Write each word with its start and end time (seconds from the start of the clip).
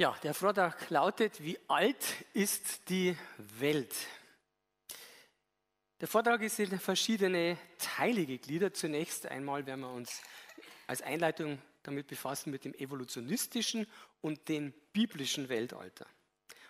Ja, 0.00 0.16
der 0.22 0.32
Vortrag 0.32 0.88
lautet, 0.88 1.44
wie 1.44 1.58
alt 1.68 2.24
ist 2.32 2.88
die 2.88 3.14
Welt? 3.36 3.94
Der 6.00 6.08
Vortrag 6.08 6.40
ist 6.40 6.58
in 6.58 6.80
verschiedene 6.80 7.58
Teile 7.76 8.24
gegliedert. 8.24 8.78
Zunächst 8.78 9.26
einmal 9.26 9.66
werden 9.66 9.82
wir 9.82 9.90
uns 9.90 10.22
als 10.86 11.02
Einleitung 11.02 11.60
damit 11.82 12.06
befassen 12.06 12.50
mit 12.50 12.64
dem 12.64 12.72
evolutionistischen 12.72 13.86
und 14.22 14.48
dem 14.48 14.72
biblischen 14.94 15.50
Weltalter. 15.50 16.06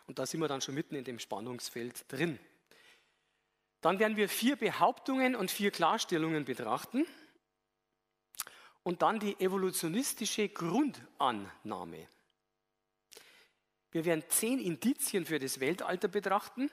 Und 0.09 0.19
da 0.19 0.27
sind 0.27 0.41
wir 0.41 0.49
dann 0.49 0.61
schon 0.61 0.75
mitten 0.75 0.97
in 0.97 1.05
dem 1.05 1.21
Spannungsfeld 1.21 2.07
drin. 2.09 2.37
Dann 3.81 4.01
werden 4.01 4.17
wir 4.17 4.29
vier 4.29 4.57
Behauptungen 4.57 5.37
und 5.37 5.53
vier 5.53 5.71
Klarstellungen 5.71 6.45
betrachten 6.45 7.07
und 8.83 9.03
dann 9.03 9.21
die 9.21 9.39
evolutionistische 9.39 10.49
Grundannahme. 10.49 12.09
Wir 13.93 14.05
werden 14.05 14.25
zehn 14.29 14.59
Indizien 14.59 15.25
für 15.25 15.39
das 15.39 15.61
Weltalter 15.61 16.09
betrachten 16.09 16.71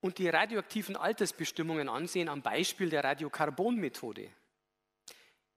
und 0.00 0.18
die 0.18 0.28
radioaktiven 0.28 0.96
Altersbestimmungen 0.96 1.88
ansehen 1.88 2.28
am 2.28 2.42
Beispiel 2.42 2.90
der 2.90 3.04
Radiokarbonmethode. 3.04 4.30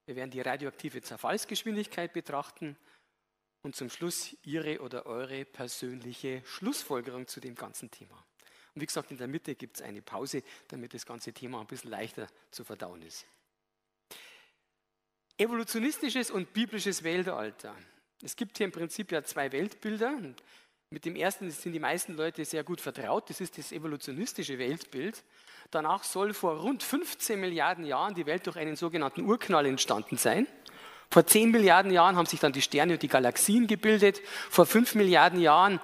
Wir 0.05 0.15
werden 0.15 0.31
die 0.31 0.41
radioaktive 0.41 1.01
Zerfallsgeschwindigkeit 1.01 2.13
betrachten 2.13 2.77
und 3.61 3.75
zum 3.75 3.89
Schluss 3.89 4.35
Ihre 4.43 4.81
oder 4.81 5.05
eure 5.05 5.45
persönliche 5.45 6.41
Schlussfolgerung 6.45 7.27
zu 7.27 7.39
dem 7.39 7.55
ganzen 7.55 7.91
Thema. 7.91 8.15
Und 8.73 8.81
wie 8.81 8.85
gesagt, 8.85 9.11
in 9.11 9.17
der 9.17 9.27
Mitte 9.27 9.55
gibt 9.55 9.77
es 9.77 9.81
eine 9.81 10.01
Pause, 10.01 10.43
damit 10.67 10.93
das 10.93 11.05
ganze 11.05 11.33
Thema 11.33 11.59
ein 11.59 11.67
bisschen 11.67 11.91
leichter 11.91 12.27
zu 12.51 12.63
verdauen 12.63 13.01
ist. 13.01 13.25
Evolutionistisches 15.37 16.31
und 16.31 16.53
biblisches 16.53 17.03
Weltalter. 17.03 17.75
Es 18.23 18.35
gibt 18.35 18.57
hier 18.57 18.65
im 18.65 18.71
Prinzip 18.71 19.11
ja 19.11 19.23
zwei 19.23 19.51
Weltbilder. 19.51 20.13
Mit 20.89 21.05
dem 21.05 21.15
ersten 21.15 21.49
sind 21.51 21.71
die 21.71 21.79
meisten 21.79 22.15
Leute 22.15 22.43
sehr 22.43 22.63
gut 22.63 22.81
vertraut. 22.81 23.29
Das 23.29 23.39
ist 23.39 23.57
das 23.57 23.71
evolutionistische 23.71 24.57
Weltbild. 24.59 25.23
Danach 25.71 26.03
soll 26.03 26.33
vor 26.33 26.57
rund 26.57 26.83
15 26.83 27.39
Milliarden 27.39 27.85
Jahren 27.85 28.15
die 28.15 28.25
Welt 28.25 28.45
durch 28.47 28.57
einen 28.57 28.75
sogenannten 28.75 29.21
Urknall 29.21 29.65
entstanden 29.67 30.17
sein. 30.17 30.47
Vor 31.11 31.25
10 31.25 31.51
Milliarden 31.51 31.91
Jahren 31.91 32.15
haben 32.17 32.25
sich 32.25 32.39
dann 32.39 32.53
die 32.53 32.61
Sterne 32.61 32.93
und 32.93 33.01
die 33.01 33.07
Galaxien 33.07 33.67
gebildet. 33.67 34.21
Vor 34.49 34.65
5 34.65 34.95
Milliarden 34.95 35.39
Jahren 35.39 35.79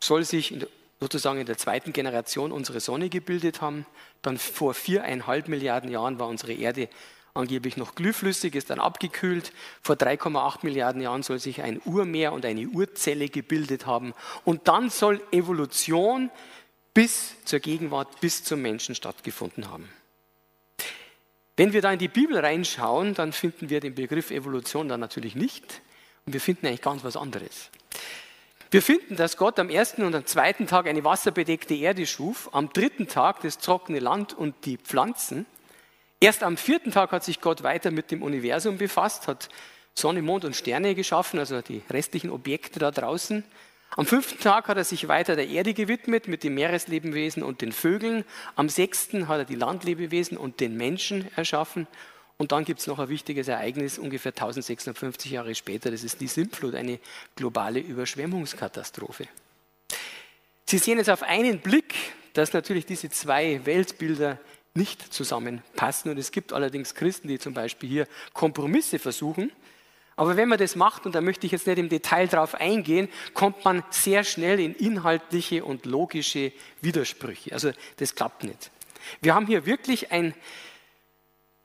soll 0.00 0.24
sich 0.24 0.66
sozusagen 1.00 1.40
in 1.40 1.46
der 1.46 1.56
zweiten 1.56 1.92
Generation 1.92 2.52
unsere 2.52 2.80
Sonne 2.80 3.08
gebildet 3.08 3.60
haben. 3.60 3.86
Dann 4.22 4.36
vor 4.36 4.74
viereinhalb 4.74 5.48
Milliarden 5.48 5.90
Jahren 5.90 6.18
war 6.18 6.28
unsere 6.28 6.52
Erde 6.52 6.88
angeblich 7.34 7.76
noch 7.76 7.96
glühflüssig, 7.96 8.54
ist 8.54 8.70
dann 8.70 8.78
abgekühlt. 8.78 9.52
Vor 9.82 9.96
3,8 9.96 10.58
Milliarden 10.62 11.02
Jahren 11.02 11.22
soll 11.22 11.40
sich 11.40 11.62
ein 11.62 11.80
Urmeer 11.84 12.32
und 12.32 12.46
eine 12.46 12.68
Urzelle 12.68 13.28
gebildet 13.28 13.86
haben. 13.86 14.14
Und 14.44 14.68
dann 14.68 14.88
soll 14.88 15.20
Evolution 15.32 16.30
bis 16.94 17.34
zur 17.44 17.58
Gegenwart, 17.58 18.20
bis 18.20 18.44
zum 18.44 18.62
Menschen 18.62 18.94
stattgefunden 18.94 19.68
haben. 19.68 19.88
Wenn 21.56 21.72
wir 21.72 21.82
da 21.82 21.92
in 21.92 21.98
die 21.98 22.08
Bibel 22.08 22.38
reinschauen, 22.38 23.14
dann 23.14 23.32
finden 23.32 23.68
wir 23.68 23.80
den 23.80 23.94
Begriff 23.94 24.30
Evolution 24.30 24.88
dann 24.88 25.00
natürlich 25.00 25.34
nicht. 25.34 25.82
Und 26.26 26.32
wir 26.32 26.40
finden 26.40 26.66
eigentlich 26.66 26.82
ganz 26.82 27.04
was 27.04 27.16
anderes. 27.16 27.70
Wir 28.70 28.82
finden, 28.82 29.14
dass 29.14 29.36
Gott 29.36 29.58
am 29.60 29.70
ersten 29.70 30.02
und 30.02 30.14
am 30.14 30.26
zweiten 30.26 30.66
Tag 30.66 30.88
eine 30.88 31.04
wasserbedeckte 31.04 31.74
Erde 31.74 32.06
schuf, 32.06 32.48
am 32.52 32.72
dritten 32.72 33.06
Tag 33.06 33.40
das 33.42 33.58
trockene 33.58 34.00
Land 34.00 34.32
und 34.32 34.54
die 34.64 34.78
Pflanzen. 34.78 35.46
Erst 36.24 36.42
am 36.42 36.56
vierten 36.56 36.90
Tag 36.90 37.12
hat 37.12 37.22
sich 37.22 37.42
Gott 37.42 37.62
weiter 37.64 37.90
mit 37.90 38.10
dem 38.10 38.22
Universum 38.22 38.78
befasst, 38.78 39.28
hat 39.28 39.50
Sonne, 39.92 40.22
Mond 40.22 40.46
und 40.46 40.56
Sterne 40.56 40.94
geschaffen, 40.94 41.38
also 41.38 41.60
die 41.60 41.82
restlichen 41.90 42.30
Objekte 42.30 42.78
da 42.78 42.90
draußen. 42.90 43.44
Am 43.90 44.06
fünften 44.06 44.42
Tag 44.42 44.68
hat 44.68 44.78
er 44.78 44.84
sich 44.84 45.06
weiter 45.06 45.36
der 45.36 45.46
Erde 45.46 45.74
gewidmet 45.74 46.26
mit 46.26 46.42
den 46.42 46.54
Meereslebewesen 46.54 47.42
und 47.42 47.60
den 47.60 47.72
Vögeln. 47.72 48.24
Am 48.56 48.70
sechsten 48.70 49.28
hat 49.28 49.40
er 49.40 49.44
die 49.44 49.54
Landlebewesen 49.54 50.38
und 50.38 50.60
den 50.60 50.78
Menschen 50.78 51.28
erschaffen. 51.36 51.86
Und 52.38 52.52
dann 52.52 52.64
gibt 52.64 52.80
es 52.80 52.86
noch 52.86 53.00
ein 53.00 53.10
wichtiges 53.10 53.48
Ereignis, 53.48 53.98
ungefähr 53.98 54.32
1650 54.32 55.30
Jahre 55.30 55.54
später, 55.54 55.90
das 55.90 56.04
ist 56.04 56.22
die 56.22 56.26
Sintflut, 56.26 56.74
eine 56.74 57.00
globale 57.36 57.80
Überschwemmungskatastrophe. 57.80 59.28
Sie 60.64 60.78
sehen 60.78 60.96
jetzt 60.96 61.10
auf 61.10 61.22
einen 61.22 61.58
Blick, 61.58 61.94
dass 62.32 62.54
natürlich 62.54 62.86
diese 62.86 63.10
zwei 63.10 63.60
Weltbilder 63.66 64.38
nicht 64.74 65.12
zusammenpassen. 65.12 66.10
Und 66.10 66.18
es 66.18 66.32
gibt 66.32 66.52
allerdings 66.52 66.94
Christen, 66.94 67.28
die 67.28 67.38
zum 67.38 67.54
Beispiel 67.54 67.88
hier 67.88 68.08
Kompromisse 68.32 68.98
versuchen. 68.98 69.52
Aber 70.16 70.36
wenn 70.36 70.48
man 70.48 70.58
das 70.58 70.76
macht, 70.76 71.06
und 71.06 71.14
da 71.14 71.20
möchte 71.20 71.46
ich 71.46 71.52
jetzt 71.52 71.66
nicht 71.66 71.78
im 71.78 71.88
Detail 71.88 72.28
drauf 72.28 72.54
eingehen, 72.54 73.08
kommt 73.34 73.64
man 73.64 73.82
sehr 73.90 74.24
schnell 74.24 74.60
in 74.60 74.74
inhaltliche 74.74 75.64
und 75.64 75.86
logische 75.86 76.52
Widersprüche. 76.80 77.52
Also 77.52 77.72
das 77.96 78.14
klappt 78.14 78.44
nicht. 78.44 78.70
Wir 79.20 79.34
haben 79.34 79.46
hier 79.46 79.66
wirklich 79.66 80.12
ein, 80.12 80.34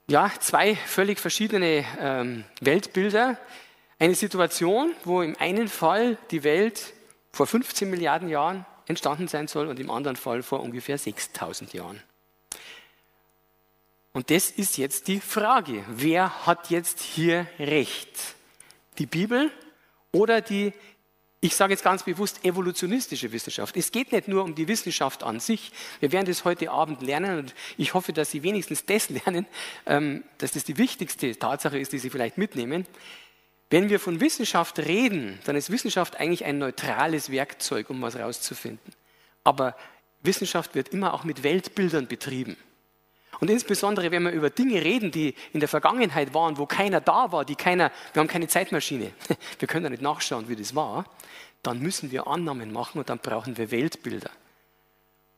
ja, 0.07 0.31
zwei 0.39 0.75
völlig 0.75 1.19
verschiedene 1.19 1.85
ähm, 1.99 2.43
Weltbilder. 2.61 3.37
Eine 3.99 4.15
Situation, 4.15 4.93
wo 5.03 5.21
im 5.21 5.35
einen 5.37 5.67
Fall 5.67 6.17
die 6.31 6.43
Welt 6.43 6.93
vor 7.31 7.47
15 7.47 7.89
Milliarden 7.89 8.29
Jahren 8.29 8.65
entstanden 8.87 9.27
sein 9.27 9.47
soll 9.47 9.67
und 9.67 9.79
im 9.79 9.91
anderen 9.91 10.15
Fall 10.15 10.41
vor 10.41 10.61
ungefähr 10.61 10.97
6000 10.97 11.73
Jahren. 11.73 12.01
Und 14.11 14.31
das 14.31 14.49
ist 14.49 14.77
jetzt 14.77 15.07
die 15.07 15.19
Frage. 15.19 15.83
Wer 15.87 16.45
hat 16.45 16.69
jetzt 16.69 16.99
hier 16.99 17.47
recht? 17.59 18.09
Die 18.97 19.05
Bibel 19.05 19.51
oder 20.11 20.41
die, 20.41 20.73
ich 21.41 21.55
sage 21.55 21.73
jetzt 21.73 21.83
ganz 21.83 22.03
bewusst, 22.03 22.43
evolutionistische 22.43 23.31
Wissenschaft? 23.31 23.77
Es 23.77 23.91
geht 23.91 24.11
nicht 24.11 24.27
nur 24.27 24.43
um 24.43 24.55
die 24.55 24.67
Wissenschaft 24.67 25.23
an 25.23 25.39
sich. 25.39 25.71
Wir 25.99 26.11
werden 26.11 26.25
das 26.25 26.43
heute 26.43 26.71
Abend 26.71 27.01
lernen 27.01 27.39
und 27.39 27.55
ich 27.77 27.93
hoffe, 27.93 28.11
dass 28.11 28.31
Sie 28.31 28.41
wenigstens 28.41 28.85
das 28.85 29.09
lernen, 29.09 29.45
ähm, 29.85 30.23
dass 30.39 30.51
das 30.51 30.63
die 30.63 30.77
wichtigste 30.77 31.37
Tatsache 31.37 31.77
ist, 31.77 31.93
die 31.93 31.99
Sie 31.99 32.09
vielleicht 32.09 32.37
mitnehmen. 32.37 32.87
Wenn 33.69 33.89
wir 33.89 33.99
von 33.99 34.19
Wissenschaft 34.19 34.79
reden, 34.79 35.37
dann 35.45 35.55
ist 35.55 35.69
Wissenschaft 35.69 36.19
eigentlich 36.19 36.43
ein 36.43 36.57
neutrales 36.57 37.29
Werkzeug, 37.29 37.91
um 37.91 38.01
was 38.01 38.15
herauszufinden. 38.15 38.93
Aber 39.43 39.75
Wissenschaft 40.23 40.73
wird 40.73 40.89
immer 40.89 41.13
auch 41.13 41.23
mit 41.23 41.43
Weltbildern 41.43 42.07
betrieben. 42.07 42.57
Und 43.39 43.49
insbesondere, 43.49 44.11
wenn 44.11 44.23
wir 44.23 44.31
über 44.31 44.49
Dinge 44.49 44.83
reden, 44.83 45.11
die 45.11 45.33
in 45.53 45.59
der 45.59 45.69
Vergangenheit 45.69 46.33
waren, 46.33 46.57
wo 46.57 46.65
keiner 46.65 46.99
da 46.99 47.31
war, 47.31 47.45
die 47.45 47.55
keiner, 47.55 47.91
wir 48.13 48.19
haben 48.19 48.27
keine 48.27 48.47
Zeitmaschine, 48.47 49.11
wir 49.59 49.67
können 49.67 49.85
ja 49.85 49.89
nicht 49.89 50.01
nachschauen, 50.01 50.49
wie 50.49 50.55
das 50.55 50.75
war, 50.75 51.05
dann 51.63 51.79
müssen 51.79 52.11
wir 52.11 52.27
Annahmen 52.27 52.71
machen 52.71 52.99
und 52.99 53.09
dann 53.09 53.19
brauchen 53.19 53.57
wir 53.57 53.71
Weltbilder. 53.71 54.31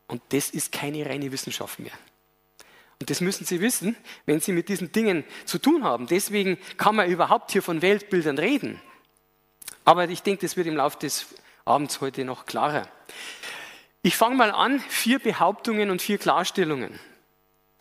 Und 0.07 0.22
das 0.30 0.50
ist 0.50 0.72
keine 0.72 1.06
reine 1.06 1.31
Wissenschaft 1.31 1.80
mehr. 1.80 1.94
Und 3.00 3.09
das 3.09 3.22
müssen 3.22 3.46
Sie 3.46 3.62
wissen, 3.62 3.96
wenn 4.25 4.40
Sie 4.40 4.51
mit 4.51 4.69
diesen 4.69 4.91
Dingen 4.91 5.24
zu 5.46 5.57
tun 5.57 5.84
haben. 5.84 6.07
Deswegen 6.07 6.57
kann 6.78 6.96
man 6.96 7.09
überhaupt 7.09 7.51
hier 7.51 7.63
von 7.63 7.81
Weltbildern 7.81 8.38
reden. 8.38 8.81
Aber 9.85 10.09
ich 10.09 10.22
denke, 10.22 10.41
das 10.41 10.57
wird 10.57 10.68
im 10.68 10.75
Laufe 10.75 11.00
des 11.00 11.28
Abends 11.66 12.01
heute 12.01 12.25
noch 12.25 12.46
klarer. 12.46 12.88
Ich 14.03 14.18
fange 14.18 14.35
mal 14.35 14.51
an, 14.51 14.80
vier 14.80 15.19
Behauptungen 15.19 15.90
und 15.90 16.01
vier 16.01 16.18
Klarstellungen 16.18 17.00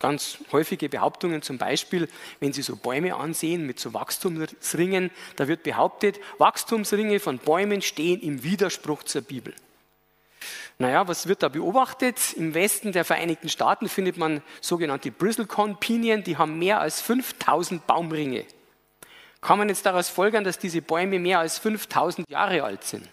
ganz 0.01 0.39
häufige 0.51 0.89
Behauptungen, 0.89 1.41
zum 1.41 1.57
Beispiel, 1.57 2.09
wenn 2.39 2.51
Sie 2.51 2.61
so 2.61 2.75
Bäume 2.75 3.15
ansehen 3.15 3.65
mit 3.65 3.79
so 3.79 3.93
Wachstumsringen, 3.93 5.11
da 5.37 5.47
wird 5.47 5.63
behauptet, 5.63 6.19
Wachstumsringe 6.39 7.19
von 7.19 7.37
Bäumen 7.37 7.81
stehen 7.81 8.19
im 8.19 8.43
Widerspruch 8.43 9.03
zur 9.03 9.21
Bibel. 9.21 9.53
Naja, 10.79 11.07
was 11.07 11.27
wird 11.27 11.43
da 11.43 11.49
beobachtet? 11.49 12.33
Im 12.33 12.55
Westen 12.55 12.91
der 12.91 13.05
Vereinigten 13.05 13.49
Staaten 13.49 13.87
findet 13.87 14.17
man 14.17 14.41
sogenannte 14.61 15.11
Bristlecone-Pinien, 15.11 16.23
die 16.23 16.37
haben 16.37 16.57
mehr 16.57 16.81
als 16.81 17.01
5000 17.01 17.85
Baumringe. 17.85 18.45
Kann 19.41 19.59
man 19.59 19.69
jetzt 19.69 19.85
daraus 19.85 20.09
folgern, 20.09 20.43
dass 20.43 20.57
diese 20.57 20.81
Bäume 20.81 21.19
mehr 21.19 21.39
als 21.39 21.59
5000 21.59 22.29
Jahre 22.29 22.63
alt 22.63 22.83
sind? 22.83 23.07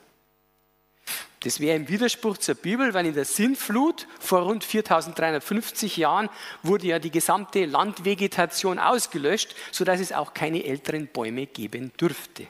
Das 1.40 1.60
wäre 1.60 1.76
im 1.76 1.88
Widerspruch 1.88 2.38
zur 2.38 2.56
Bibel, 2.56 2.94
weil 2.94 3.06
in 3.06 3.14
der 3.14 3.24
Sintflut 3.24 4.08
vor 4.18 4.42
rund 4.42 4.64
4350 4.64 5.96
Jahren 5.96 6.28
wurde 6.64 6.88
ja 6.88 6.98
die 6.98 7.12
gesamte 7.12 7.64
Landvegetation 7.64 8.78
ausgelöscht, 8.78 9.54
sodass 9.70 10.00
es 10.00 10.12
auch 10.12 10.34
keine 10.34 10.64
älteren 10.64 11.06
Bäume 11.06 11.46
geben 11.46 11.92
dürfte. 12.00 12.48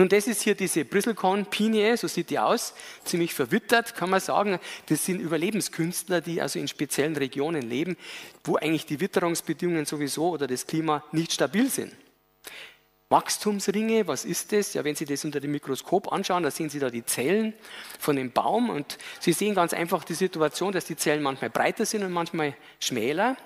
Nun, 0.00 0.08
das 0.08 0.26
ist 0.28 0.40
hier 0.40 0.54
diese 0.54 0.86
Bristlecone-Pinie, 0.86 1.94
so 1.98 2.08
sieht 2.08 2.30
die 2.30 2.38
aus, 2.38 2.72
ziemlich 3.04 3.34
verwittert, 3.34 3.94
kann 3.94 4.08
man 4.08 4.20
sagen. 4.20 4.58
Das 4.86 5.04
sind 5.04 5.20
Überlebenskünstler, 5.20 6.22
die 6.22 6.40
also 6.40 6.58
in 6.58 6.68
speziellen 6.68 7.16
Regionen 7.16 7.60
leben, 7.60 7.98
wo 8.42 8.56
eigentlich 8.56 8.86
die 8.86 8.98
Witterungsbedingungen 8.98 9.84
sowieso 9.84 10.30
oder 10.30 10.46
das 10.46 10.66
Klima 10.66 11.04
nicht 11.12 11.32
stabil 11.32 11.68
sind. 11.68 11.92
Wachstumsringe, 13.10 14.06
was 14.06 14.24
ist 14.24 14.52
das? 14.52 14.72
Ja, 14.72 14.84
wenn 14.84 14.94
Sie 14.94 15.04
das 15.04 15.24
unter 15.24 15.40
dem 15.40 15.50
Mikroskop 15.50 16.12
anschauen, 16.12 16.44
da 16.44 16.50
sehen 16.50 16.70
Sie 16.70 16.78
da 16.78 16.90
die 16.90 17.04
Zellen 17.04 17.54
von 17.98 18.14
dem 18.16 18.30
Baum 18.30 18.70
und 18.70 18.98
Sie 19.18 19.32
sehen 19.32 19.54
ganz 19.54 19.74
einfach 19.74 20.04
die 20.04 20.14
Situation, 20.14 20.72
dass 20.72 20.84
die 20.84 20.96
Zellen 20.96 21.22
manchmal 21.22 21.50
breiter 21.50 21.84
sind 21.84 22.04
und 22.04 22.12
manchmal 22.12 22.54
schmäler. 22.78 23.36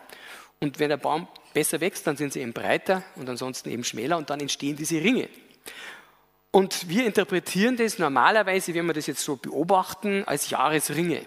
Und 0.60 0.78
wenn 0.78 0.90
der 0.90 0.98
Baum 0.98 1.28
besser 1.54 1.80
wächst, 1.80 2.06
dann 2.06 2.16
sind 2.16 2.32
sie 2.32 2.40
eben 2.40 2.52
breiter 2.52 3.02
und 3.16 3.28
ansonsten 3.28 3.70
eben 3.70 3.84
schmäler 3.84 4.18
und 4.18 4.30
dann 4.30 4.40
entstehen 4.40 4.76
diese 4.76 4.96
Ringe. 4.96 5.28
Und 6.50 6.88
wir 6.88 7.06
interpretieren 7.06 7.76
das 7.76 7.98
normalerweise, 7.98 8.74
wenn 8.74 8.86
wir 8.86 8.92
das 8.92 9.06
jetzt 9.06 9.24
so 9.24 9.36
beobachten, 9.36 10.24
als 10.24 10.50
Jahresringe. 10.50 11.24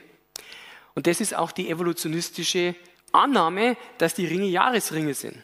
Und 0.95 1.07
das 1.07 1.21
ist 1.21 1.35
auch 1.35 1.51
die 1.51 1.69
evolutionistische 1.69 2.75
Annahme, 3.11 3.77
dass 3.97 4.13
die 4.13 4.25
Ringe 4.25 4.45
Jahresringe 4.45 5.13
sind. 5.13 5.37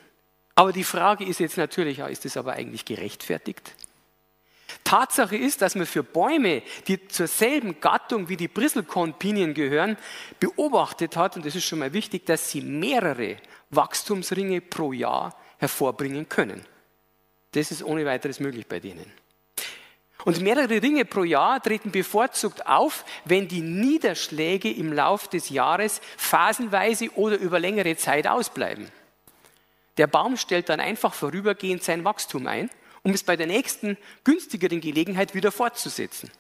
Aber 0.55 0.71
die 0.71 0.83
Frage 0.83 1.25
ist 1.25 1.39
jetzt 1.39 1.57
natürlich, 1.57 1.99
ist 1.99 2.25
das 2.25 2.37
aber 2.37 2.53
eigentlich 2.53 2.85
gerechtfertigt? 2.85 3.73
Tatsache 4.83 5.37
ist, 5.37 5.61
dass 5.61 5.75
man 5.75 5.85
für 5.85 6.03
Bäume, 6.03 6.61
die 6.87 7.07
zur 7.07 7.27
selben 7.27 7.79
Gattung 7.79 8.29
wie 8.29 8.37
die 8.37 8.47
Bristlecorn-Pinien 8.47 9.53
gehören, 9.53 9.97
beobachtet 10.39 11.15
hat, 11.15 11.35
und 11.35 11.45
das 11.45 11.55
ist 11.55 11.65
schon 11.65 11.79
mal 11.79 11.93
wichtig, 11.93 12.25
dass 12.25 12.51
sie 12.51 12.61
mehrere 12.61 13.37
Wachstumsringe 13.69 14.61
pro 14.61 14.93
Jahr 14.93 15.35
hervorbringen 15.57 16.29
können. 16.29 16.65
Das 17.53 17.71
ist 17.71 17.83
ohne 17.83 18.05
weiteres 18.05 18.39
möglich 18.39 18.67
bei 18.67 18.79
denen. 18.79 19.11
Und 20.25 20.41
mehrere 20.41 20.81
Ringe 20.81 21.05
pro 21.05 21.23
Jahr 21.23 21.61
treten 21.61 21.91
bevorzugt 21.91 22.65
auf, 22.65 23.03
wenn 23.25 23.47
die 23.47 23.61
Niederschläge 23.61 24.71
im 24.71 24.93
Lauf 24.93 25.27
des 25.27 25.49
Jahres 25.49 26.01
phasenweise 26.17 27.09
oder 27.15 27.37
über 27.37 27.59
längere 27.59 27.95
Zeit 27.97 28.27
ausbleiben. 28.27 28.89
Der 29.97 30.07
Baum 30.07 30.37
stellt 30.37 30.69
dann 30.69 30.79
einfach 30.79 31.13
vorübergehend 31.13 31.83
sein 31.83 32.03
Wachstum 32.03 32.47
ein, 32.47 32.69
um 33.03 33.11
es 33.11 33.23
bei 33.23 33.35
der 33.35 33.47
nächsten 33.47 33.97
günstigeren 34.23 34.81
Gelegenheit 34.81 35.35
wieder 35.35 35.51
fortzusetzen. 35.51 36.31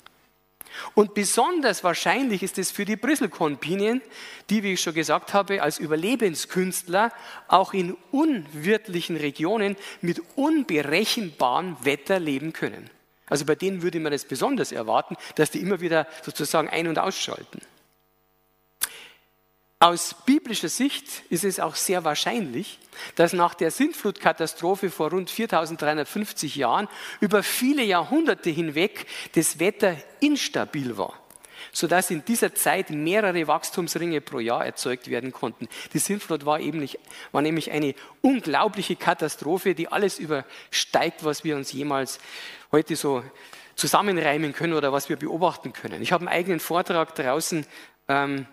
Und 0.95 1.13
besonders 1.13 1.83
wahrscheinlich 1.83 2.41
ist 2.41 2.57
es 2.57 2.71
für 2.71 2.85
die 2.85 2.95
Bristlecorn-Pinien, 2.95 4.01
die, 4.49 4.63
wie 4.63 4.73
ich 4.73 4.81
schon 4.81 4.93
gesagt 4.93 5.33
habe, 5.33 5.61
als 5.61 5.77
Überlebenskünstler 5.77 7.11
auch 7.47 7.73
in 7.73 7.95
unwirtlichen 8.11 9.17
Regionen 9.17 9.75
mit 10.01 10.21
unberechenbarem 10.35 11.77
Wetter 11.83 12.19
leben 12.19 12.53
können. 12.53 12.89
Also 13.27 13.45
bei 13.45 13.55
denen 13.55 13.81
würde 13.81 13.99
man 13.99 14.11
das 14.11 14.25
besonders 14.25 14.71
erwarten, 14.71 15.15
dass 15.35 15.51
die 15.51 15.59
immer 15.59 15.79
wieder 15.79 16.07
sozusagen 16.23 16.69
ein- 16.69 16.87
und 16.87 16.99
ausschalten. 16.99 17.61
Aus 19.83 20.15
biblischer 20.25 20.69
Sicht 20.69 21.23
ist 21.29 21.43
es 21.43 21.59
auch 21.59 21.75
sehr 21.75 22.05
wahrscheinlich, 22.05 22.79
dass 23.15 23.33
nach 23.33 23.53
der 23.53 23.69
Sintflutkatastrophe 23.69 24.89
vor 24.89 25.09
rund 25.09 25.29
4350 25.29 26.55
Jahren 26.55 26.87
über 27.19 27.43
viele 27.43 27.83
Jahrhunderte 27.83 28.49
hinweg 28.49 29.05
das 29.35 29.59
Wetter 29.59 29.97
instabil 30.21 30.97
war, 30.97 31.19
sodass 31.73 32.11
in 32.11 32.23
dieser 32.23 32.55
Zeit 32.55 32.91
mehrere 32.91 33.45
Wachstumsringe 33.49 34.21
pro 34.21 34.39
Jahr 34.39 34.65
erzeugt 34.65 35.09
werden 35.09 35.33
konnten. 35.33 35.67
Die 35.91 35.99
Sintflut 35.99 36.45
war, 36.45 36.61
eben 36.61 36.79
nicht, 36.79 36.97
war 37.33 37.41
nämlich 37.41 37.71
eine 37.71 37.93
unglaubliche 38.21 38.95
Katastrophe, 38.95 39.75
die 39.75 39.89
alles 39.89 40.17
übersteigt, 40.17 41.25
was 41.25 41.43
wir 41.43 41.57
uns 41.57 41.73
jemals 41.73 42.19
heute 42.71 42.95
so 42.95 43.21
zusammenreimen 43.75 44.53
können 44.53 44.75
oder 44.75 44.93
was 44.93 45.09
wir 45.09 45.17
beobachten 45.17 45.73
können. 45.73 46.01
Ich 46.01 46.13
habe 46.13 46.21
einen 46.21 46.33
eigenen 46.33 46.61
Vortrag 46.61 47.15
draußen. 47.15 47.65
Ähm, 48.07 48.47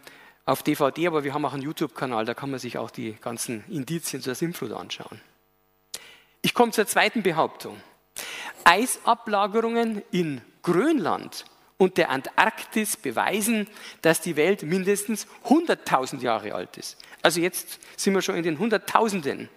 auf 0.50 0.62
DVD, 0.62 1.06
aber 1.06 1.25
wir 1.25 1.32
haben 1.32 1.44
auch 1.44 1.52
einen 1.52 1.62
YouTube-Kanal, 1.62 2.25
da 2.25 2.35
kann 2.35 2.50
man 2.50 2.58
sich 2.58 2.76
auch 2.76 2.91
die 2.91 3.12
ganzen 3.20 3.64
Indizien 3.69 4.20
zur 4.20 4.35
Sintflut 4.35 4.73
anschauen. 4.73 5.20
Ich 6.43 6.55
komme 6.55 6.73
zur 6.73 6.87
zweiten 6.87 7.23
Behauptung. 7.23 7.81
Eisablagerungen 8.64 10.02
in 10.11 10.41
Grönland 10.62 11.44
und 11.79 11.97
der 11.97 12.11
Antarktis 12.11 12.97
beweisen, 12.97 13.69
dass 14.02 14.20
die 14.20 14.37
Welt 14.37 14.62
mindestens 14.62 15.26
100.000 15.47 16.20
Jahre 16.20 16.55
alt 16.55 16.76
ist. 16.76 16.99
Also 17.23 17.41
jetzt 17.41 17.79
sind 17.97 18.14
wir 18.14 18.23
schon 18.23 18.35
in 18.35 18.43
den 18.43 18.58
Hunderttausenden. 18.58 19.49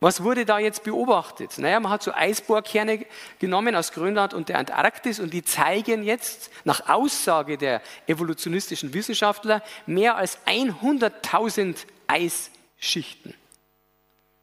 Was 0.00 0.22
wurde 0.22 0.44
da 0.44 0.60
jetzt 0.60 0.84
beobachtet? 0.84 1.58
Naja, 1.58 1.80
man 1.80 1.90
hat 1.90 2.04
so 2.04 2.12
Eisbohrkerne 2.12 3.04
genommen 3.40 3.74
aus 3.74 3.90
Grönland 3.92 4.32
und 4.32 4.48
der 4.48 4.58
Antarktis 4.58 5.18
und 5.18 5.34
die 5.34 5.42
zeigen 5.42 6.04
jetzt 6.04 6.50
nach 6.64 6.88
Aussage 6.88 7.58
der 7.58 7.82
evolutionistischen 8.06 8.94
Wissenschaftler 8.94 9.60
mehr 9.86 10.16
als 10.16 10.38
100.000 10.46 11.76
Eisschichten. 12.06 13.34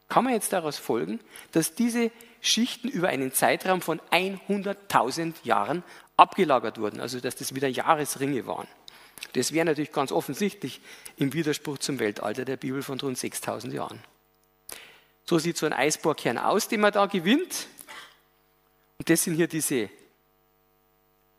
Kann 0.08 0.24
man 0.24 0.34
jetzt 0.34 0.52
daraus 0.52 0.76
folgen, 0.76 1.20
dass 1.52 1.74
diese 1.74 2.10
Schichten 2.42 2.88
über 2.88 3.08
einen 3.08 3.32
Zeitraum 3.32 3.80
von 3.80 4.00
100.000 4.10 5.34
Jahren 5.42 5.82
abgelagert 6.18 6.78
wurden, 6.78 7.00
also 7.00 7.18
dass 7.18 7.36
das 7.36 7.54
wieder 7.54 7.68
Jahresringe 7.68 8.46
waren. 8.46 8.68
Das 9.32 9.52
wäre 9.52 9.64
natürlich 9.64 9.92
ganz 9.92 10.12
offensichtlich 10.12 10.82
im 11.16 11.32
Widerspruch 11.32 11.78
zum 11.78 11.98
Weltalter 11.98 12.44
der 12.44 12.58
Bibel 12.58 12.82
von 12.82 13.00
rund 13.00 13.16
6000 13.16 13.72
Jahren. 13.72 14.00
So 15.28 15.38
sieht 15.38 15.56
so 15.56 15.66
ein 15.66 15.72
Eisbohrkern 15.72 16.38
aus, 16.38 16.68
den 16.68 16.80
man 16.80 16.92
da 16.92 17.06
gewinnt. 17.06 17.66
Und 18.98 19.10
das 19.10 19.24
sind 19.24 19.34
hier 19.34 19.48
diese 19.48 19.90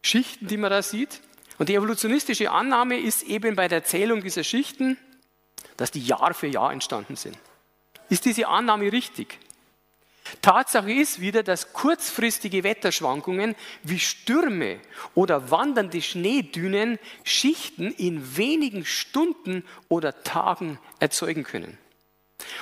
Schichten, 0.01 0.47
die 0.47 0.57
man 0.57 0.69
da 0.69 0.81
sieht. 0.81 1.21
Und 1.57 1.69
die 1.69 1.75
evolutionistische 1.75 2.51
Annahme 2.51 2.99
ist 2.99 3.23
eben 3.23 3.55
bei 3.55 3.67
der 3.67 3.83
Zählung 3.83 4.21
dieser 4.21 4.43
Schichten, 4.43 4.97
dass 5.77 5.91
die 5.91 6.03
Jahr 6.03 6.33
für 6.33 6.47
Jahr 6.47 6.71
entstanden 6.71 7.15
sind. 7.15 7.37
Ist 8.09 8.25
diese 8.25 8.47
Annahme 8.47 8.91
richtig? 8.91 9.39
Tatsache 10.41 10.91
ist 10.91 11.21
wieder, 11.21 11.41
dass 11.41 11.71
kurzfristige 11.73 12.63
Wetterschwankungen 12.63 13.55
wie 13.83 13.99
Stürme 13.99 14.79
oder 15.15 15.51
wandernde 15.51 16.01
Schneedünen 16.01 16.99
Schichten 17.23 17.91
in 17.91 18.35
wenigen 18.35 18.85
Stunden 18.85 19.63
oder 19.87 20.23
Tagen 20.23 20.79
erzeugen 20.99 21.43
können. 21.43 21.77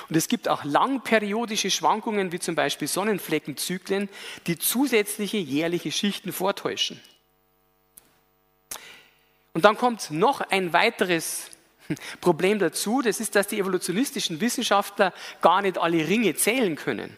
Und 0.08 0.16
es 0.16 0.28
gibt 0.28 0.48
auch 0.48 0.64
langperiodische 0.64 1.70
Schwankungen, 1.70 2.32
wie 2.32 2.40
zum 2.40 2.54
Beispiel 2.54 2.88
Sonnenfleckenzyklen, 2.88 4.08
die 4.46 4.58
zusätzliche 4.58 5.38
jährliche 5.38 5.92
Schichten 5.92 6.32
vortäuschen. 6.32 7.00
Und 9.52 9.64
dann 9.64 9.76
kommt 9.76 10.10
noch 10.10 10.40
ein 10.40 10.72
weiteres 10.72 11.50
Problem 12.20 12.58
dazu, 12.58 13.02
das 13.02 13.20
ist, 13.20 13.34
dass 13.34 13.46
die 13.46 13.58
evolutionistischen 13.58 14.40
Wissenschaftler 14.40 15.12
gar 15.40 15.62
nicht 15.62 15.78
alle 15.78 16.06
Ringe 16.08 16.34
zählen 16.34 16.76
können. 16.76 17.16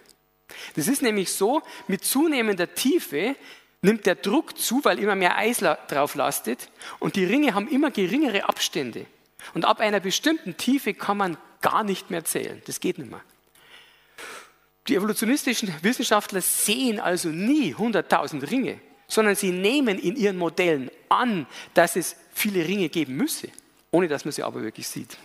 Das 0.77 0.89
ist 0.89 1.03
nämlich 1.03 1.33
so, 1.33 1.63
mit 1.87 2.05
zunehmender 2.05 2.75
Tiefe 2.75 3.37
nimmt 3.83 4.07
der 4.07 4.17
Druck 4.17 4.59
zu, 4.59 4.85
weil 4.85 4.99
immer 4.99 5.15
mehr 5.15 5.37
Eis 5.37 5.59
drauf 5.59 6.15
lastet 6.15 6.69
und 6.99 7.17
die 7.17 7.25
Ringe 7.25 7.55
haben 7.55 7.69
immer 7.69 7.91
geringere 7.91 8.49
Abstände. 8.49 9.07
Und 9.55 9.65
ab 9.65 9.81
einer 9.81 10.01
bestimmten 10.01 10.57
Tiefe 10.57 10.95
kann 10.95 11.17
man 11.17 11.37
gar 11.61 11.85
nicht 11.85 12.11
mehr 12.11 12.25
zählen. 12.25 12.63
Das 12.67 12.81
geht 12.81 12.99
nicht 12.99 13.11
mehr. 13.11 13.23
Die 14.89 14.95
evolutionistischen 14.95 15.73
Wissenschaftler 15.83 16.41
sehen 16.41 16.99
also 16.99 17.29
nie 17.29 17.75
100.000 17.75 18.51
Ringe, 18.51 18.81
sondern 19.07 19.35
sie 19.35 19.51
nehmen 19.51 19.99
in 19.99 20.17
ihren 20.17 20.39
Modellen 20.39 20.91
an, 21.09 21.47
dass 21.75 21.97
es 21.97 22.17
viele 22.33 22.67
Ringe 22.67 22.89
geben 22.89 23.17
müsse, 23.17 23.49
ohne 23.91 24.09
dass 24.09 24.25
man 24.25 24.33
sie 24.33 24.43
aber 24.43 24.63
wirklich 24.63 24.89
sieht. 24.89 25.19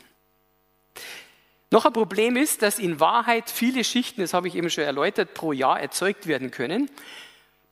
Noch 1.72 1.86
ein 1.86 1.94
Problem 1.94 2.36
ist, 2.36 2.62
dass 2.62 2.78
in 2.78 3.00
Wahrheit 3.00 3.50
viele 3.50 3.84
Schichten, 3.84 4.22
das 4.22 4.34
habe 4.34 4.48
ich 4.48 4.56
eben 4.56 4.70
schon 4.70 4.84
erläutert, 4.84 5.34
pro 5.34 5.54
Jahr 5.54 5.80
erzeugt 5.80 6.28
werden 6.28 6.52
können. 6.52 6.90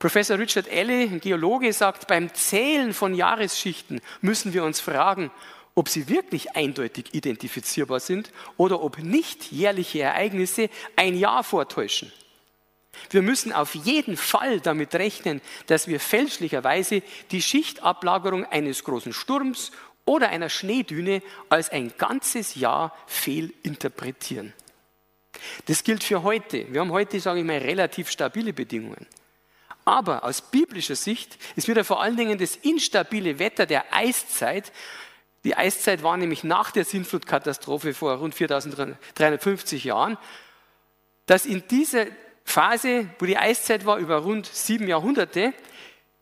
Professor 0.00 0.38
Richard 0.38 0.68
Alley, 0.68 1.04
ein 1.04 1.20
Geologe, 1.20 1.72
sagt, 1.72 2.08
beim 2.08 2.34
Zählen 2.34 2.94
von 2.94 3.14
Jahresschichten 3.14 4.00
müssen 4.20 4.52
wir 4.54 4.64
uns 4.64 4.80
fragen, 4.80 5.30
ob 5.74 5.88
sie 5.88 6.08
wirklich 6.08 6.54
eindeutig 6.54 7.14
identifizierbar 7.14 8.00
sind 8.00 8.30
oder 8.56 8.82
ob 8.82 8.98
nicht 8.98 9.50
jährliche 9.50 10.02
Ereignisse 10.02 10.68
ein 10.96 11.16
Jahr 11.16 11.44
vortäuschen. 11.44 12.12
Wir 13.10 13.22
müssen 13.22 13.52
auf 13.52 13.74
jeden 13.74 14.16
Fall 14.16 14.60
damit 14.60 14.94
rechnen, 14.94 15.40
dass 15.66 15.88
wir 15.88 15.98
fälschlicherweise 15.98 17.02
die 17.30 17.40
Schichtablagerung 17.40 18.44
eines 18.44 18.84
großen 18.84 19.14
Sturms 19.14 19.72
oder 20.04 20.28
einer 20.28 20.50
Schneedüne 20.50 21.22
als 21.48 21.70
ein 21.70 21.92
ganzes 21.96 22.54
Jahr 22.54 22.94
fehlinterpretieren. 23.06 24.52
Das 25.66 25.84
gilt 25.84 26.04
für 26.04 26.22
heute. 26.22 26.66
Wir 26.72 26.80
haben 26.80 26.92
heute, 26.92 27.18
sage 27.18 27.40
ich 27.40 27.46
mal, 27.46 27.58
relativ 27.58 28.10
stabile 28.10 28.52
Bedingungen. 28.52 29.06
Aber 29.84 30.22
aus 30.24 30.42
biblischer 30.42 30.94
Sicht 30.94 31.38
ist 31.56 31.66
wieder 31.66 31.82
vor 31.82 32.00
allen 32.02 32.16
Dingen 32.16 32.38
das 32.38 32.56
instabile 32.56 33.38
Wetter 33.38 33.66
der 33.66 33.92
Eiszeit 33.92 34.70
die 35.44 35.56
Eiszeit 35.56 36.02
war 36.02 36.16
nämlich 36.16 36.44
nach 36.44 36.70
der 36.70 36.84
Sintflutkatastrophe 36.84 37.94
vor 37.94 38.14
rund 38.14 38.34
4350 38.34 39.84
Jahren, 39.84 40.16
dass 41.26 41.46
in 41.46 41.66
dieser 41.68 42.06
Phase, 42.44 43.08
wo 43.18 43.26
die 43.26 43.38
Eiszeit 43.38 43.86
war, 43.86 43.98
über 43.98 44.18
rund 44.18 44.46
sieben 44.46 44.88
Jahrhunderte, 44.88 45.52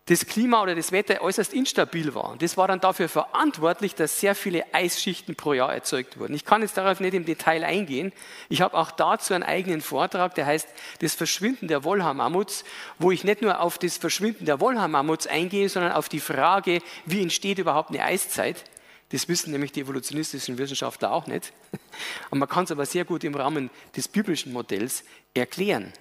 das 0.06 0.26
Klima 0.26 0.60
oder 0.60 0.74
das 0.74 0.90
Wetter 0.90 1.22
äußerst 1.22 1.54
instabil 1.54 2.14
war. 2.16 2.30
Und 2.30 2.42
das 2.42 2.56
war 2.56 2.66
dann 2.66 2.80
dafür 2.80 3.08
verantwortlich, 3.08 3.94
dass 3.94 4.18
sehr 4.18 4.34
viele 4.34 4.64
Eisschichten 4.74 5.36
pro 5.36 5.52
Jahr 5.52 5.72
erzeugt 5.72 6.18
wurden. 6.18 6.34
Ich 6.34 6.44
kann 6.44 6.62
jetzt 6.62 6.76
darauf 6.76 6.98
nicht 6.98 7.14
im 7.14 7.24
Detail 7.24 7.62
eingehen. 7.62 8.12
Ich 8.48 8.60
habe 8.60 8.76
auch 8.76 8.90
dazu 8.90 9.34
einen 9.34 9.44
eigenen 9.44 9.80
Vortrag, 9.80 10.34
der 10.34 10.46
heißt 10.46 10.68
Das 10.98 11.14
Verschwinden 11.14 11.68
der 11.68 11.84
Wollhaar-Mammuts, 11.84 12.64
wo 12.98 13.12
ich 13.12 13.22
nicht 13.22 13.40
nur 13.40 13.60
auf 13.60 13.78
das 13.78 13.98
Verschwinden 13.98 14.46
der 14.46 14.58
Wollhaar-Mammuts 14.58 15.28
eingehe, 15.28 15.68
sondern 15.68 15.92
auf 15.92 16.08
die 16.08 16.20
Frage, 16.20 16.82
wie 17.06 17.22
entsteht 17.22 17.58
überhaupt 17.58 17.90
eine 17.90 18.02
Eiszeit. 18.02 18.64
Das 19.10 19.28
wissen 19.28 19.50
nämlich 19.50 19.72
die 19.72 19.80
evolutionistischen 19.80 20.56
Wissenschaftler 20.58 21.12
auch 21.12 21.26
nicht. 21.26 21.52
Und 22.30 22.38
man 22.38 22.48
kann 22.48 22.64
es 22.64 22.70
aber 22.70 22.86
sehr 22.86 23.04
gut 23.04 23.24
im 23.24 23.34
Rahmen 23.34 23.70
des 23.96 24.08
biblischen 24.08 24.52
Modells 24.52 25.04
erklären. 25.34 25.92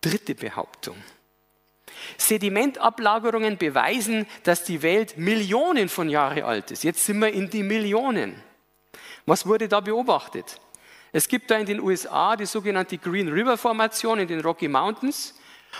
Dritte 0.00 0.34
Behauptung. 0.34 0.96
Sedimentablagerungen 2.18 3.58
beweisen, 3.58 4.26
dass 4.42 4.64
die 4.64 4.82
Welt 4.82 5.16
Millionen 5.16 5.88
von 5.88 6.08
Jahren 6.08 6.42
alt 6.42 6.70
ist. 6.70 6.84
Jetzt 6.84 7.04
sind 7.04 7.18
wir 7.20 7.32
in 7.32 7.50
die 7.50 7.62
Millionen. 7.62 8.40
Was 9.26 9.46
wurde 9.46 9.68
da 9.68 9.80
beobachtet? 9.80 10.60
Es 11.12 11.28
gibt 11.28 11.50
da 11.50 11.58
in 11.58 11.66
den 11.66 11.80
USA 11.80 12.36
die 12.36 12.46
sogenannte 12.46 12.98
Green 12.98 13.28
River 13.28 13.56
Formation 13.56 14.18
in 14.18 14.28
den 14.28 14.40
Rocky 14.40 14.68
Mountains. 14.68 15.34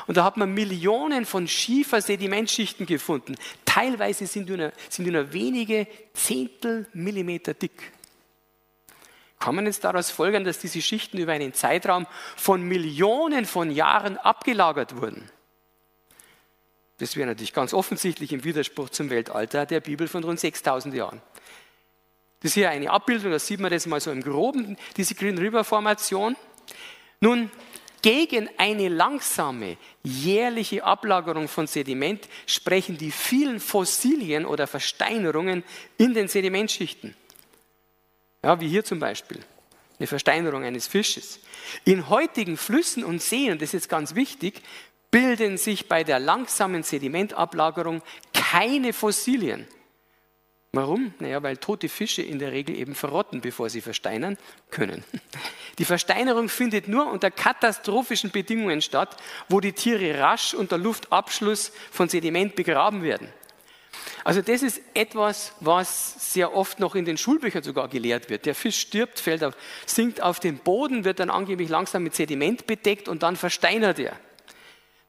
Und 0.06 0.16
da 0.16 0.24
hat 0.24 0.36
man 0.36 0.52
Millionen 0.52 1.26
von 1.26 1.46
Schiefer-Sedimentschichten 1.46 2.86
gefunden. 2.86 3.34
Teilweise 3.64 4.26
sind 4.26 4.48
nur, 4.48 4.72
sind 4.88 5.06
nur 5.06 5.32
wenige 5.32 5.86
Zehntel 6.14 6.86
Millimeter 6.92 7.54
dick. 7.54 7.92
Kann 9.38 9.54
man 9.56 9.66
jetzt 9.66 9.84
daraus 9.84 10.10
folgern, 10.10 10.44
dass 10.44 10.58
diese 10.58 10.80
Schichten 10.80 11.18
über 11.18 11.32
einen 11.32 11.52
Zeitraum 11.52 12.06
von 12.36 12.62
Millionen 12.62 13.44
von 13.44 13.70
Jahren 13.70 14.16
abgelagert 14.16 15.00
wurden? 15.00 15.28
Das 16.98 17.16
wäre 17.16 17.26
natürlich 17.26 17.52
ganz 17.52 17.74
offensichtlich 17.74 18.32
im 18.32 18.44
Widerspruch 18.44 18.90
zum 18.90 19.10
Weltalter 19.10 19.66
der 19.66 19.80
Bibel 19.80 20.06
von 20.06 20.22
rund 20.22 20.38
6000 20.38 20.94
Jahren. 20.94 21.20
Das 22.38 22.50
ist 22.50 22.54
hier 22.54 22.70
eine 22.70 22.90
Abbildung, 22.90 23.32
da 23.32 23.40
sieht 23.40 23.58
man 23.58 23.72
das 23.72 23.86
mal 23.86 24.00
so 24.00 24.12
im 24.12 24.22
Groben, 24.22 24.76
diese 24.96 25.16
Green 25.16 25.38
River 25.38 25.64
Formation. 25.64 26.36
Nun, 27.20 27.50
gegen 28.02 28.50
eine 28.58 28.88
langsame 28.88 29.76
jährliche 30.02 30.84
Ablagerung 30.84 31.48
von 31.48 31.66
Sediment 31.66 32.28
sprechen 32.46 32.98
die 32.98 33.12
vielen 33.12 33.60
Fossilien 33.60 34.44
oder 34.44 34.66
Versteinerungen 34.66 35.62
in 35.96 36.12
den 36.12 36.28
Sedimentschichten. 36.28 37.14
Ja, 38.44 38.60
wie 38.60 38.68
hier 38.68 38.84
zum 38.84 38.98
Beispiel, 38.98 39.38
eine 39.98 40.08
Versteinerung 40.08 40.64
eines 40.64 40.88
Fisches. 40.88 41.38
In 41.84 42.08
heutigen 42.08 42.56
Flüssen 42.56 43.04
und 43.04 43.22
Seen, 43.22 43.52
und 43.52 43.62
das 43.62 43.68
ist 43.68 43.74
jetzt 43.74 43.88
ganz 43.88 44.16
wichtig, 44.16 44.62
bilden 45.12 45.56
sich 45.56 45.88
bei 45.88 46.02
der 46.02 46.18
langsamen 46.18 46.82
Sedimentablagerung 46.82 48.02
keine 48.32 48.92
Fossilien. 48.92 49.68
Warum? 50.74 51.12
Naja, 51.18 51.42
weil 51.42 51.58
tote 51.58 51.90
Fische 51.90 52.22
in 52.22 52.38
der 52.38 52.52
Regel 52.52 52.74
eben 52.74 52.94
verrotten, 52.94 53.42
bevor 53.42 53.68
sie 53.68 53.82
versteinern 53.82 54.38
können. 54.70 55.04
Die 55.78 55.84
Versteinerung 55.84 56.48
findet 56.48 56.88
nur 56.88 57.12
unter 57.12 57.30
katastrophischen 57.30 58.30
Bedingungen 58.30 58.80
statt, 58.80 59.18
wo 59.50 59.60
die 59.60 59.72
Tiere 59.72 60.18
rasch 60.18 60.54
unter 60.54 60.78
Luftabschluss 60.78 61.72
von 61.90 62.08
Sediment 62.08 62.56
begraben 62.56 63.02
werden. 63.02 63.28
Also 64.24 64.40
das 64.40 64.62
ist 64.62 64.80
etwas, 64.94 65.52
was 65.60 66.32
sehr 66.32 66.54
oft 66.54 66.80
noch 66.80 66.94
in 66.94 67.04
den 67.04 67.18
Schulbüchern 67.18 67.62
sogar 67.62 67.88
gelehrt 67.88 68.30
wird. 68.30 68.46
Der 68.46 68.54
Fisch 68.54 68.78
stirbt, 68.78 69.20
fällt 69.20 69.44
auf, 69.44 69.54
sinkt 69.84 70.22
auf 70.22 70.40
den 70.40 70.56
Boden, 70.56 71.04
wird 71.04 71.20
dann 71.20 71.28
angeblich 71.28 71.68
langsam 71.68 72.02
mit 72.02 72.14
Sediment 72.14 72.66
bedeckt 72.66 73.08
und 73.08 73.22
dann 73.22 73.36
versteinert 73.36 73.98
er. 73.98 74.16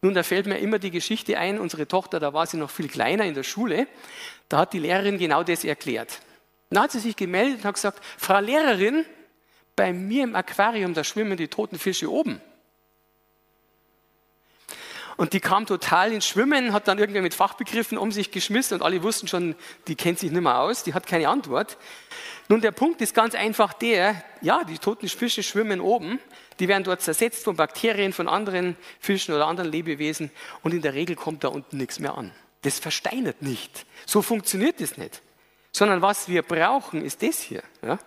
Nun, 0.04 0.14
da 0.14 0.22
fällt 0.22 0.48
mir 0.48 0.58
immer 0.58 0.80
die 0.80 0.92
Geschichte 0.92 1.38
ein, 1.38 1.58
unsere 1.58 1.88
Tochter, 1.88 2.20
da 2.20 2.34
war 2.34 2.46
sie 2.46 2.58
noch 2.58 2.70
viel 2.70 2.90
kleiner 2.90 3.24
in 3.24 3.36
der 3.36 3.44
Schule, 3.44 3.88
da 4.50 4.58
hat 4.58 4.74
die 4.74 4.80
Lehrerin 4.80 5.18
genau 5.18 5.44
das 5.44 5.64
erklärt. 5.64 6.20
Dann 6.70 6.84
hat 6.84 6.92
sie 6.92 7.00
sich 7.00 7.16
gemeldet 7.16 7.60
und 7.60 7.66
hat 7.66 7.76
gesagt, 7.76 8.04
Frau 8.18 8.42
Lehrerin, 8.42 9.06
bei 9.78 9.94
mir 9.94 10.26
im 10.26 10.36
Aquarium, 10.36 10.94
da 10.94 11.06
schwimmen 11.06 11.38
die 11.38 11.48
toten 11.48 11.80
Fische 11.80 12.12
oben. 12.12 12.42
Und 15.16 15.32
die 15.32 15.40
kam 15.40 15.66
total 15.66 16.12
ins 16.12 16.28
Schwimmen, 16.28 16.74
hat 16.74 16.90
dann 16.90 17.00
irgendwer 17.00 17.22
mit 17.22 17.34
Fachbegriffen 17.34 17.98
um 17.98 18.12
sich 18.12 18.30
geschmissen 18.30 18.76
und 18.76 18.84
alle 18.84 19.02
wussten 19.04 19.30
schon, 19.30 19.56
die 19.88 19.96
kennt 19.96 20.20
sich 20.20 20.32
nicht 20.32 20.42
mehr 20.42 20.60
aus, 20.60 20.84
die 20.84 20.94
hat 20.94 21.08
keine 21.08 21.30
Antwort. 21.30 21.78
Nun, 22.50 22.60
der 22.60 22.72
Punkt 22.72 23.00
ist 23.02 23.16
ganz 23.16 23.36
einfach 23.36 23.72
der, 23.72 24.22
ja, 24.42 24.66
die 24.66 24.80
toten 24.80 25.08
Fische 25.08 25.44
schwimmen 25.44 25.80
oben, 25.80 26.20
die 26.60 26.68
werden 26.68 26.84
dort 26.84 27.02
zersetzt 27.02 27.44
von 27.44 27.56
Bakterien, 27.56 28.14
von 28.14 28.28
anderen 28.28 28.78
Fischen 29.00 29.34
oder 29.34 29.48
anderen 29.48 29.72
Lebewesen 29.72 30.32
und 30.62 30.74
in 30.74 30.82
der 30.82 30.94
Regel 30.94 31.16
kommt 31.16 31.44
da 31.44 31.50
unten 31.50 31.78
nichts 31.78 32.00
mehr 32.00 32.18
an. 32.18 32.32
Das 32.62 32.80
versteinert 32.80 33.42
nicht. 33.42 33.86
So 34.06 34.22
funktioniert 34.22 34.82
das 34.82 34.98
nicht. 34.98 35.22
Sondern 35.72 36.02
was 36.02 36.28
wir 36.28 36.44
brauchen, 36.44 37.04
ist 37.04 37.24
das 37.24 37.40
hier. 37.40 37.64
Ja? 37.82 38.00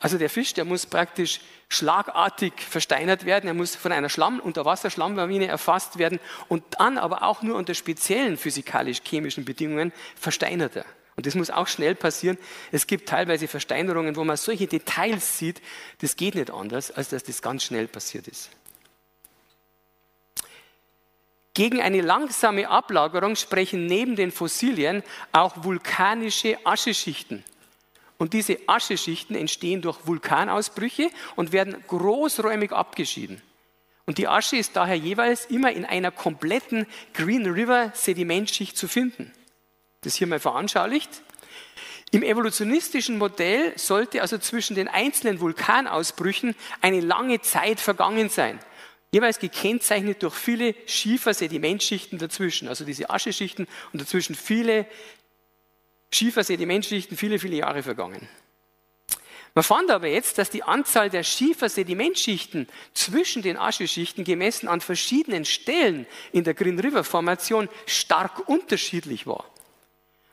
Also 0.00 0.16
der 0.16 0.30
Fisch, 0.30 0.54
der 0.54 0.64
muss 0.64 0.86
praktisch 0.86 1.40
schlagartig 1.68 2.54
versteinert 2.58 3.26
werden, 3.26 3.46
er 3.46 3.54
muss 3.54 3.76
von 3.76 3.92
einer 3.92 4.08
Schlamm, 4.08 4.40
Unterwasserschlammbawine 4.40 5.46
erfasst 5.46 5.98
werden 5.98 6.18
und 6.48 6.64
dann 6.78 6.98
aber 6.98 7.22
auch 7.22 7.42
nur 7.42 7.56
unter 7.56 7.74
speziellen 7.74 8.36
physikalisch-chemischen 8.36 9.44
Bedingungen 9.44 9.92
versteinert 10.16 10.76
er. 10.76 10.86
Und 11.20 11.26
das 11.26 11.34
muss 11.34 11.50
auch 11.50 11.68
schnell 11.68 11.94
passieren. 11.94 12.38
Es 12.72 12.86
gibt 12.86 13.06
teilweise 13.06 13.46
Versteinerungen, 13.46 14.16
wo 14.16 14.24
man 14.24 14.38
solche 14.38 14.66
Details 14.66 15.36
sieht, 15.36 15.60
das 15.98 16.16
geht 16.16 16.34
nicht 16.34 16.50
anders, 16.50 16.90
als 16.90 17.10
dass 17.10 17.24
das 17.24 17.42
ganz 17.42 17.62
schnell 17.62 17.88
passiert 17.88 18.26
ist. 18.26 18.48
Gegen 21.52 21.82
eine 21.82 22.00
langsame 22.00 22.70
Ablagerung 22.70 23.36
sprechen 23.36 23.84
neben 23.84 24.16
den 24.16 24.32
Fossilien 24.32 25.02
auch 25.30 25.62
vulkanische 25.62 26.56
Ascheschichten. 26.64 27.44
Und 28.16 28.32
diese 28.32 28.56
Ascheschichten 28.66 29.36
entstehen 29.36 29.82
durch 29.82 30.06
Vulkanausbrüche 30.06 31.10
und 31.36 31.52
werden 31.52 31.84
großräumig 31.86 32.72
abgeschieden. 32.72 33.42
Und 34.06 34.16
die 34.16 34.26
Asche 34.26 34.56
ist 34.56 34.74
daher 34.74 34.96
jeweils 34.96 35.44
immer 35.44 35.70
in 35.70 35.84
einer 35.84 36.12
kompletten 36.12 36.86
Green 37.12 37.44
River 37.44 37.92
Sedimentschicht 37.94 38.78
zu 38.78 38.88
finden 38.88 39.34
das 40.02 40.14
hier 40.14 40.26
mal 40.26 40.40
veranschaulicht. 40.40 41.22
Im 42.10 42.22
evolutionistischen 42.22 43.18
Modell 43.18 43.72
sollte 43.76 44.22
also 44.22 44.38
zwischen 44.38 44.74
den 44.74 44.88
einzelnen 44.88 45.40
Vulkanausbrüchen 45.40 46.56
eine 46.80 47.00
lange 47.00 47.40
Zeit 47.40 47.78
vergangen 47.78 48.28
sein. 48.28 48.58
Jeweils 49.12 49.38
gekennzeichnet 49.38 50.22
durch 50.22 50.34
viele 50.34 50.74
Schiefer-Sedimentschichten 50.86 52.18
dazwischen, 52.18 52.68
also 52.68 52.84
diese 52.84 53.10
Ascheschichten 53.10 53.66
und 53.92 54.00
dazwischen 54.00 54.34
viele 54.34 54.86
Schiefer-Sedimentschichten, 56.12 57.16
viele, 57.16 57.38
viele 57.38 57.56
Jahre 57.56 57.82
vergangen. 57.82 58.28
Man 59.54 59.64
fand 59.64 59.90
aber 59.90 60.06
jetzt, 60.06 60.38
dass 60.38 60.50
die 60.50 60.62
Anzahl 60.62 61.10
der 61.10 61.24
Schiefer-Sedimentschichten 61.24 62.68
zwischen 62.94 63.42
den 63.42 63.56
Ascheschichten 63.56 64.22
gemessen 64.22 64.68
an 64.68 64.80
verschiedenen 64.80 65.44
Stellen 65.44 66.06
in 66.32 66.44
der 66.44 66.54
Green 66.54 66.78
River 66.78 67.02
Formation 67.02 67.68
stark 67.86 68.48
unterschiedlich 68.48 69.26
war. 69.26 69.44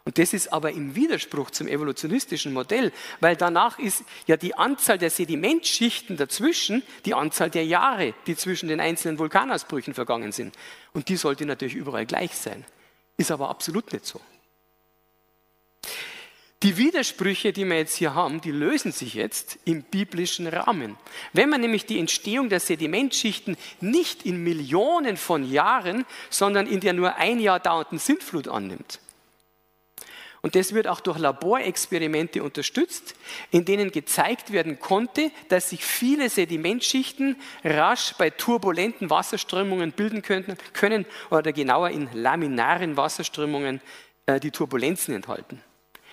Und 0.07 0.17
das 0.17 0.31
ist 0.31 0.53
aber 0.53 0.71
im 0.71 0.95
Widerspruch 0.95 1.51
zum 1.51 1.67
evolutionistischen 1.67 2.53
Modell, 2.53 2.93
weil 3.19 3.35
danach 3.35 3.77
ist 3.77 4.05
ja 4.25 4.37
die 4.37 4.55
Anzahl 4.55 4.97
der 4.97 5.09
Sedimentschichten 5.09 6.15
dazwischen 6.15 6.81
die 7.03 7.13
Anzahl 7.13 7.49
der 7.49 7.65
Jahre, 7.65 8.13
die 8.25 8.37
zwischen 8.37 8.69
den 8.69 8.79
einzelnen 8.79 9.19
Vulkanausbrüchen 9.19 9.93
vergangen 9.93 10.31
sind. 10.31 10.55
Und 10.93 11.09
die 11.09 11.17
sollte 11.17 11.45
natürlich 11.45 11.75
überall 11.75 12.05
gleich 12.05 12.37
sein. 12.37 12.63
Ist 13.17 13.31
aber 13.31 13.49
absolut 13.49 13.91
nicht 13.91 14.05
so. 14.05 14.21
Die 16.63 16.77
Widersprüche, 16.77 17.51
die 17.51 17.65
wir 17.65 17.75
jetzt 17.75 17.97
hier 17.97 18.15
haben, 18.15 18.39
die 18.39 18.51
lösen 18.51 18.93
sich 18.93 19.13
jetzt 19.13 19.59
im 19.65 19.83
biblischen 19.83 20.47
Rahmen. 20.47 20.95
Wenn 21.33 21.49
man 21.49 21.59
nämlich 21.59 21.85
die 21.85 21.99
Entstehung 21.99 22.47
der 22.47 22.61
Sedimentschichten 22.61 23.57
nicht 23.81 24.25
in 24.25 24.41
Millionen 24.41 25.17
von 25.17 25.43
Jahren, 25.43 26.05
sondern 26.29 26.65
in 26.65 26.79
der 26.79 26.93
nur 26.93 27.17
ein 27.17 27.41
Jahr 27.41 27.59
dauernden 27.59 27.99
Sintflut 27.99 28.47
annimmt, 28.47 29.01
und 30.41 30.55
das 30.55 30.73
wird 30.73 30.87
auch 30.87 30.99
durch 30.99 31.17
Laborexperimente 31.17 32.43
unterstützt, 32.43 33.15
in 33.51 33.65
denen 33.65 33.91
gezeigt 33.91 34.51
werden 34.51 34.79
konnte, 34.79 35.31
dass 35.49 35.71
sich 35.71 35.83
viele 35.83 36.29
Sedimentschichten 36.29 37.35
rasch 37.63 38.13
bei 38.17 38.29
turbulenten 38.29 39.09
Wasserströmungen 39.09 39.91
bilden 39.91 40.21
können, 40.21 41.05
oder 41.31 41.51
genauer 41.53 41.89
in 41.89 42.09
laminaren 42.13 42.97
Wasserströmungen 42.97 43.81
äh, 44.25 44.39
die 44.39 44.51
Turbulenzen 44.51 45.13
enthalten. 45.13 45.61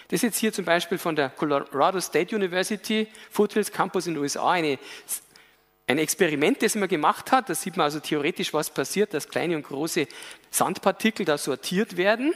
Das 0.08 0.18
ist 0.18 0.22
jetzt 0.22 0.38
hier 0.38 0.52
zum 0.52 0.64
Beispiel 0.64 0.98
von 0.98 1.16
der 1.16 1.30
Colorado 1.30 2.00
State 2.00 2.34
University, 2.34 3.08
Foothills 3.30 3.72
Campus 3.72 4.06
in 4.06 4.14
den 4.14 4.22
USA, 4.22 4.50
eine, 4.50 4.78
ein 5.86 5.98
Experiment, 5.98 6.62
das 6.62 6.74
man 6.74 6.88
gemacht 6.88 7.32
hat. 7.32 7.48
Da 7.48 7.54
sieht 7.54 7.76
man 7.76 7.84
also 7.84 8.00
theoretisch, 8.00 8.52
was 8.52 8.70
passiert, 8.70 9.14
dass 9.14 9.28
kleine 9.28 9.56
und 9.56 9.64
große 9.64 10.06
Sandpartikel 10.50 11.24
da 11.24 11.38
sortiert 11.38 11.96
werden. 11.96 12.34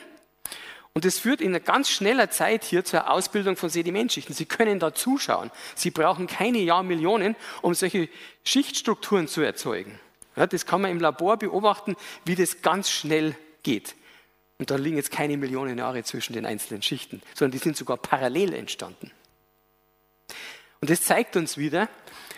Und 0.99 1.05
das 1.05 1.21
führt 1.21 1.41
in 1.41 1.53
ganz 1.63 1.91
schneller 1.91 2.29
Zeit 2.29 2.65
hier 2.65 2.85
zur 2.85 3.09
Ausbildung 3.09 3.55
von 3.55 3.71
Sedimentschichten. 3.71 4.35
Sie 4.35 4.47
können 4.47 4.81
da 4.81 4.93
zuschauen. 4.93 5.53
Sie 5.77 5.93
brauchen 5.93 6.27
keine 6.27 6.59
Jahrmillionen, 6.59 7.37
um 7.63 7.73
solche 7.73 8.09
Schichtstrukturen 8.43 9.29
zu 9.29 9.41
erzeugen. 9.41 10.01
Ja, 10.35 10.49
das 10.49 10.67
kann 10.67 10.81
man 10.81 10.91
im 10.91 10.99
Labor 10.99 11.37
beobachten, 11.37 11.95
wie 12.25 12.35
das 12.35 12.63
ganz 12.63 12.91
schnell 12.91 13.37
geht. 13.63 13.95
Und 14.59 14.73
da 14.73 14.75
liegen 14.75 14.97
jetzt 14.97 15.13
keine 15.13 15.37
Millionen 15.37 15.79
Jahre 15.79 16.03
zwischen 16.03 16.33
den 16.33 16.45
einzelnen 16.45 16.83
Schichten, 16.83 17.23
sondern 17.33 17.53
die 17.53 17.63
sind 17.63 17.77
sogar 17.77 17.99
parallel 17.99 18.53
entstanden. 18.53 19.13
Und 20.81 20.91
das 20.91 21.03
zeigt 21.03 21.37
uns 21.37 21.57
wieder, 21.59 21.89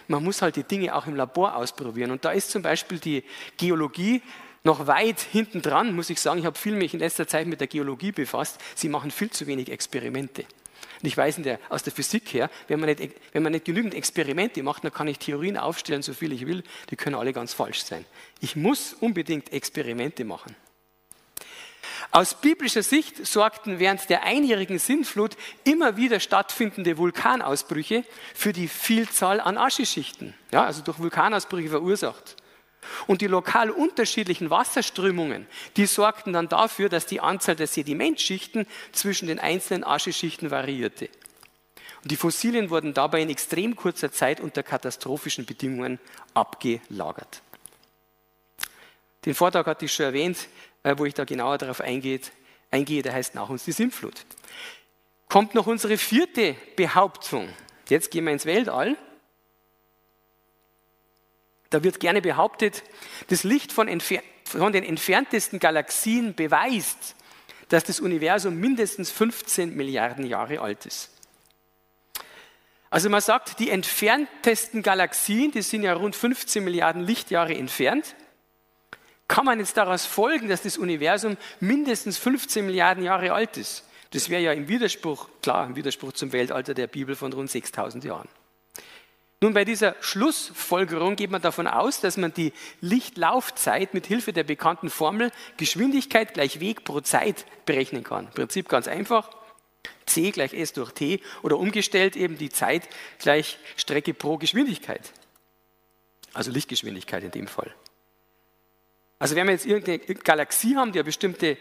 man 0.07 0.23
muss 0.23 0.43
halt 0.43 0.57
die 0.57 0.65
Dinge 0.65 0.95
auch 0.95 1.07
im 1.07 1.17
Labor 1.17 1.57
ausprobieren. 1.57 2.11
Und 2.11 2.27
da 2.27 2.33
ist 2.33 2.51
zum 2.51 2.61
Beispiel 2.61 2.99
die 2.99 3.25
Geologie 3.57 4.21
noch 4.63 4.87
weit 4.87 5.21
hinten 5.21 5.63
dran, 5.63 5.95
muss 5.95 6.11
ich 6.11 6.21
sagen, 6.21 6.41
ich 6.41 6.47
habe 6.47 6.59
viel 6.59 6.75
mich 6.77 6.93
in 6.93 7.01
letzter 7.01 7.27
Zeit 7.27 7.47
mit 7.47 7.61
der 7.61 7.69
Geologie 7.69 8.13
befasst. 8.13 8.61
Sie 8.75 8.89
machen 8.89 9.11
viel 9.11 9.31
zu 9.31 9.47
wenig 9.47 9.71
Experimente. 9.71 10.45
Und 11.03 11.07
ich 11.07 11.17
weiß 11.17 11.37
der, 11.37 11.59
aus 11.71 11.83
der 11.83 11.95
Physik 11.95 12.35
her, 12.35 12.51
wenn 12.69 12.79
man, 12.79 12.91
nicht, 12.91 13.15
wenn 13.33 13.43
man 13.43 13.53
nicht 13.53 13.65
genügend 13.65 13.95
Experimente 13.95 14.63
macht, 14.63 14.85
dann 14.85 14.93
kann 14.93 15.09
ich 15.09 15.19
Theorien 15.19 15.57
aufstellen, 15.57 16.03
so 16.03 16.13
viel 16.13 16.33
ich 16.33 16.47
will, 16.47 16.63
die 16.91 16.97
können 16.97 17.17
alle 17.17 17.33
ganz 17.33 17.55
falsch 17.55 17.83
sein. 17.85 18.05
Ich 18.41 18.55
muss 18.55 18.93
unbedingt 18.93 19.51
Experimente 19.53 20.25
machen. 20.25 20.55
Aus 22.11 22.35
biblischer 22.35 22.83
Sicht 22.83 23.25
sorgten 23.27 23.79
während 23.79 24.11
der 24.11 24.25
einjährigen 24.25 24.79
Sintflut 24.79 25.37
immer 25.65 25.97
wieder 25.97 26.21
stattfindende 26.21 26.99
Vulkanausbrüche 26.99 28.05
für 28.35 28.53
die 28.53 28.69
Vielzahl 28.69 29.41
an 29.41 29.57
Ascheschichten, 29.57 30.35
ja, 30.51 30.65
also 30.65 30.83
durch 30.83 30.99
Vulkanausbrüche 30.99 31.71
verursacht. 31.71 32.37
Und 33.07 33.21
die 33.21 33.27
lokal 33.27 33.71
unterschiedlichen 33.71 34.51
Wasserströmungen, 34.51 35.47
die 35.77 35.87
sorgten 35.87 36.33
dann 36.33 36.49
dafür, 36.49 36.89
dass 36.89 37.07
die 37.07 37.21
Anzahl 37.21 37.57
der 37.57 37.67
Sedimentschichten 37.67 38.67
zwischen 38.93 39.29
den 39.29 39.39
einzelnen 39.39 39.85
Ascheschichten 39.85 40.51
variierte. 40.51 41.09
Und 42.03 42.11
die 42.11 42.17
Fossilien 42.17 42.71
wurden 42.71 42.95
dabei 42.95 43.21
in 43.21 43.29
extrem 43.29 43.77
kurzer 43.77 44.11
Zeit 44.11 44.41
unter 44.41 44.63
katastrophischen 44.63 45.45
Bedingungen 45.45 45.99
abgelagert. 46.33 47.43
Den 49.27 49.35
Vortrag 49.35 49.67
hatte 49.67 49.85
ich 49.85 49.93
schon 49.93 50.07
erwähnt, 50.07 50.49
äh, 50.83 50.95
wo 50.97 51.05
ich 51.05 51.13
da 51.13 51.25
genauer 51.25 51.59
darauf 51.59 51.81
eingehe, 51.81 52.21
eingehe, 52.71 53.03
der 53.03 53.13
heißt 53.13 53.35
nach 53.35 53.51
uns 53.51 53.65
die 53.65 53.73
Sintflut. 53.73 54.25
Kommt 55.29 55.55
noch 55.55 55.67
unsere 55.67 55.99
vierte 55.99 56.57
Behauptung. 56.77 57.49
Jetzt 57.89 58.11
gehen 58.11 58.25
wir 58.25 58.33
ins 58.33 58.47
Weltall. 58.47 58.97
Da 61.71 61.85
wird 61.85 62.01
gerne 62.01 62.21
behauptet, 62.21 62.83
das 63.29 63.45
Licht 63.45 63.73
von, 63.73 63.89
von, 64.45 64.73
den 64.73 64.85
entferntesten 64.85 65.61
Galaxien 65.61 66.35
beweist, 66.35 67.15
dass 67.69 67.85
das 67.85 68.01
Universum 68.01 68.57
mindestens 68.57 69.11
15 69.11 69.77
Milliarden 69.77 70.27
Jahre 70.27 70.61
alt 70.61 70.85
ist. 70.87 71.11
Also 72.91 73.09
man 73.09 73.21
sagt, 73.21 73.61
die 73.61 73.71
entferntesten 73.71 74.83
Galaxien, 74.83 75.53
die 75.53 75.63
sind 75.63 75.85
ja 75.85 75.93
rund 75.93 76.17
15 76.17 76.65
Milliarden 76.65 77.03
Lichtjahre 77.03 77.55
entfernt. 77.55 78.17
Kann 79.29 79.45
man 79.45 79.61
jetzt 79.61 79.77
daraus 79.77 80.07
folgen, 80.07 80.49
dass 80.49 80.63
das 80.63 80.77
Universum 80.77 81.37
mindestens 81.61 82.19
15 82.19 82.67
Milliarden 82.67 83.05
Jahre 83.05 83.33
alt 83.33 83.57
ist? 83.57 83.85
Das 84.11 84.29
wäre 84.29 84.43
ja 84.43 84.53
im 84.53 84.67
Widerspruch, 84.67 85.29
klar, 85.41 85.67
im 85.67 85.77
Widerspruch 85.77 86.15
zum 86.15 86.33
Weltalter 86.33 86.75
der 86.75 86.89
Bibel 86.89 87.15
von 87.15 87.33
rund 87.33 87.49
6000 87.49 88.03
Jahren. 88.03 88.29
Nun, 89.43 89.55
bei 89.55 89.65
dieser 89.65 89.97
Schlussfolgerung 90.01 91.17
geht 91.17 91.31
man 91.31 91.41
davon 91.41 91.67
aus, 91.67 92.01
dass 92.01 92.19
man 92.19 92.35
die 92.35 92.53
Lichtlaufzeit 92.83 93.95
mit 93.95 94.07
Hilfe 94.07 94.35
der 94.35 94.45
bekannten 94.45 94.91
Formel 94.91 95.33
Geschwindigkeit 95.57 96.35
gleich 96.35 96.61
Weg 96.61 96.85
pro 96.85 97.01
Zeit 97.01 97.47
berechnen 97.65 98.05
kann. 98.05 98.27
Im 98.27 98.33
Prinzip 98.33 98.69
ganz 98.69 98.87
einfach. 98.87 99.31
C 100.05 100.31
gleich 100.31 100.53
S 100.53 100.75
durch 100.75 100.93
T 100.93 101.21
oder 101.43 101.59
umgestellt 101.59 102.17
eben 102.17 102.37
die 102.37 102.51
Zeit 102.51 102.87
gleich 103.19 103.59
Strecke 103.77 104.13
pro 104.13 104.37
Geschwindigkeit. 104.37 105.13
Also 106.35 106.51
Lichtgeschwindigkeit 106.51 107.25
in 107.25 107.31
dem 107.31 107.47
Fall. 107.47 107.75
Also 109.19 109.37
wenn 109.37 109.47
wir 109.47 109.53
jetzt 109.53 109.67
irgendeine 109.67 109.99
Galaxie 110.17 110.77
haben, 110.77 110.93
die 110.93 110.99
eine 110.99 111.05
bestimmte 111.05 111.57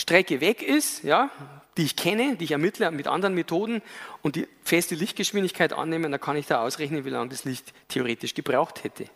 Strecke 0.00 0.40
weg 0.40 0.62
ist, 0.62 1.04
ja, 1.04 1.30
die 1.76 1.84
ich 1.84 1.96
kenne, 1.96 2.36
die 2.36 2.44
ich 2.44 2.52
ermittle 2.52 2.90
mit 2.90 3.06
anderen 3.06 3.34
Methoden 3.34 3.82
und 4.22 4.36
die 4.36 4.48
feste 4.62 4.94
Lichtgeschwindigkeit 4.94 5.72
annehmen, 5.72 6.10
dann 6.10 6.20
kann 6.20 6.36
ich 6.36 6.46
da 6.46 6.62
ausrechnen, 6.62 7.04
wie 7.04 7.10
lange 7.10 7.30
das 7.30 7.44
Licht 7.44 7.72
theoretisch 7.88 8.34
gebraucht 8.34 8.84
hätte. 8.84 9.06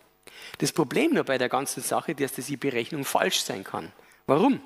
Das 0.58 0.72
Problem 0.72 1.14
nur 1.14 1.24
bei 1.24 1.38
der 1.38 1.48
ganzen 1.48 1.82
Sache 1.82 2.12
ist, 2.12 2.38
dass 2.38 2.46
die 2.46 2.56
Berechnung 2.56 3.04
falsch 3.04 3.40
sein 3.42 3.64
kann. 3.64 3.92
Warum? 4.26 4.60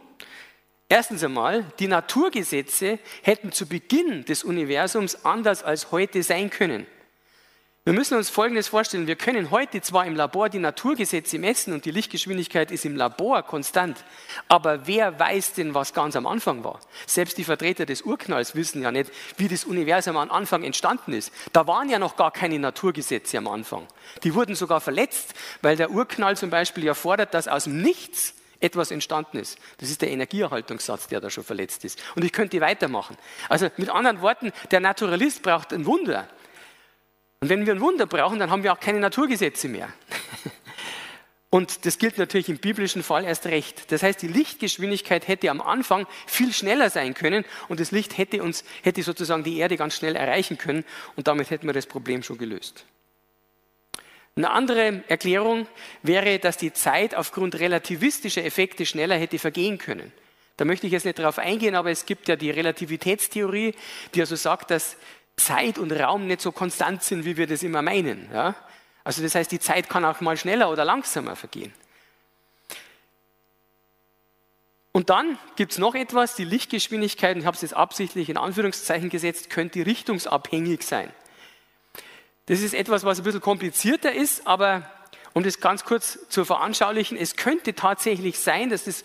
Erstens 0.88 1.25
einmal, 1.25 1.64
die 1.78 1.88
Naturgesetze 1.88 2.99
hätten 3.23 3.50
zu 3.50 3.66
Beginn 3.66 4.25
des 4.25 4.44
Universums 4.44 5.25
anders 5.25 5.64
als 5.64 5.90
heute 5.90 6.23
sein 6.23 6.50
können. 6.50 6.87
Wir 7.87 7.93
müssen 7.93 8.16
uns 8.16 8.31
Folgendes 8.31 8.66
vorstellen. 8.66 9.07
Wir 9.07 9.14
können 9.14 9.52
heute 9.52 9.81
zwar 9.81 10.07
im 10.07 10.16
Labor 10.16 10.49
die 10.49 10.59
Naturgesetze 10.59 11.38
messen 11.38 11.73
und 11.73 11.85
die 11.85 11.93
Lichtgeschwindigkeit 11.93 12.73
ist 12.73 12.85
im 12.85 12.97
Labor 12.97 13.45
konstant, 13.45 13.97
aber 14.49 14.88
wer 14.88 15.21
weiß 15.21 15.52
denn, 15.52 15.73
was 15.73 15.95
ganz 15.95 16.16
am 16.16 16.26
Anfang 16.26 16.64
war? 16.64 16.80
Selbst 17.06 17.39
die 17.39 17.45
Vertreter 17.45 17.87
des 17.87 18.02
Urknalls 18.02 18.56
wissen 18.56 18.82
ja 18.82 18.91
nicht, 18.91 19.13
wie 19.37 19.47
das 19.47 19.65
Universum 19.65 20.17
am 20.17 20.32
Anfang 20.32 20.65
entstanden 20.65 21.13
ist. 21.13 21.32
Da 21.52 21.69
waren 21.69 21.89
ja 21.89 22.00
noch 22.00 22.17
gar 22.17 22.32
keine 22.32 22.58
Naturgesetze 22.58 23.39
am 23.39 23.47
Anfang. 23.47 23.87
Die 24.25 24.34
wurden 24.34 24.56
sogar 24.56 24.80
verletzt, 24.80 25.34
weil 25.63 25.76
der 25.76 25.93
Urknall 25.93 26.37
zum 26.37 26.50
Beispiel 26.50 26.82
ja 26.82 26.95
fordert, 26.95 27.34
dass 27.34 27.47
aus 27.47 27.65
dem 27.65 27.82
Nichts 27.82 28.34
etwas 28.58 28.91
entstanden 28.91 29.39
ist. 29.39 29.58
Das 29.78 29.91
ist 29.91 30.02
der 30.02 30.10
Energieerhaltungssatz, 30.10 31.06
der 31.06 31.21
da 31.21 31.30
schon 31.30 31.45
verletzt 31.45 31.84
ist. 31.84 32.02
Und 32.17 32.25
ich 32.25 32.32
könnte 32.32 32.60
weitermachen. 32.60 33.17
Also 33.49 33.69
mit 33.76 33.91
anderen 33.91 34.23
Worten, 34.23 34.52
der 34.73 34.80
Naturalist 34.80 35.43
braucht 35.43 35.73
ein 35.73 35.87
Wunder. 35.87 36.28
Und 37.40 37.49
wenn 37.49 37.66
wir 37.66 37.75
ein 37.75 37.80
Wunder 37.80 38.06
brauchen, 38.06 38.38
dann 38.38 38.50
haben 38.50 38.62
wir 38.62 38.72
auch 38.72 38.80
keine 38.80 39.00
Naturgesetze 39.00 39.68
mehr. 39.68 39.88
Und 41.50 41.86
das 41.86 41.99
gilt 41.99 42.18
natürlich 42.18 42.49
im 42.49 42.58
biblischen 42.58 43.02
Fall 43.02 43.25
erst 43.25 43.46
recht. 43.46 43.90
Das 43.92 44.02
heißt, 44.02 44.20
die 44.20 44.28
Lichtgeschwindigkeit 44.28 45.28
hätte 45.28 45.50
am 45.50 45.62
Anfang 45.62 46.06
viel 46.26 46.52
schneller 46.52 46.90
sein 46.90 47.14
können 47.14 47.44
und 47.68 47.78
das 47.80 47.92
Licht 47.92 48.18
hätte 48.18 48.42
uns, 48.42 48.64
hätte 48.82 49.02
sozusagen 49.02 49.44
die 49.44 49.56
Erde 49.56 49.76
ganz 49.76 49.94
schnell 49.94 50.16
erreichen 50.16 50.58
können 50.58 50.84
und 51.14 51.28
damit 51.28 51.50
hätten 51.50 51.66
wir 51.66 51.72
das 51.72 51.86
Problem 51.86 52.22
schon 52.22 52.36
gelöst. 52.36 52.84
Eine 54.34 54.50
andere 54.50 55.02
Erklärung 55.08 55.66
wäre, 56.02 56.38
dass 56.38 56.58
die 56.58 56.75
Zeit 56.75 57.14
aufgrund 57.14 57.58
relativistischer 57.58 58.44
Effekte 58.44 58.84
schneller 58.84 59.16
hätte 59.16 59.38
vergehen 59.38 59.78
können. 59.78 60.12
Da 60.58 60.64
möchte 60.64 60.86
ich 60.86 60.92
jetzt 60.92 61.04
nicht 61.04 61.18
darauf 61.18 61.38
eingehen, 61.38 61.75
aber 61.75 61.90
es 61.90 62.06
gibt 62.06 62.28
ja 62.28 62.36
die 62.36 62.50
Relativitätstheorie, 62.50 63.75
die 64.14 64.20
also 64.20 64.36
sagt, 64.36 64.70
dass 64.70 64.96
Zeit 65.36 65.78
und 65.78 65.92
Raum 65.92 66.26
nicht 66.26 66.40
so 66.40 66.52
konstant 66.52 67.02
sind, 67.02 67.25
wie 67.25 67.36
wir 67.36 67.46
das 67.46 67.62
immer 67.62 67.82
meinen. 67.82 68.28
Ja? 68.32 68.54
Also 69.04 69.22
das 69.22 69.34
heißt, 69.34 69.52
die 69.52 69.60
Zeit 69.60 69.88
kann 69.88 70.04
auch 70.04 70.20
mal 70.20 70.36
schneller 70.36 70.70
oder 70.70 70.84
langsamer 70.84 71.36
vergehen. 71.36 71.72
Und 74.96 75.10
dann 75.10 75.38
gibt 75.56 75.72
es 75.72 75.78
noch 75.78 75.94
etwas, 75.94 76.36
die 76.36 76.44
Lichtgeschwindigkeit, 76.44 77.36
ich 77.36 77.44
habe 77.44 77.54
es 77.54 77.60
jetzt 77.60 77.75
absichtlich 77.75 78.30
in 78.30 78.38
Anführungszeichen 78.38 79.10
gesetzt, 79.10 79.50
könnte 79.50 79.84
richtungsabhängig 79.84 80.82
sein. 80.82 81.12
Das 82.46 82.62
ist 82.62 82.72
etwas, 82.72 83.04
was 83.04 83.18
ein 83.18 83.25
bisschen 83.25 83.42
komplizierter 83.42 84.12
ist, 84.12 84.46
aber 84.46 84.90
um 85.34 85.42
das 85.42 85.60
ganz 85.60 85.84
kurz 85.84 86.18
zu 86.30 86.46
veranschaulichen, 86.46 87.18
es 87.18 87.36
könnte 87.36 87.75
tatsächlich 87.75 88.38
sein, 88.38 88.70
dass, 88.70 88.84
das, 88.84 89.04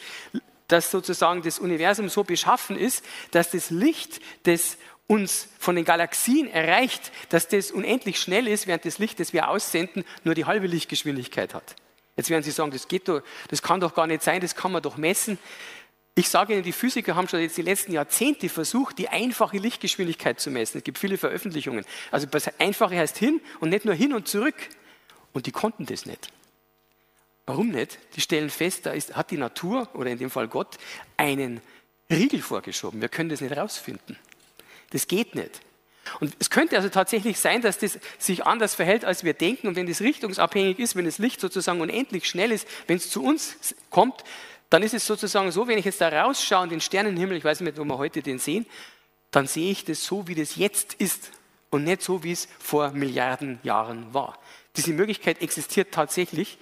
dass 0.70 0.92
sozusagen 0.92 1.42
das 1.42 1.60
Universum 1.60 2.08
so 2.08 2.24
beschaffen 2.24 2.78
ist, 2.78 3.04
dass 3.32 3.52
das 3.52 3.70
Licht, 3.70 4.22
das 4.44 4.78
uns 5.08 5.50
von 5.60 5.76
den 5.76 5.86
Galaxien 5.86 6.48
erreicht, 6.48 7.12
dass 7.30 7.48
das 7.48 7.72
unendlich 7.72 8.20
schnell 8.20 8.48
ist, 8.48 8.68
während 8.68 8.86
das 8.86 8.98
Licht, 8.98 9.20
das 9.20 9.34
wir 9.34 9.50
aussenden, 9.50 10.06
nur 10.24 10.36
die 10.36 10.46
halbe 10.46 10.68
Lichtgeschwindigkeit 10.68 11.54
hat. 11.54 11.76
Jetzt 12.16 12.30
werden 12.30 12.44
Sie 12.44 12.52
sagen, 12.52 12.72
das 12.72 12.88
geht 12.88 13.08
doch, 13.08 13.22
das 13.50 13.62
kann 13.62 13.80
doch 13.80 13.96
gar 13.96 14.08
nicht 14.08 14.22
sein, 14.22 14.42
das 14.42 14.56
kann 14.56 14.72
man 14.72 14.82
doch 14.82 14.98
messen. 14.98 15.38
Ich 16.14 16.30
sage 16.30 16.54
Ihnen, 16.54 16.64
die 16.64 16.74
Physiker 16.74 17.16
haben 17.16 17.28
schon 17.28 17.40
jetzt 17.40 17.58
die 17.58 17.62
letzten 17.62 17.94
Jahrzehnte 17.94 18.50
versucht, 18.50 18.98
die 18.98 19.08
einfache 19.08 19.58
Lichtgeschwindigkeit 19.58 20.40
zu 20.40 20.52
messen. 20.52 20.80
Es 20.80 20.84
gibt 20.84 20.98
viele 20.98 21.18
Veröffentlichungen. 21.18 21.86
Also 22.12 22.28
das 22.28 22.60
Einfache 22.60 22.98
heißt 22.98 23.18
hin 23.18 23.40
und 23.60 23.70
nicht 23.70 23.86
nur 23.86 23.96
hin 23.96 24.14
und 24.14 24.28
zurück. 24.28 24.56
Und 25.34 25.46
die 25.46 25.52
konnten 25.52 25.86
das 25.86 26.06
nicht. 26.06 26.30
Warum 27.46 27.70
nicht? 27.70 27.98
Die 28.16 28.22
stellen 28.22 28.50
fest, 28.50 28.86
da 28.86 28.92
ist, 28.92 29.16
hat 29.16 29.32
die 29.32 29.38
Natur 29.38 29.90
oder 29.94 30.10
in 30.10 30.18
dem 30.18 30.30
Fall 30.30 30.48
Gott 30.48 30.78
einen 31.16 31.62
Riegel 32.10 32.42
vorgeschoben. 32.42 33.02
Wir 33.02 33.10
können 33.10 33.30
das 33.30 33.42
nicht 33.42 33.56
herausfinden. 33.56 34.18
Das 34.92 35.08
geht 35.08 35.36
nicht. 35.36 35.62
Und 36.20 36.36
es 36.40 36.50
könnte 36.50 36.76
also 36.76 36.90
tatsächlich 36.90 37.40
sein, 37.40 37.62
dass 37.62 37.78
das 37.78 38.00
sich 38.18 38.46
anders 38.46 38.76
verhält, 38.76 39.06
als 39.06 39.24
wir 39.24 39.34
denken. 39.34 39.68
Und 39.68 39.76
wenn 39.76 39.88
das 39.88 40.02
richtungsabhängig 40.02 40.80
ist, 40.80 40.96
wenn 40.96 41.06
das 41.06 41.20
Licht 41.20 41.40
sozusagen 41.40 41.82
unendlich 41.82 42.28
schnell 42.28 42.52
ist, 42.52 42.68
wenn 42.88 42.98
es 42.98 43.10
zu 43.10 43.24
uns 43.24 43.76
kommt, 43.90 44.24
dann 44.70 44.84
ist 44.84 44.94
es 44.94 45.06
sozusagen 45.06 45.52
so, 45.52 45.68
wenn 45.68 45.78
ich 45.78 45.86
jetzt 45.86 46.02
da 46.02 46.10
rausschaue 46.10 46.64
in 46.64 46.70
den 46.70 46.82
Sternenhimmel, 46.82 47.38
ich 47.38 47.44
weiß 47.44 47.62
nicht, 47.62 47.78
wo 47.78 47.84
wir 47.84 47.98
heute 47.98 48.22
den 48.22 48.40
sehen, 48.40 48.66
dann 49.30 49.48
sehe 49.48 49.72
ich 49.72 49.86
das 49.86 50.04
so, 50.04 50.28
wie 50.28 50.36
das 50.36 50.56
jetzt 50.56 50.94
ist 50.96 51.32
und 51.70 51.84
nicht 51.84 52.02
so, 52.02 52.24
wie 52.24 52.32
es 52.32 52.48
vor 52.60 52.92
Milliarden 52.92 53.60
Jahren 53.64 54.14
war. 54.14 54.38
Diese 54.76 54.94
Möglichkeit 54.94 55.42
existiert 55.42 55.94
tatsächlich. 55.94 56.58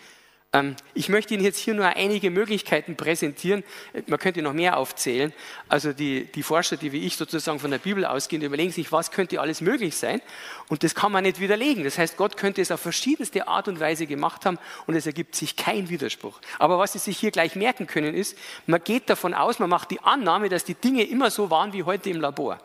Ähm, 0.51 0.75
ich 0.95 1.09
möchte 1.09 1.33
Ihnen 1.33 1.43
jetzt 1.43 1.59
hier 1.59 1.75
nur 1.75 1.85
einige 1.85 2.31
Möglichkeiten 2.31 2.95
präsentieren. 2.95 3.63
Man 4.07 4.17
könnte 4.17 4.41
noch 4.41 4.53
mehr 4.53 4.77
aufzählen. 4.77 5.31
Also 5.67 5.93
die, 5.93 6.25
die 6.25 6.41
Forscher, 6.41 6.77
die 6.77 6.91
wie 6.91 7.05
ich 7.05 7.17
sozusagen 7.17 7.59
von 7.59 7.69
der 7.69 7.77
Bibel 7.77 8.05
ausgehen, 8.05 8.41
überlegen 8.41 8.71
sich, 8.71 8.91
was 8.91 9.11
könnte 9.11 9.39
alles 9.41 9.61
möglich 9.61 9.95
sein. 9.95 10.21
Und 10.67 10.83
das 10.83 10.95
kann 10.95 11.11
man 11.11 11.23
nicht 11.23 11.39
widerlegen. 11.39 11.83
Das 11.83 11.97
heißt, 11.97 12.17
Gott 12.17 12.35
könnte 12.35 12.61
es 12.61 12.71
auf 12.71 12.79
verschiedenste 12.79 13.47
Art 13.47 13.67
und 13.67 13.79
Weise 13.79 14.07
gemacht 14.07 14.45
haben 14.45 14.57
und 14.87 14.95
es 14.95 15.05
ergibt 15.05 15.35
sich 15.35 15.55
kein 15.55 15.89
Widerspruch. 15.89 16.39
Aber 16.57 16.79
was 16.79 16.93
Sie 16.93 16.99
sich 16.99 17.19
hier 17.19 17.31
gleich 17.31 17.55
merken 17.55 17.85
können, 17.85 18.15
ist, 18.15 18.35
man 18.65 18.83
geht 18.83 19.09
davon 19.09 19.35
aus, 19.35 19.59
man 19.59 19.69
macht 19.69 19.91
die 19.91 20.01
Annahme, 20.01 20.49
dass 20.49 20.63
die 20.63 20.75
Dinge 20.75 21.03
immer 21.03 21.29
so 21.29 21.51
waren 21.51 21.73
wie 21.73 21.83
heute 21.83 22.09
im 22.09 22.21
Labor. 22.21 22.59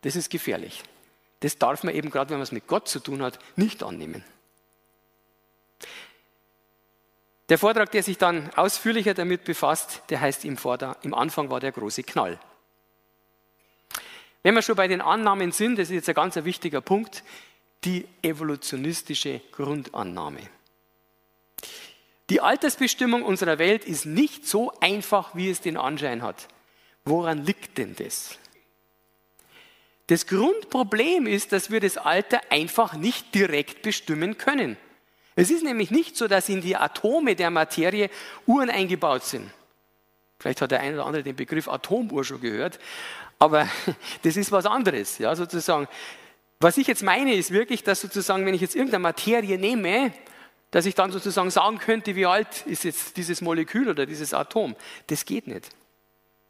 Das 0.00 0.16
ist 0.16 0.28
gefährlich. 0.30 0.82
Das 1.38 1.58
darf 1.58 1.84
man 1.84 1.94
eben, 1.94 2.10
gerade 2.10 2.30
wenn 2.30 2.38
man 2.38 2.44
es 2.44 2.52
mit 2.52 2.66
Gott 2.66 2.88
zu 2.88 2.98
tun 2.98 3.22
hat, 3.22 3.38
nicht 3.56 3.82
annehmen. 3.82 4.24
Der 7.52 7.58
Vortrag, 7.58 7.90
der 7.90 8.02
sich 8.02 8.16
dann 8.16 8.48
ausführlicher 8.56 9.12
damit 9.12 9.44
befasst, 9.44 10.04
der 10.08 10.22
heißt 10.22 10.46
im, 10.46 10.56
Vorder-, 10.56 10.96
im 11.02 11.12
Anfang 11.12 11.50
war 11.50 11.60
der 11.60 11.70
große 11.70 12.02
Knall. 12.02 12.40
Wenn 14.42 14.54
wir 14.54 14.62
schon 14.62 14.74
bei 14.74 14.88
den 14.88 15.02
Annahmen 15.02 15.52
sind, 15.52 15.78
das 15.78 15.90
ist 15.90 15.96
jetzt 15.96 16.08
ein 16.08 16.14
ganz 16.14 16.34
wichtiger 16.36 16.80
Punkt, 16.80 17.22
die 17.84 18.08
evolutionistische 18.22 19.42
Grundannahme. 19.52 20.40
Die 22.30 22.40
Altersbestimmung 22.40 23.22
unserer 23.22 23.58
Welt 23.58 23.84
ist 23.84 24.06
nicht 24.06 24.48
so 24.48 24.72
einfach, 24.80 25.34
wie 25.34 25.50
es 25.50 25.60
den 25.60 25.76
Anschein 25.76 26.22
hat. 26.22 26.48
Woran 27.04 27.44
liegt 27.44 27.76
denn 27.76 27.94
das? 27.96 28.38
Das 30.06 30.26
Grundproblem 30.26 31.26
ist, 31.26 31.52
dass 31.52 31.70
wir 31.70 31.80
das 31.80 31.98
Alter 31.98 32.40
einfach 32.48 32.94
nicht 32.94 33.34
direkt 33.34 33.82
bestimmen 33.82 34.38
können. 34.38 34.78
Es 35.34 35.50
ist 35.50 35.64
nämlich 35.64 35.90
nicht 35.90 36.16
so, 36.16 36.28
dass 36.28 36.48
in 36.48 36.60
die 36.60 36.76
Atome 36.76 37.34
der 37.34 37.50
Materie 37.50 38.10
Uhren 38.46 38.70
eingebaut 38.70 39.24
sind. 39.24 39.50
Vielleicht 40.38 40.60
hat 40.60 40.72
der 40.72 40.80
eine 40.80 40.94
oder 40.94 41.06
andere 41.06 41.22
den 41.22 41.36
Begriff 41.36 41.68
Atomuhr 41.68 42.24
schon 42.24 42.40
gehört, 42.40 42.78
aber 43.38 43.68
das 44.22 44.36
ist 44.36 44.52
was 44.52 44.66
anderes, 44.66 45.18
ja, 45.18 45.34
sozusagen. 45.34 45.88
Was 46.60 46.76
ich 46.76 46.86
jetzt 46.86 47.02
meine, 47.02 47.34
ist 47.34 47.50
wirklich, 47.50 47.82
dass 47.82 48.00
sozusagen, 48.00 48.46
wenn 48.46 48.54
ich 48.54 48.60
jetzt 48.60 48.76
irgendeine 48.76 49.02
Materie 49.02 49.58
nehme, 49.58 50.12
dass 50.70 50.86
ich 50.86 50.94
dann 50.94 51.12
sozusagen 51.12 51.50
sagen 51.50 51.78
könnte, 51.78 52.16
wie 52.16 52.26
alt 52.26 52.66
ist 52.66 52.84
jetzt 52.84 53.16
dieses 53.16 53.40
Molekül 53.40 53.88
oder 53.88 54.06
dieses 54.06 54.32
Atom. 54.32 54.74
Das 55.08 55.24
geht 55.24 55.46
nicht. 55.46 55.68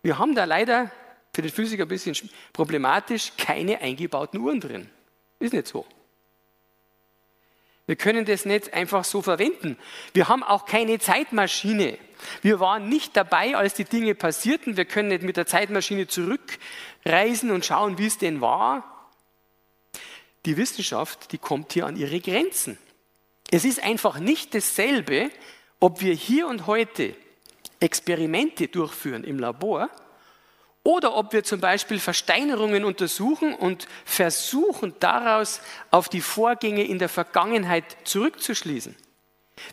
Wir 0.02 0.18
haben 0.18 0.34
da 0.34 0.44
leider 0.44 0.90
für 1.34 1.42
den 1.42 1.50
Physiker 1.50 1.84
ein 1.84 1.88
bisschen 1.88 2.14
problematisch 2.52 3.32
keine 3.36 3.80
eingebauten 3.80 4.38
Uhren 4.40 4.60
drin. 4.60 4.88
Ist 5.38 5.54
nicht 5.54 5.66
so. 5.66 5.86
Wir 7.86 7.96
können 7.96 8.24
das 8.24 8.44
nicht 8.44 8.72
einfach 8.74 9.04
so 9.04 9.22
verwenden. 9.22 9.76
Wir 10.14 10.28
haben 10.28 10.42
auch 10.42 10.66
keine 10.66 10.98
Zeitmaschine. 10.98 11.98
Wir 12.40 12.60
waren 12.60 12.88
nicht 12.88 13.16
dabei, 13.16 13.56
als 13.56 13.74
die 13.74 13.84
Dinge 13.84 14.14
passierten. 14.14 14.76
Wir 14.76 14.84
können 14.84 15.08
nicht 15.08 15.24
mit 15.24 15.36
der 15.36 15.46
Zeitmaschine 15.46 16.06
zurückreisen 16.06 17.50
und 17.50 17.64
schauen, 17.64 17.98
wie 17.98 18.06
es 18.06 18.18
denn 18.18 18.40
war. 18.40 19.10
Die 20.46 20.56
Wissenschaft, 20.56 21.32
die 21.32 21.38
kommt 21.38 21.72
hier 21.72 21.86
an 21.86 21.96
ihre 21.96 22.20
Grenzen. 22.20 22.78
Es 23.50 23.64
ist 23.64 23.82
einfach 23.82 24.18
nicht 24.18 24.54
dasselbe, 24.54 25.30
ob 25.80 26.00
wir 26.00 26.14
hier 26.14 26.46
und 26.46 26.66
heute 26.66 27.16
Experimente 27.80 28.68
durchführen 28.68 29.24
im 29.24 29.38
Labor 29.38 29.90
oder 30.84 31.14
ob 31.14 31.32
wir 31.32 31.44
zum 31.44 31.60
Beispiel 31.60 32.00
Versteinerungen 32.00 32.84
untersuchen 32.84 33.54
und 33.54 33.86
versuchen 34.04 34.94
daraus 34.98 35.60
auf 35.90 36.08
die 36.08 36.20
Vorgänge 36.20 36.84
in 36.84 36.98
der 36.98 37.08
Vergangenheit 37.08 37.84
zurückzuschließen. 38.04 38.96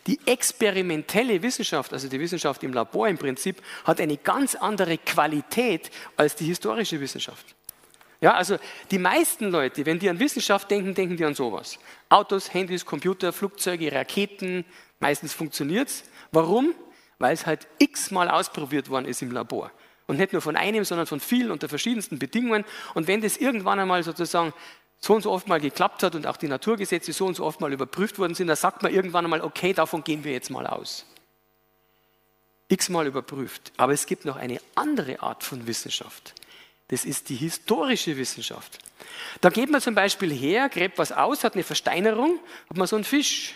Die 0.06 0.20
experimentelle 0.26 1.42
Wissenschaft, 1.42 1.92
also 1.92 2.08
die 2.08 2.20
Wissenschaft 2.20 2.62
im 2.62 2.72
Labor 2.72 3.08
im 3.08 3.18
Prinzip, 3.18 3.60
hat 3.84 4.00
eine 4.00 4.16
ganz 4.16 4.54
andere 4.54 4.98
Qualität 4.98 5.90
als 6.16 6.36
die 6.36 6.44
historische 6.44 7.00
Wissenschaft. 7.00 7.56
Ja, 8.20 8.34
also 8.34 8.58
die 8.90 8.98
meisten 8.98 9.50
Leute, 9.50 9.86
wenn 9.86 9.98
die 9.98 10.10
an 10.10 10.20
Wissenschaft 10.20 10.70
denken, 10.70 10.94
denken 10.94 11.16
die 11.16 11.24
an 11.24 11.34
sowas. 11.34 11.78
Autos, 12.10 12.52
Handys, 12.52 12.84
Computer, 12.84 13.32
Flugzeuge, 13.32 13.90
Raketen, 13.90 14.64
meistens 15.00 15.32
funktioniert 15.32 15.88
es. 15.88 16.04
Warum? 16.30 16.74
Weil 17.18 17.32
es 17.32 17.46
halt 17.46 17.66
x-mal 17.78 18.28
ausprobiert 18.28 18.90
worden 18.90 19.06
ist 19.06 19.22
im 19.22 19.32
Labor. 19.32 19.72
Und 20.10 20.16
nicht 20.16 20.32
nur 20.32 20.42
von 20.42 20.56
einem, 20.56 20.82
sondern 20.82 21.06
von 21.06 21.20
vielen 21.20 21.52
unter 21.52 21.68
verschiedensten 21.68 22.18
Bedingungen. 22.18 22.64
Und 22.94 23.06
wenn 23.06 23.20
das 23.20 23.36
irgendwann 23.36 23.78
einmal 23.78 24.02
sozusagen 24.02 24.52
so 24.98 25.14
und 25.14 25.22
so 25.22 25.30
oft 25.30 25.46
mal 25.46 25.60
geklappt 25.60 26.02
hat 26.02 26.16
und 26.16 26.26
auch 26.26 26.36
die 26.36 26.48
Naturgesetze 26.48 27.12
so 27.12 27.26
und 27.26 27.36
so 27.36 27.44
oft 27.44 27.60
mal 27.60 27.72
überprüft 27.72 28.18
worden 28.18 28.34
sind, 28.34 28.48
dann 28.48 28.56
sagt 28.56 28.82
man 28.82 28.92
irgendwann 28.92 29.24
einmal, 29.24 29.40
okay, 29.40 29.72
davon 29.72 30.02
gehen 30.02 30.24
wir 30.24 30.32
jetzt 30.32 30.50
mal 30.50 30.66
aus. 30.66 31.06
X-mal 32.66 33.06
überprüft. 33.06 33.70
Aber 33.76 33.92
es 33.92 34.06
gibt 34.06 34.24
noch 34.24 34.34
eine 34.34 34.60
andere 34.74 35.22
Art 35.22 35.44
von 35.44 35.68
Wissenschaft. 35.68 36.34
Das 36.88 37.04
ist 37.04 37.28
die 37.28 37.36
historische 37.36 38.16
Wissenschaft. 38.16 38.80
Da 39.40 39.48
geht 39.48 39.70
man 39.70 39.80
zum 39.80 39.94
Beispiel 39.94 40.32
her, 40.32 40.68
gräbt 40.70 40.98
was 40.98 41.12
aus, 41.12 41.44
hat 41.44 41.54
eine 41.54 41.62
Versteinerung, 41.62 42.40
hat 42.68 42.76
man 42.76 42.88
so 42.88 42.96
einen 42.96 43.04
Fisch, 43.04 43.54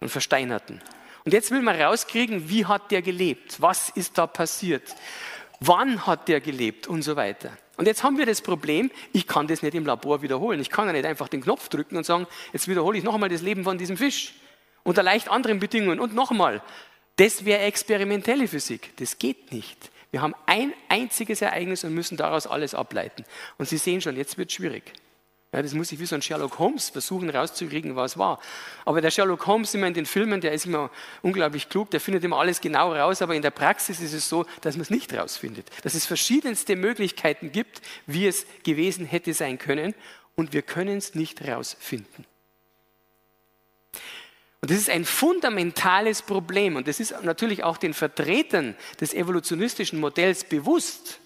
einen 0.00 0.08
Versteinerten. 0.08 0.80
Und 1.26 1.34
jetzt 1.34 1.50
will 1.50 1.60
man 1.60 1.78
rauskriegen, 1.78 2.48
wie 2.48 2.64
hat 2.64 2.90
der 2.90 3.02
gelebt? 3.02 3.60
Was 3.60 3.90
ist 3.90 4.16
da 4.16 4.26
passiert? 4.26 4.94
Wann 5.60 6.06
hat 6.06 6.28
der 6.28 6.40
gelebt? 6.40 6.86
Und 6.86 7.02
so 7.02 7.16
weiter. 7.16 7.52
Und 7.76 7.86
jetzt 7.86 8.02
haben 8.02 8.18
wir 8.18 8.26
das 8.26 8.42
Problem, 8.42 8.90
ich 9.12 9.26
kann 9.26 9.46
das 9.46 9.62
nicht 9.62 9.74
im 9.74 9.86
Labor 9.86 10.22
wiederholen. 10.22 10.60
Ich 10.60 10.70
kann 10.70 10.86
ja 10.86 10.92
nicht 10.92 11.06
einfach 11.06 11.28
den 11.28 11.42
Knopf 11.42 11.68
drücken 11.68 11.96
und 11.96 12.04
sagen, 12.04 12.26
jetzt 12.52 12.68
wiederhole 12.68 12.98
ich 12.98 13.04
nochmal 13.04 13.28
das 13.28 13.42
Leben 13.42 13.64
von 13.64 13.78
diesem 13.78 13.96
Fisch. 13.96 14.34
Unter 14.82 15.02
leicht 15.02 15.30
anderen 15.30 15.60
Bedingungen. 15.60 16.00
Und 16.00 16.14
nochmal, 16.14 16.62
das 17.16 17.44
wäre 17.44 17.60
experimentelle 17.62 18.48
Physik. 18.48 18.96
Das 18.96 19.18
geht 19.18 19.52
nicht. 19.52 19.90
Wir 20.10 20.22
haben 20.22 20.34
ein 20.46 20.72
einziges 20.88 21.40
Ereignis 21.42 21.84
und 21.84 21.94
müssen 21.94 22.16
daraus 22.16 22.46
alles 22.46 22.74
ableiten. 22.74 23.24
Und 23.58 23.68
Sie 23.68 23.76
sehen 23.76 24.00
schon, 24.00 24.16
jetzt 24.16 24.38
wird 24.38 24.50
es 24.50 24.56
schwierig. 24.56 24.92
Ja, 25.52 25.62
das 25.62 25.74
muss 25.74 25.90
ich 25.90 25.98
wie 25.98 26.06
so 26.06 26.14
ein 26.14 26.22
Sherlock 26.22 26.60
Holmes 26.60 26.90
versuchen 26.90 27.28
rauszukriegen, 27.28 27.96
was 27.96 28.16
war. 28.16 28.40
Aber 28.84 29.00
der 29.00 29.10
Sherlock 29.10 29.46
Holmes 29.48 29.74
immer 29.74 29.88
in 29.88 29.94
den 29.94 30.06
Filmen, 30.06 30.40
der 30.40 30.52
ist 30.52 30.64
immer 30.64 30.90
unglaublich 31.22 31.68
klug, 31.68 31.90
der 31.90 32.00
findet 32.00 32.22
immer 32.22 32.38
alles 32.38 32.60
genau 32.60 32.94
raus, 32.94 33.20
aber 33.20 33.34
in 33.34 33.42
der 33.42 33.50
Praxis 33.50 34.00
ist 34.00 34.12
es 34.12 34.28
so, 34.28 34.46
dass 34.60 34.76
man 34.76 34.82
es 34.82 34.90
nicht 34.90 35.12
rausfindet. 35.12 35.68
Dass 35.82 35.94
es 35.94 36.06
verschiedenste 36.06 36.76
Möglichkeiten 36.76 37.50
gibt, 37.50 37.82
wie 38.06 38.28
es 38.28 38.46
gewesen 38.62 39.06
hätte 39.06 39.34
sein 39.34 39.58
können 39.58 39.94
und 40.36 40.52
wir 40.52 40.62
können 40.62 40.98
es 40.98 41.16
nicht 41.16 41.44
rausfinden. 41.46 42.24
Und 44.60 44.70
das 44.70 44.78
ist 44.78 44.90
ein 44.90 45.04
fundamentales 45.04 46.22
Problem 46.22 46.76
und 46.76 46.86
das 46.86 47.00
ist 47.00 47.24
natürlich 47.24 47.64
auch 47.64 47.76
den 47.76 47.94
Vertretern 47.94 48.76
des 49.00 49.14
evolutionistischen 49.14 49.98
Modells 49.98 50.44
bewusst. 50.44 51.18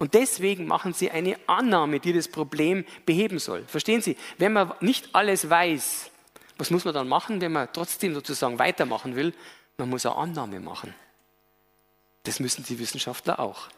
Und 0.00 0.14
deswegen 0.14 0.66
machen 0.66 0.94
sie 0.94 1.10
eine 1.10 1.36
Annahme, 1.46 2.00
die 2.00 2.14
das 2.14 2.26
Problem 2.26 2.86
beheben 3.04 3.38
soll. 3.38 3.64
Verstehen 3.66 4.00
Sie? 4.00 4.16
Wenn 4.38 4.54
man 4.54 4.72
nicht 4.80 5.10
alles 5.14 5.50
weiß, 5.50 6.10
was 6.56 6.70
muss 6.70 6.86
man 6.86 6.94
dann 6.94 7.06
machen, 7.06 7.42
wenn 7.42 7.52
man 7.52 7.68
trotzdem 7.70 8.14
sozusagen 8.14 8.58
weitermachen 8.58 9.14
will? 9.14 9.34
Man 9.76 9.90
muss 9.90 10.06
eine 10.06 10.16
Annahme 10.16 10.58
machen. 10.58 10.94
Das 12.22 12.40
müssen 12.40 12.64
die 12.64 12.78
Wissenschaftler 12.78 13.40
auch. 13.40 13.68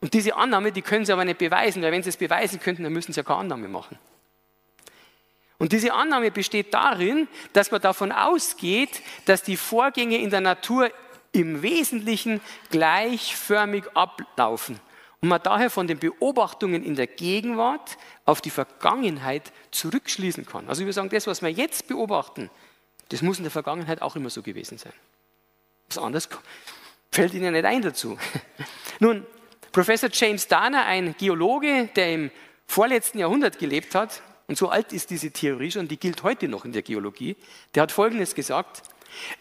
Und 0.00 0.14
diese 0.14 0.34
Annahme, 0.34 0.72
die 0.72 0.80
können 0.80 1.04
sie 1.04 1.12
aber 1.12 1.26
nicht 1.26 1.36
beweisen, 1.36 1.82
weil 1.82 1.92
wenn 1.92 2.02
sie 2.02 2.08
es 2.08 2.16
beweisen 2.16 2.58
könnten, 2.58 2.82
dann 2.82 2.94
müssen 2.94 3.12
sie 3.12 3.20
ja 3.20 3.24
keine 3.24 3.40
Annahme 3.40 3.68
machen. 3.68 3.98
Und 5.58 5.72
diese 5.72 5.92
Annahme 5.92 6.30
besteht 6.30 6.72
darin, 6.72 7.28
dass 7.52 7.70
man 7.70 7.82
davon 7.82 8.12
ausgeht, 8.12 9.02
dass 9.26 9.42
die 9.42 9.58
Vorgänge 9.58 10.16
in 10.16 10.30
der 10.30 10.40
Natur 10.40 10.90
im 11.32 11.60
Wesentlichen 11.60 12.40
gleichförmig 12.70 13.84
ablaufen 13.92 14.80
und 15.24 15.28
man 15.28 15.40
daher 15.42 15.70
von 15.70 15.86
den 15.86 15.98
Beobachtungen 15.98 16.84
in 16.84 16.96
der 16.96 17.06
Gegenwart 17.06 17.96
auf 18.26 18.42
die 18.42 18.50
Vergangenheit 18.50 19.52
zurückschließen 19.70 20.44
kann. 20.44 20.68
Also 20.68 20.84
wir 20.84 20.92
sagen, 20.92 21.08
das, 21.08 21.26
was 21.26 21.40
wir 21.40 21.48
jetzt 21.48 21.88
beobachten, 21.88 22.50
das 23.08 23.22
muss 23.22 23.38
in 23.38 23.44
der 23.44 23.50
Vergangenheit 23.50 24.02
auch 24.02 24.16
immer 24.16 24.28
so 24.28 24.42
gewesen 24.42 24.76
sein. 24.76 24.92
Was 25.88 25.96
anderes 25.96 26.28
fällt 27.10 27.32
Ihnen 27.32 27.54
nicht 27.54 27.64
ein 27.64 27.80
dazu. 27.80 28.18
Nun, 29.00 29.26
Professor 29.72 30.10
James 30.12 30.46
Dana, 30.46 30.84
ein 30.84 31.14
Geologe, 31.16 31.88
der 31.96 32.12
im 32.12 32.30
vorletzten 32.66 33.18
Jahrhundert 33.18 33.58
gelebt 33.58 33.94
hat, 33.94 34.20
und 34.46 34.58
so 34.58 34.68
alt 34.68 34.92
ist 34.92 35.08
diese 35.08 35.30
Theorie 35.30 35.70
schon, 35.70 35.88
die 35.88 35.96
gilt 35.96 36.22
heute 36.22 36.48
noch 36.48 36.66
in 36.66 36.72
der 36.72 36.82
Geologie, 36.82 37.34
der 37.74 37.84
hat 37.84 37.92
Folgendes 37.92 38.34
gesagt, 38.34 38.82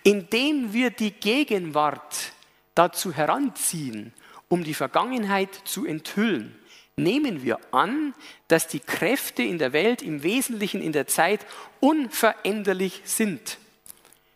indem 0.03 0.71
wir 0.71 0.91
die 0.91 1.11
Gegenwart 1.11 2.31
dazu 2.73 3.11
heranziehen, 3.11 4.13
um 4.53 4.63
die 4.63 4.75
Vergangenheit 4.75 5.49
zu 5.65 5.83
enthüllen, 5.83 6.53
nehmen 6.95 7.41
wir 7.41 7.57
an, 7.73 8.13
dass 8.49 8.67
die 8.67 8.79
Kräfte 8.79 9.41
in 9.41 9.57
der 9.57 9.73
Welt 9.73 10.03
im 10.03 10.21
Wesentlichen 10.21 10.79
in 10.79 10.91
der 10.91 11.07
Zeit 11.07 11.43
unveränderlich 11.79 13.01
sind. 13.03 13.57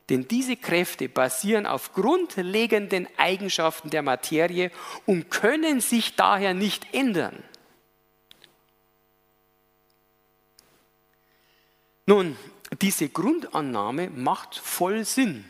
Denn 0.10 0.28
diese 0.28 0.56
Kräfte 0.56 1.08
basieren 1.08 1.68
auf 1.68 1.94
grundlegenden 1.94 3.08
Eigenschaften 3.18 3.92
der 3.92 4.02
Materie 4.02 4.72
und 5.06 5.30
können 5.30 5.82
sich 5.82 6.16
daher 6.16 6.56
nicht 6.56 6.96
ändern. 6.96 7.44
Nun, 12.08 12.36
diese 12.82 13.08
Grundannahme 13.08 14.10
macht 14.10 14.56
voll 14.56 15.06
Sinn 15.06 15.46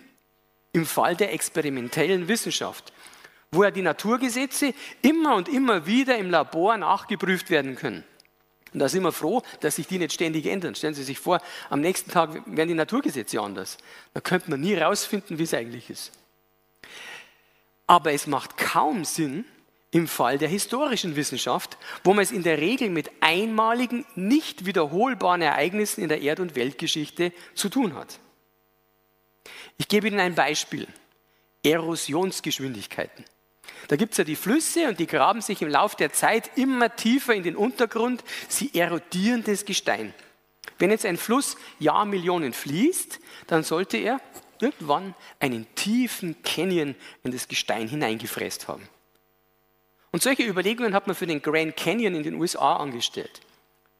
im 0.73 0.85
Fall 0.85 1.15
der 1.15 1.31
experimentellen 1.31 2.27
Wissenschaft, 2.27 2.91
wo 3.57 3.63
ja 3.63 3.71
die 3.71 3.81
Naturgesetze 3.81 4.73
immer 5.01 5.35
und 5.35 5.49
immer 5.49 5.87
wieder 5.87 6.17
im 6.17 6.29
Labor 6.29 6.77
nachgeprüft 6.77 7.49
werden 7.49 7.75
können. 7.75 8.03
Und 8.71 8.79
da 8.79 8.87
sind 8.87 9.01
wir 9.01 9.11
froh, 9.11 9.41
dass 9.61 9.77
sich 9.77 9.87
die 9.87 9.97
nicht 9.97 10.13
ständig 10.13 10.45
ändern. 10.45 10.75
Stellen 10.75 10.93
Sie 10.93 11.03
sich 11.03 11.19
vor, 11.19 11.41
am 11.69 11.81
nächsten 11.81 12.11
Tag 12.11 12.35
werden 12.45 12.69
die 12.69 12.75
Naturgesetze 12.75 13.41
anders. 13.41 13.77
Da 14.13 14.21
könnte 14.21 14.51
man 14.51 14.61
nie 14.61 14.75
herausfinden, 14.75 15.39
wie 15.39 15.43
es 15.43 15.53
eigentlich 15.55 15.89
ist. 15.89 16.11
Aber 17.87 18.13
es 18.13 18.27
macht 18.27 18.57
kaum 18.57 19.03
Sinn, 19.03 19.45
im 19.89 20.07
Fall 20.07 20.37
der 20.37 20.49
historischen 20.49 21.15
Wissenschaft, 21.15 21.77
wo 22.03 22.13
man 22.13 22.21
es 22.21 22.31
in 22.31 22.43
der 22.43 22.59
Regel 22.59 22.89
mit 22.89 23.09
einmaligen, 23.21 24.05
nicht 24.15 24.65
wiederholbaren 24.65 25.41
Ereignissen 25.41 26.01
in 26.01 26.09
der 26.09 26.21
Erd- 26.21 26.41
und 26.41 26.55
Weltgeschichte 26.55 27.31
zu 27.55 27.69
tun 27.69 27.95
hat. 27.95 28.19
Ich 29.77 29.87
gebe 29.87 30.07
Ihnen 30.07 30.19
ein 30.19 30.35
Beispiel. 30.35 30.87
Erosionsgeschwindigkeiten. 31.63 33.25
Da 33.87 33.95
gibt 33.95 34.13
es 34.13 34.17
ja 34.17 34.23
die 34.23 34.35
Flüsse 34.35 34.87
und 34.87 34.99
die 34.99 35.07
graben 35.07 35.41
sich 35.41 35.61
im 35.61 35.69
Laufe 35.69 35.95
der 35.97 36.11
Zeit 36.11 36.51
immer 36.57 36.95
tiefer 36.95 37.33
in 37.33 37.43
den 37.43 37.55
Untergrund. 37.55 38.23
Sie 38.47 38.73
erodieren 38.73 39.43
das 39.43 39.65
Gestein. 39.65 40.13
Wenn 40.77 40.91
jetzt 40.91 41.05
ein 41.05 41.17
Fluss 41.17 41.57
Jahrmillionen 41.79 42.53
fließt, 42.53 43.19
dann 43.47 43.63
sollte 43.63 43.97
er 43.97 44.19
irgendwann 44.59 45.15
einen 45.39 45.67
tiefen 45.75 46.41
Canyon 46.43 46.95
in 47.23 47.31
das 47.31 47.47
Gestein 47.47 47.87
hineingefräst 47.87 48.67
haben. 48.67 48.87
Und 50.11 50.23
solche 50.23 50.43
Überlegungen 50.43 50.93
hat 50.93 51.07
man 51.07 51.15
für 51.15 51.27
den 51.27 51.41
Grand 51.41 51.75
Canyon 51.77 52.15
in 52.15 52.23
den 52.23 52.35
USA 52.35 52.77
angestellt. 52.77 53.41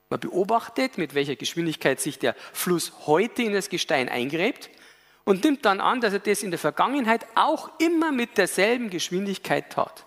Man 0.09 0.19
beobachtet, 0.19 0.97
mit 0.97 1.13
welcher 1.13 1.35
Geschwindigkeit 1.35 1.99
sich 1.99 2.17
der 2.17 2.35
Fluss 2.53 2.93
heute 3.05 3.43
in 3.43 3.53
das 3.53 3.69
Gestein 3.69 4.09
eingräbt 4.09 4.69
und 5.27 5.43
nimmt 5.43 5.65
dann 5.65 5.81
an, 5.81 5.99
dass 5.99 6.13
er 6.13 6.19
das 6.19 6.41
in 6.41 6.51
der 6.51 6.57
Vergangenheit 6.57 7.27
auch 7.35 7.69
immer 7.79 8.13
mit 8.13 8.37
derselben 8.37 8.89
Geschwindigkeit 8.89 9.73
tat. 9.73 10.05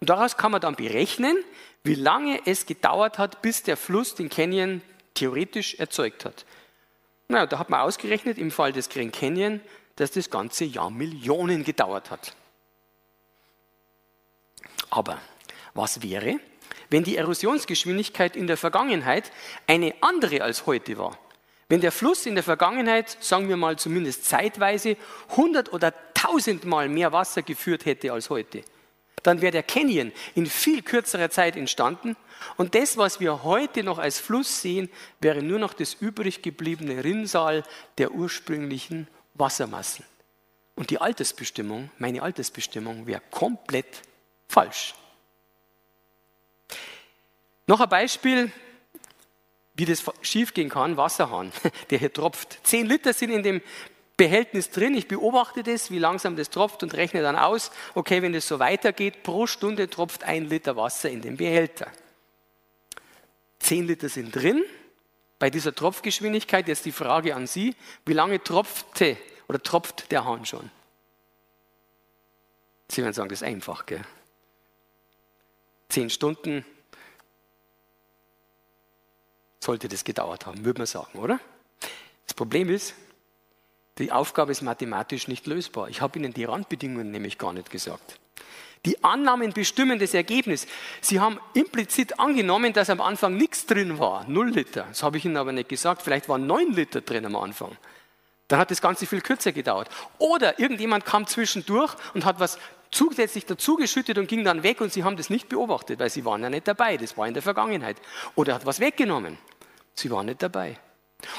Und 0.00 0.10
daraus 0.10 0.36
kann 0.36 0.50
man 0.50 0.60
dann 0.60 0.74
berechnen, 0.74 1.36
wie 1.84 1.94
lange 1.94 2.40
es 2.44 2.66
gedauert 2.66 3.16
hat, 3.16 3.42
bis 3.42 3.62
der 3.62 3.76
Fluss 3.76 4.16
den 4.16 4.28
Canyon 4.28 4.82
theoretisch 5.14 5.76
erzeugt 5.76 6.24
hat. 6.24 6.46
Na, 7.28 7.46
da 7.46 7.60
hat 7.60 7.70
man 7.70 7.78
ausgerechnet 7.78 8.38
im 8.38 8.50
Fall 8.50 8.72
des 8.72 8.88
Grand 8.88 9.12
Canyon, 9.12 9.60
dass 9.94 10.10
das 10.10 10.28
ganze 10.30 10.64
Jahr 10.64 10.90
Millionen 10.90 11.62
gedauert 11.62 12.10
hat. 12.10 12.34
Aber 14.90 15.20
was 15.74 16.02
wäre, 16.02 16.40
wenn 16.90 17.04
die 17.04 17.16
Erosionsgeschwindigkeit 17.16 18.34
in 18.34 18.48
der 18.48 18.56
Vergangenheit 18.56 19.30
eine 19.68 19.94
andere 20.00 20.42
als 20.42 20.66
heute 20.66 20.98
war? 20.98 21.16
Wenn 21.68 21.80
der 21.82 21.92
Fluss 21.92 22.24
in 22.24 22.34
der 22.34 22.44
Vergangenheit, 22.44 23.18
sagen 23.20 23.48
wir 23.48 23.56
mal 23.56 23.78
zumindest 23.78 24.24
zeitweise, 24.24 24.96
100 25.30 25.72
oder 25.72 25.92
1000 26.14 26.64
Mal 26.64 26.88
mehr 26.88 27.12
Wasser 27.12 27.42
geführt 27.42 27.84
hätte 27.84 28.12
als 28.12 28.30
heute, 28.30 28.62
dann 29.22 29.42
wäre 29.42 29.52
der 29.52 29.62
Canyon 29.62 30.12
in 30.34 30.46
viel 30.46 30.82
kürzerer 30.82 31.28
Zeit 31.28 31.56
entstanden 31.56 32.16
und 32.56 32.74
das, 32.74 32.96
was 32.96 33.20
wir 33.20 33.42
heute 33.42 33.82
noch 33.82 33.98
als 33.98 34.18
Fluss 34.18 34.62
sehen, 34.62 34.88
wäre 35.20 35.42
nur 35.42 35.58
noch 35.58 35.74
das 35.74 35.94
übrig 35.94 36.40
gebliebene 36.40 37.04
Rinnsal 37.04 37.64
der 37.98 38.12
ursprünglichen 38.12 39.08
Wassermassen. 39.34 40.04
Und 40.74 40.90
die 40.90 41.00
Altersbestimmung, 41.00 41.90
meine 41.98 42.22
Altersbestimmung, 42.22 43.06
wäre 43.06 43.20
komplett 43.30 44.02
falsch. 44.48 44.94
Noch 47.66 47.80
ein 47.80 47.88
Beispiel, 47.88 48.52
wie 49.78 49.84
das 49.84 50.02
schiefgehen 50.22 50.68
kann, 50.68 50.96
Wasserhahn, 50.96 51.52
der 51.90 51.98
hier 51.98 52.12
tropft. 52.12 52.58
Zehn 52.64 52.86
Liter 52.86 53.12
sind 53.12 53.30
in 53.30 53.44
dem 53.44 53.62
Behältnis 54.16 54.70
drin. 54.70 54.96
Ich 54.96 55.06
beobachte 55.06 55.62
das, 55.62 55.92
wie 55.92 56.00
langsam 56.00 56.34
das 56.34 56.50
tropft 56.50 56.82
und 56.82 56.94
rechne 56.94 57.22
dann 57.22 57.36
aus, 57.36 57.70
okay, 57.94 58.20
wenn 58.20 58.32
das 58.32 58.48
so 58.48 58.58
weitergeht, 58.58 59.22
pro 59.22 59.46
Stunde 59.46 59.88
tropft 59.88 60.24
ein 60.24 60.48
Liter 60.48 60.76
Wasser 60.76 61.08
in 61.08 61.22
den 61.22 61.36
Behälter. 61.36 61.86
Zehn 63.60 63.86
Liter 63.86 64.08
sind 64.08 64.34
drin. 64.34 64.64
Bei 65.38 65.48
dieser 65.48 65.72
Tropfgeschwindigkeit 65.72 66.66
jetzt 66.66 66.84
die 66.84 66.92
Frage 66.92 67.36
an 67.36 67.46
Sie, 67.46 67.76
wie 68.04 68.12
lange 68.12 68.42
tropfte 68.42 69.16
oder 69.46 69.62
tropft 69.62 70.10
der 70.10 70.24
Hahn 70.24 70.44
schon? 70.44 70.68
Sie 72.90 73.02
werden 73.02 73.12
sagen, 73.12 73.28
das 73.28 73.42
ist 73.42 73.46
einfach, 73.46 73.86
gell? 73.86 74.04
Zehn 75.88 76.10
Stunden 76.10 76.64
sollte 79.60 79.88
das 79.88 80.04
gedauert 80.04 80.46
haben, 80.46 80.64
würde 80.64 80.80
man 80.80 80.86
sagen, 80.86 81.18
oder? 81.18 81.40
Das 82.26 82.34
Problem 82.34 82.70
ist, 82.70 82.94
die 83.98 84.12
Aufgabe 84.12 84.52
ist 84.52 84.62
mathematisch 84.62 85.26
nicht 85.28 85.46
lösbar. 85.46 85.88
Ich 85.88 86.00
habe 86.00 86.18
Ihnen 86.18 86.32
die 86.32 86.44
Randbedingungen 86.44 87.10
nämlich 87.10 87.38
gar 87.38 87.52
nicht 87.52 87.70
gesagt. 87.70 88.18
Die 88.84 89.02
Annahmen 89.02 89.52
bestimmen 89.52 89.98
das 89.98 90.14
Ergebnis. 90.14 90.66
Sie 91.00 91.18
haben 91.18 91.40
implizit 91.52 92.20
angenommen, 92.20 92.72
dass 92.72 92.90
am 92.90 93.00
Anfang 93.00 93.36
nichts 93.36 93.66
drin 93.66 93.98
war, 93.98 94.24
null 94.28 94.50
Liter. 94.50 94.86
Das 94.88 95.02
habe 95.02 95.16
ich 95.16 95.24
Ihnen 95.24 95.36
aber 95.36 95.52
nicht 95.52 95.68
gesagt. 95.68 96.02
Vielleicht 96.02 96.28
waren 96.28 96.46
neun 96.46 96.72
Liter 96.72 97.00
drin 97.00 97.26
am 97.26 97.34
Anfang. 97.34 97.76
Dann 98.46 98.60
hat 98.60 98.70
das 98.70 98.80
Ganze 98.80 99.06
viel 99.06 99.20
kürzer 99.20 99.52
gedauert. 99.52 99.90
Oder 100.18 100.58
irgendjemand 100.60 101.04
kam 101.04 101.26
zwischendurch 101.26 101.94
und 102.14 102.24
hat 102.24 102.38
was 102.40 102.58
zusätzlich 102.90 103.46
dazugeschüttet 103.46 104.18
und 104.18 104.28
ging 104.28 104.44
dann 104.44 104.62
weg 104.62 104.80
und 104.80 104.92
Sie 104.92 105.04
haben 105.04 105.16
das 105.16 105.30
nicht 105.30 105.48
beobachtet, 105.48 105.98
weil 105.98 106.10
Sie 106.10 106.24
waren 106.24 106.42
ja 106.42 106.50
nicht 106.50 106.68
dabei. 106.68 106.96
Das 106.96 107.16
war 107.16 107.26
in 107.26 107.34
der 107.34 107.42
Vergangenheit. 107.42 107.96
Oder 108.34 108.54
hat 108.54 108.66
was 108.66 108.80
weggenommen. 108.80 109.38
Sie 109.94 110.10
waren 110.10 110.26
nicht 110.26 110.42
dabei. 110.42 110.78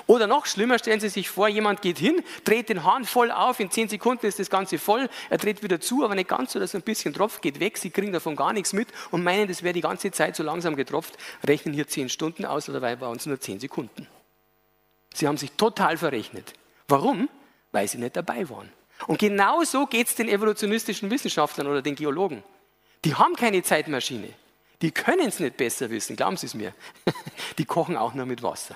Oder 0.07 0.27
noch 0.27 0.45
schlimmer, 0.45 0.77
stellen 0.77 0.99
Sie 0.99 1.07
sich 1.07 1.29
vor, 1.29 1.47
jemand 1.47 1.81
geht 1.81 1.97
hin, 1.97 2.21
dreht 2.43 2.67
den 2.67 2.83
Hahn 2.83 3.05
voll 3.05 3.31
auf, 3.31 3.61
in 3.61 3.71
zehn 3.71 3.87
Sekunden 3.87 4.25
ist 4.25 4.37
das 4.37 4.49
Ganze 4.49 4.77
voll, 4.77 5.07
er 5.29 5.37
dreht 5.37 5.63
wieder 5.63 5.79
zu, 5.79 6.03
aber 6.03 6.15
nicht 6.15 6.27
ganz 6.27 6.51
so, 6.51 6.59
dass 6.59 6.75
ein 6.75 6.81
bisschen 6.81 7.13
tropft, 7.13 7.41
geht 7.41 7.61
weg, 7.61 7.77
Sie 7.77 7.89
kriegen 7.89 8.11
davon 8.11 8.35
gar 8.35 8.51
nichts 8.51 8.73
mit 8.73 8.89
und 9.11 9.23
meinen, 9.23 9.47
das 9.47 9.63
wäre 9.63 9.73
die 9.73 9.81
ganze 9.81 10.11
Zeit 10.11 10.35
so 10.35 10.43
langsam 10.43 10.75
getropft, 10.75 11.17
rechnen 11.47 11.73
hier 11.73 11.87
zehn 11.87 12.09
Stunden 12.09 12.43
aus, 12.43 12.67
oder 12.67 12.81
dabei 12.81 12.99
waren 12.99 13.15
es 13.15 13.25
nur 13.25 13.39
zehn 13.39 13.61
Sekunden. 13.61 14.07
Sie 15.13 15.27
haben 15.27 15.37
sich 15.37 15.53
total 15.53 15.97
verrechnet. 15.97 16.53
Warum? 16.89 17.29
Weil 17.71 17.87
Sie 17.87 17.97
nicht 17.99 18.17
dabei 18.17 18.49
waren. 18.49 18.69
Und 19.07 19.19
genau 19.19 19.63
so 19.63 19.85
geht 19.85 20.07
es 20.07 20.15
den 20.15 20.29
evolutionistischen 20.29 21.09
Wissenschaftlern 21.09 21.67
oder 21.67 21.81
den 21.81 21.95
Geologen. 21.95 22.43
Die 23.05 23.15
haben 23.15 23.35
keine 23.35 23.63
Zeitmaschine. 23.63 24.33
Die 24.81 24.91
können 24.91 25.27
es 25.27 25.39
nicht 25.39 25.57
besser 25.57 25.89
wissen, 25.89 26.15
glauben 26.15 26.37
Sie 26.37 26.45
es 26.45 26.53
mir. 26.53 26.73
Die 27.57 27.65
kochen 27.65 27.97
auch 27.97 28.13
nur 28.13 28.25
mit 28.25 28.43
Wasser. 28.43 28.75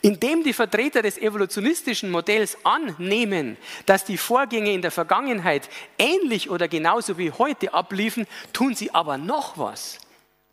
Indem 0.00 0.42
die 0.42 0.52
Vertreter 0.52 1.02
des 1.02 1.18
evolutionistischen 1.18 2.10
Modells 2.10 2.56
annehmen, 2.64 3.56
dass 3.86 4.04
die 4.04 4.16
Vorgänge 4.16 4.72
in 4.72 4.82
der 4.82 4.90
Vergangenheit 4.90 5.68
ähnlich 5.98 6.50
oder 6.50 6.66
genauso 6.66 7.18
wie 7.18 7.30
heute 7.30 7.72
abliefen, 7.74 8.26
tun 8.52 8.74
sie 8.74 8.92
aber 8.92 9.18
noch 9.18 9.58
was. 9.58 10.00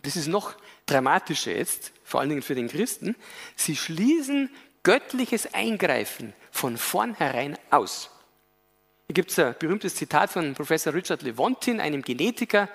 Das 0.04 0.16
ist 0.16 0.28
noch 0.28 0.54
dramatischer 0.86 1.56
jetzt, 1.56 1.94
vor 2.04 2.20
allen 2.20 2.30
Dingen 2.30 2.42
für 2.42 2.56
den 2.56 2.68
Christen. 2.68 3.16
Sie 3.56 3.76
schließen 3.76 4.50
göttliches 4.84 5.54
Eingreifen 5.54 6.34
von 6.52 6.78
vornherein 6.78 7.58
aus. 7.70 8.10
Hier 9.08 9.14
gibt 9.16 9.32
es 9.32 9.40
ein 9.40 9.56
berühmtes 9.58 9.96
Zitat 9.96 10.32
von 10.32 10.54
Professor 10.54 10.94
Richard 10.94 11.22
Levontin, 11.24 11.80
einem 11.80 12.02
Genetiker, 12.02 12.70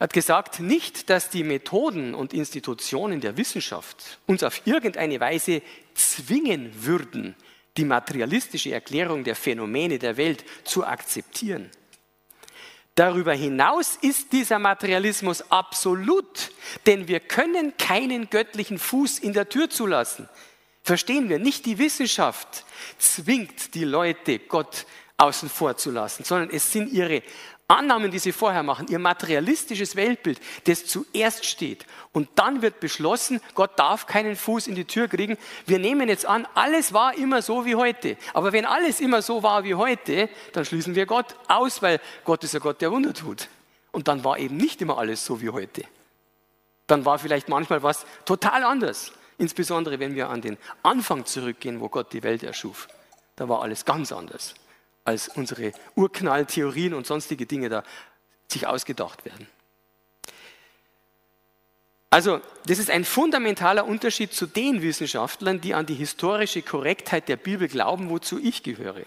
hat 0.00 0.12
gesagt, 0.12 0.60
nicht, 0.60 1.08
dass 1.08 1.30
die 1.30 1.44
Methoden 1.44 2.14
und 2.14 2.34
Institutionen 2.34 3.20
der 3.20 3.36
Wissenschaft 3.36 4.18
uns 4.26 4.42
auf 4.42 4.66
irgendeine 4.66 5.20
Weise 5.20 5.62
zwingen 5.94 6.72
würden, 6.84 7.34
die 7.76 7.84
materialistische 7.84 8.72
Erklärung 8.72 9.24
der 9.24 9.36
Phänomene 9.36 9.98
der 9.98 10.16
Welt 10.16 10.44
zu 10.64 10.84
akzeptieren. 10.84 11.70
Darüber 12.94 13.32
hinaus 13.32 13.98
ist 14.00 14.32
dieser 14.32 14.60
Materialismus 14.60 15.50
absolut, 15.50 16.52
denn 16.86 17.08
wir 17.08 17.18
können 17.18 17.76
keinen 17.76 18.30
göttlichen 18.30 18.78
Fuß 18.78 19.18
in 19.18 19.32
der 19.32 19.48
Tür 19.48 19.68
zulassen. 19.68 20.28
Verstehen 20.84 21.30
wir, 21.30 21.38
nicht 21.38 21.64
die 21.64 21.78
Wissenschaft 21.78 22.66
zwingt 22.98 23.74
die 23.74 23.84
Leute, 23.84 24.38
Gott 24.38 24.84
außen 25.16 25.48
vor 25.48 25.78
zu 25.78 25.90
lassen, 25.90 26.24
sondern 26.24 26.50
es 26.50 26.70
sind 26.70 26.92
ihre 26.92 27.22
Annahmen, 27.66 28.10
die 28.10 28.18
sie 28.18 28.32
vorher 28.32 28.62
machen, 28.62 28.88
ihr 28.90 28.98
materialistisches 28.98 29.96
Weltbild, 29.96 30.38
das 30.64 30.84
zuerst 30.84 31.46
steht. 31.46 31.86
Und 32.12 32.28
dann 32.34 32.60
wird 32.60 32.80
beschlossen, 32.80 33.40
Gott 33.54 33.78
darf 33.78 34.06
keinen 34.06 34.36
Fuß 34.36 34.66
in 34.66 34.74
die 34.74 34.84
Tür 34.84 35.08
kriegen. 35.08 35.38
Wir 35.64 35.78
nehmen 35.78 36.10
jetzt 36.10 36.26
an, 36.26 36.46
alles 36.52 36.92
war 36.92 37.16
immer 37.16 37.40
so 37.40 37.64
wie 37.64 37.76
heute. 37.76 38.18
Aber 38.34 38.52
wenn 38.52 38.66
alles 38.66 39.00
immer 39.00 39.22
so 39.22 39.42
war 39.42 39.64
wie 39.64 39.76
heute, 39.76 40.28
dann 40.52 40.66
schließen 40.66 40.94
wir 40.94 41.06
Gott 41.06 41.34
aus, 41.48 41.80
weil 41.80 41.98
Gott 42.24 42.44
ist 42.44 42.52
ja 42.52 42.60
Gott, 42.60 42.82
der 42.82 42.92
Wunder 42.92 43.14
tut. 43.14 43.48
Und 43.90 44.08
dann 44.08 44.22
war 44.22 44.38
eben 44.38 44.58
nicht 44.58 44.82
immer 44.82 44.98
alles 44.98 45.24
so 45.24 45.40
wie 45.40 45.48
heute. 45.48 45.84
Dann 46.86 47.06
war 47.06 47.18
vielleicht 47.18 47.48
manchmal 47.48 47.82
was 47.82 48.04
total 48.26 48.64
anders. 48.64 49.12
Insbesondere 49.38 49.98
wenn 49.98 50.14
wir 50.14 50.28
an 50.30 50.40
den 50.40 50.58
Anfang 50.82 51.26
zurückgehen, 51.26 51.80
wo 51.80 51.88
Gott 51.88 52.12
die 52.12 52.22
Welt 52.22 52.42
erschuf. 52.42 52.88
Da 53.36 53.48
war 53.48 53.62
alles 53.62 53.84
ganz 53.84 54.12
anders 54.12 54.54
als 55.04 55.28
unsere 55.28 55.72
Urknalltheorien 55.96 56.94
und 56.94 57.06
sonstige 57.06 57.46
Dinge 57.46 57.68
da 57.68 57.84
sich 58.48 58.66
ausgedacht 58.66 59.24
werden. 59.24 59.46
Also, 62.10 62.40
das 62.66 62.78
ist 62.78 62.90
ein 62.90 63.04
fundamentaler 63.04 63.84
Unterschied 63.86 64.32
zu 64.32 64.46
den 64.46 64.82
Wissenschaftlern, 64.82 65.60
die 65.60 65.74
an 65.74 65.84
die 65.84 65.94
historische 65.94 66.62
Korrektheit 66.62 67.28
der 67.28 67.36
Bibel 67.36 67.66
glauben, 67.66 68.08
wozu 68.08 68.38
ich 68.38 68.62
gehöre. 68.62 69.02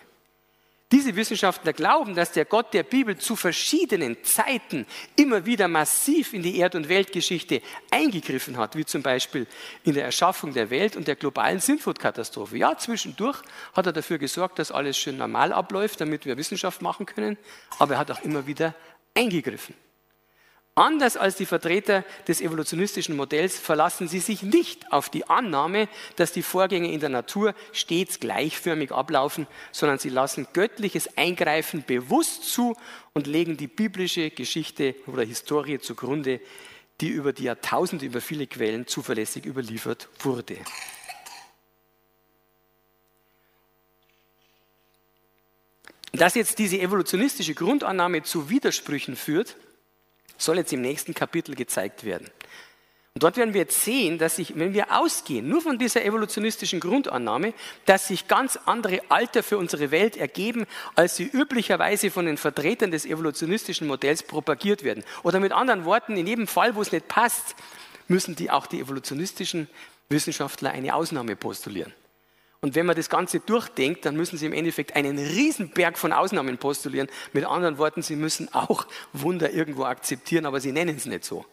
Diese 0.93 1.17
Wissenschaftler 1.17 1.73
glauben, 1.73 2.15
dass 2.15 2.31
der 2.31 2.45
Gott 2.45 2.73
der 2.73 2.83
Bibel 2.83 3.17
zu 3.17 3.35
verschiedenen 3.35 4.23
Zeiten 4.23 4.85
immer 5.17 5.45
wieder 5.45 5.67
massiv 5.67 6.33
in 6.33 6.43
die 6.43 6.57
Erd- 6.59 6.75
und 6.75 6.87
Weltgeschichte 6.87 7.61
eingegriffen 7.91 8.55
hat, 8.55 8.77
wie 8.77 8.85
zum 8.85 9.03
Beispiel 9.03 9.47
in 9.83 9.95
der 9.95 10.05
Erschaffung 10.05 10.53
der 10.53 10.69
Welt 10.69 10.95
und 10.95 11.09
der 11.09 11.17
globalen 11.17 11.59
Sintflutkatastrophe. 11.59 12.57
Ja, 12.57 12.77
zwischendurch 12.77 13.41
hat 13.73 13.85
er 13.85 13.91
dafür 13.91 14.17
gesorgt, 14.17 14.59
dass 14.59 14.71
alles 14.71 14.97
schön 14.97 15.17
normal 15.17 15.51
abläuft, 15.51 15.99
damit 15.99 16.25
wir 16.25 16.37
Wissenschaft 16.37 16.81
machen 16.81 17.05
können, 17.05 17.37
aber 17.79 17.95
er 17.95 17.99
hat 17.99 18.11
auch 18.11 18.21
immer 18.21 18.47
wieder 18.47 18.73
eingegriffen. 19.13 19.75
Anders 20.77 21.17
als 21.17 21.35
die 21.35 21.47
Vertreter 21.47 22.05
des 22.27 22.39
evolutionistischen 22.39 23.15
Modells 23.15 23.57
verlassen 23.57 24.07
sie 24.07 24.19
sich 24.19 24.43
nicht 24.43 24.91
auf 24.91 25.09
die 25.09 25.27
Annahme, 25.27 25.89
dass 26.17 26.33
die 26.33 26.43
Vorgänge 26.43 26.91
in 26.91 26.99
der 26.99 27.09
Natur 27.09 27.55
stets 27.71 28.19
gleichförmig 28.19 28.91
ablaufen, 28.91 29.47
sondern 29.71 29.97
sie 29.97 30.09
lassen 30.09 30.45
göttliches 30.53 31.17
Eingreifen 31.17 31.83
bewusst 31.83 32.43
zu 32.43 32.77
und 33.13 33.25
legen 33.25 33.57
die 33.57 33.65
biblische 33.65 34.29
Geschichte 34.29 34.93
oder 35.07 35.23
Historie 35.23 35.79
zugrunde, 35.79 36.39
die 37.01 37.09
über 37.09 37.33
die 37.33 37.45
Jahrtausende, 37.45 38.05
über 38.05 38.21
viele 38.21 38.45
Quellen 38.45 38.85
zuverlässig 38.85 39.47
überliefert 39.47 40.09
wurde. 40.19 40.57
Dass 46.11 46.35
jetzt 46.35 46.59
diese 46.59 46.79
evolutionistische 46.79 47.55
Grundannahme 47.55 48.21
zu 48.21 48.51
Widersprüchen 48.51 49.15
führt, 49.15 49.55
soll 50.37 50.57
jetzt 50.57 50.73
im 50.73 50.81
nächsten 50.81 51.13
Kapitel 51.13 51.55
gezeigt 51.55 52.03
werden. 52.03 52.29
Und 53.17 53.23
dort 53.23 53.37
werden 53.37 53.55
wir 53.55 53.61
jetzt 53.61 53.83
sehen, 53.83 54.19
dass 54.19 54.35
sich, 54.35 54.59
wenn 54.59 54.75
wir 54.75 54.95
ausgehen, 54.95 55.49
nur 55.49 55.59
von 55.59 55.79
dieser 55.79 56.05
evolutionistischen 56.05 56.79
Grundannahme, 56.79 57.55
dass 57.87 58.09
sich 58.09 58.27
ganz 58.27 58.59
andere 58.65 59.01
Alter 59.09 59.41
für 59.41 59.57
unsere 59.57 59.89
Welt 59.89 60.17
ergeben, 60.17 60.67
als 60.93 61.15
sie 61.15 61.23
üblicherweise 61.23 62.11
von 62.11 62.27
den 62.27 62.37
Vertretern 62.37 62.91
des 62.91 63.07
evolutionistischen 63.07 63.87
Modells 63.87 64.21
propagiert 64.21 64.83
werden. 64.83 65.03
Oder 65.23 65.39
mit 65.39 65.51
anderen 65.51 65.83
Worten, 65.83 66.15
in 66.15 66.27
jedem 66.27 66.45
Fall, 66.45 66.75
wo 66.75 66.81
es 66.83 66.91
nicht 66.91 67.07
passt, 67.07 67.55
müssen 68.07 68.35
die 68.35 68.51
auch 68.51 68.67
die 68.67 68.81
evolutionistischen 68.81 69.67
Wissenschaftler 70.09 70.69
eine 70.69 70.93
Ausnahme 70.93 71.35
postulieren. 71.35 71.93
Und 72.61 72.75
wenn 72.75 72.85
man 72.85 72.95
das 72.95 73.09
Ganze 73.09 73.39
durchdenkt, 73.39 74.05
dann 74.05 74.15
müssen 74.15 74.37
sie 74.37 74.47
im 74.47 74.53
Endeffekt 74.53 74.95
einen 74.95 75.17
Riesenberg 75.19 75.97
von 75.97 76.11
Ausnahmen 76.11 76.57
postulieren. 76.57 77.07
Mit 77.33 77.45
anderen 77.45 77.77
Worten, 77.77 78.01
sie 78.01 78.15
müssen 78.15 78.53
auch 78.53 78.87
Wunder 79.13 79.51
irgendwo 79.51 79.83
akzeptieren, 79.83 80.45
aber 80.45 80.59
sie 80.59 80.71
nennen 80.71 80.97
es 80.97 81.05
nicht 81.05 81.23
so, 81.23 81.45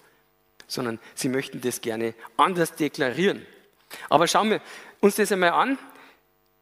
sondern 0.67 0.99
sie 1.15 1.29
möchten 1.29 1.61
das 1.61 1.83
gerne 1.83 2.15
anders 2.37 2.75
deklarieren. 2.75 3.45
Aber 4.09 4.27
schauen 4.27 4.51
wir 4.51 4.61
uns 5.01 5.17
das 5.17 5.31
einmal 5.31 5.51
an, 5.51 5.79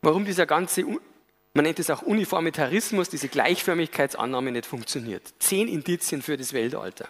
warum 0.02 0.24
dieser 0.24 0.46
ganze, 0.46 0.84
man 1.54 1.64
nennt 1.64 1.78
es 1.78 1.88
auch 1.90 2.02
Uniformitarismus, 2.02 3.08
diese 3.08 3.28
Gleichförmigkeitsannahme 3.28 4.50
nicht 4.50 4.66
funktioniert. 4.66 5.22
Zehn 5.38 5.68
Indizien 5.68 6.20
für 6.20 6.36
das 6.36 6.52
Weltalter. 6.52 7.08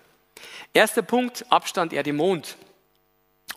Erster 0.74 1.02
Punkt, 1.02 1.46
Abstand 1.50 1.92
Erde-Mond. 1.92 2.56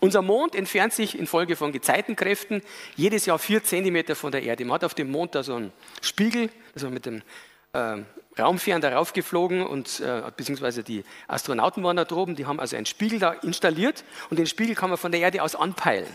Unser 0.00 0.22
Mond 0.22 0.54
entfernt 0.54 0.92
sich 0.92 1.18
infolge 1.18 1.56
von 1.56 1.72
Gezeitenkräften 1.72 2.62
jedes 2.96 3.26
Jahr 3.26 3.38
vier 3.38 3.64
Zentimeter 3.64 4.14
von 4.14 4.30
der 4.30 4.42
Erde. 4.42 4.64
Man 4.64 4.74
hat 4.74 4.84
auf 4.84 4.94
dem 4.94 5.10
Mond 5.10 5.34
da 5.34 5.42
so 5.42 5.54
einen 5.54 5.72
Spiegel, 6.02 6.50
also 6.74 6.90
mit 6.90 7.06
dem 7.06 7.22
äh, 7.72 8.02
Raumfern 8.38 8.80
darauf 8.80 9.12
geflogen 9.12 9.66
und 9.66 10.00
äh, 10.00 10.22
beziehungsweise 10.36 10.82
die 10.82 11.04
Astronauten 11.28 11.82
waren 11.82 11.96
da 11.96 12.04
droben, 12.04 12.36
die 12.36 12.46
haben 12.46 12.60
also 12.60 12.76
einen 12.76 12.86
Spiegel 12.86 13.18
da 13.18 13.32
installiert 13.32 14.04
und 14.28 14.38
den 14.38 14.46
Spiegel 14.46 14.74
kann 14.74 14.90
man 14.90 14.98
von 14.98 15.12
der 15.12 15.20
Erde 15.20 15.42
aus 15.42 15.54
anpeilen. 15.54 16.08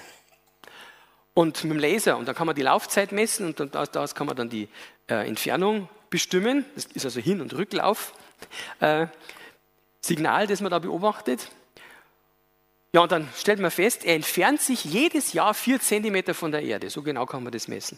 Und 1.34 1.64
mit 1.64 1.74
dem 1.74 1.80
Laser, 1.80 2.18
und 2.18 2.28
dann 2.28 2.36
kann 2.36 2.46
man 2.46 2.56
die 2.56 2.62
Laufzeit 2.62 3.12
messen 3.12 3.54
und 3.54 3.74
daraus 3.74 4.16
kann 4.16 4.28
man 4.28 4.36
dann 4.36 4.50
die 4.50 4.68
äh, 5.08 5.28
Entfernung 5.28 5.88
bestimmen. 6.10 6.66
Das 6.76 6.86
ist 6.86 7.06
also 7.06 7.22
Hin- 7.22 7.42
und 7.42 7.54
Rücklauf. 7.54 8.14
Äh, 8.82 9.08
Signal, 10.02 10.46
das 10.48 10.62
man 10.62 10.72
da 10.72 10.80
beobachtet. 10.80 11.50
Ja, 12.94 13.02
und 13.02 13.12
dann 13.12 13.30
stellt 13.38 13.60
man 13.60 13.72
fest, 13.72 14.04
er 14.04 14.16
entfernt 14.16 14.62
sich 14.62 14.84
jedes 14.84 15.32
Jahr 15.32 15.54
vier 15.54 15.80
Zentimeter 15.80 16.34
von 16.34 16.52
der 16.52 16.62
Erde. 16.62 16.90
So 16.90 17.02
genau 17.02 17.26
kann 17.26 17.44
man 17.44 17.54
das 17.54 17.70
messen. 17.70 17.98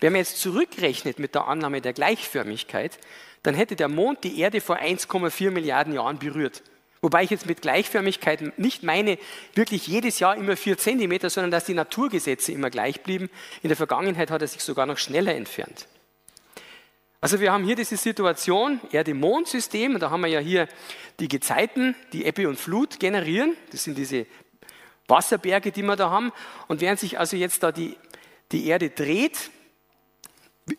Wenn 0.00 0.12
man 0.12 0.20
jetzt 0.20 0.40
zurückrechnet 0.40 1.18
mit 1.18 1.34
der 1.34 1.46
Annahme 1.48 1.82
der 1.82 1.92
Gleichförmigkeit, 1.92 2.98
dann 3.42 3.54
hätte 3.54 3.76
der 3.76 3.88
Mond 3.88 4.24
die 4.24 4.40
Erde 4.40 4.60
vor 4.60 4.78
1,4 4.78 5.50
Milliarden 5.50 5.92
Jahren 5.92 6.18
berührt. 6.18 6.62
Wobei 7.02 7.24
ich 7.24 7.30
jetzt 7.30 7.46
mit 7.46 7.60
Gleichförmigkeit 7.60 8.58
nicht 8.58 8.82
meine, 8.82 9.18
wirklich 9.54 9.86
jedes 9.86 10.18
Jahr 10.18 10.36
immer 10.36 10.56
vier 10.56 10.78
Zentimeter, 10.78 11.28
sondern 11.28 11.50
dass 11.50 11.66
die 11.66 11.74
Naturgesetze 11.74 12.52
immer 12.52 12.70
gleich 12.70 13.02
blieben. 13.02 13.28
In 13.62 13.68
der 13.68 13.76
Vergangenheit 13.76 14.30
hat 14.30 14.40
er 14.40 14.48
sich 14.48 14.62
sogar 14.62 14.86
noch 14.86 14.98
schneller 14.98 15.34
entfernt. 15.34 15.86
Also 17.20 17.40
wir 17.40 17.52
haben 17.52 17.64
hier 17.64 17.76
diese 17.76 17.96
Situation, 17.96 18.80
Erde-Mond-System, 18.92 19.98
da 19.98 20.10
haben 20.10 20.20
wir 20.20 20.28
ja 20.28 20.40
hier 20.40 20.68
die 21.18 21.28
Gezeiten, 21.28 21.96
die 22.12 22.26
Ebbe 22.26 22.48
und 22.48 22.58
Flut 22.58 23.00
generieren. 23.00 23.56
Das 23.72 23.84
sind 23.84 23.96
diese 23.96 24.26
Wasserberge, 25.08 25.72
die 25.72 25.82
wir 25.82 25.96
da 25.96 26.10
haben. 26.10 26.32
Und 26.68 26.80
während 26.80 27.00
sich 27.00 27.18
also 27.18 27.36
jetzt 27.36 27.62
da 27.62 27.72
die, 27.72 27.96
die 28.52 28.66
Erde 28.66 28.90
dreht, 28.90 29.50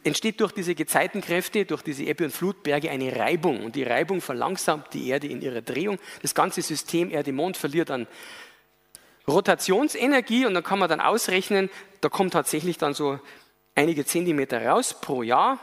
entsteht 0.04 0.40
durch 0.42 0.52
diese 0.52 0.76
Gezeitenkräfte, 0.76 1.66
durch 1.66 1.82
diese 1.82 2.04
Ebbe- 2.04 2.26
und 2.26 2.32
Flutberge 2.32 2.92
eine 2.92 3.16
Reibung. 3.16 3.64
Und 3.64 3.76
die 3.76 3.84
Reibung 3.84 4.22
verlangsamt 4.22 4.94
die 4.94 5.08
Erde 5.08 5.28
in 5.28 5.42
ihrer 5.42 5.62
Drehung. 5.62 5.98
Das 6.22 6.36
ganze 6.36 6.62
System 6.62 7.10
Erde-Mond 7.10 7.58
verliert 7.58 7.90
dann 7.90 8.06
Rotationsenergie 9.28 10.46
und 10.46 10.54
dann 10.54 10.64
kann 10.64 10.80
man 10.80 10.88
dann 10.88 11.02
ausrechnen, 11.02 11.70
da 12.02 12.10
kommt 12.10 12.34
tatsächlich 12.34 12.78
dann 12.78 12.94
so 12.94 13.20
einige 13.76 14.06
Zentimeter 14.06 14.66
raus 14.66 14.96
pro 15.00 15.24
Jahr 15.24 15.60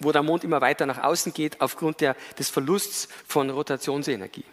wo 0.00 0.12
der 0.12 0.22
Mond 0.22 0.44
immer 0.44 0.60
weiter 0.60 0.86
nach 0.86 1.02
außen 1.02 1.32
geht 1.32 1.60
aufgrund 1.60 2.00
der, 2.00 2.16
des 2.38 2.48
Verlusts 2.50 3.08
von 3.26 3.50
Rotationsenergie. 3.50 4.44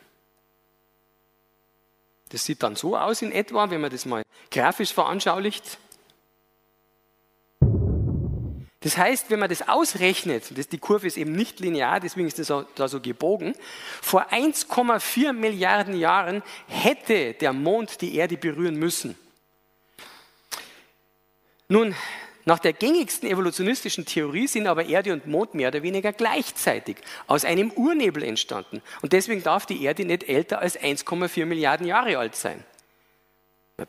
Das 2.30 2.44
sieht 2.44 2.64
dann 2.64 2.76
so 2.76 2.98
aus 2.98 3.22
in 3.22 3.32
etwa, 3.32 3.70
wenn 3.70 3.82
man 3.82 3.92
das 3.92 4.06
mal 4.06 4.24
grafisch 4.52 4.94
veranschaulicht. 4.94 5.78
Das 8.86 8.98
heißt, 8.98 9.32
wenn 9.32 9.40
man 9.40 9.50
das 9.50 9.68
ausrechnet, 9.68 10.58
das, 10.58 10.68
die 10.68 10.78
Kurve 10.78 11.08
ist 11.08 11.18
eben 11.18 11.32
nicht 11.32 11.60
linear, 11.60 12.00
deswegen 12.00 12.28
ist 12.28 12.38
das 12.38 12.54
da 12.76 12.88
so 12.88 13.02
gebogen, 13.02 13.56
vor 14.02 14.32
1,4 14.32 15.34
Milliarden 15.34 15.98
Jahren 15.98 16.44
hätte 16.68 17.34
der 17.34 17.52
Mond 17.52 18.02
die 18.02 18.16
Erde 18.16 18.38
berühren 18.38 18.76
müssen. 18.76 19.18
Nun, 21.68 21.96
nach 22.46 22.60
der 22.60 22.74
gängigsten 22.74 23.28
evolutionistischen 23.28 24.06
Theorie 24.06 24.48
sind 24.48 24.68
aber 24.68 24.86
Erde 24.86 25.14
und 25.14 25.26
Mond 25.26 25.56
mehr 25.56 25.70
oder 25.70 25.82
weniger 25.82 26.14
gleichzeitig 26.14 26.98
aus 27.26 27.44
einem 27.44 27.72
Urnebel 27.72 28.24
entstanden. 28.24 28.84
Und 29.02 29.14
deswegen 29.14 29.42
darf 29.42 29.66
die 29.66 29.84
Erde 29.84 30.06
nicht 30.06 30.30
älter 30.30 30.60
als 30.60 30.80
1,4 30.80 31.46
Milliarden 31.46 31.88
Jahre 31.88 32.20
alt 32.20 32.36
sein. 32.36 32.64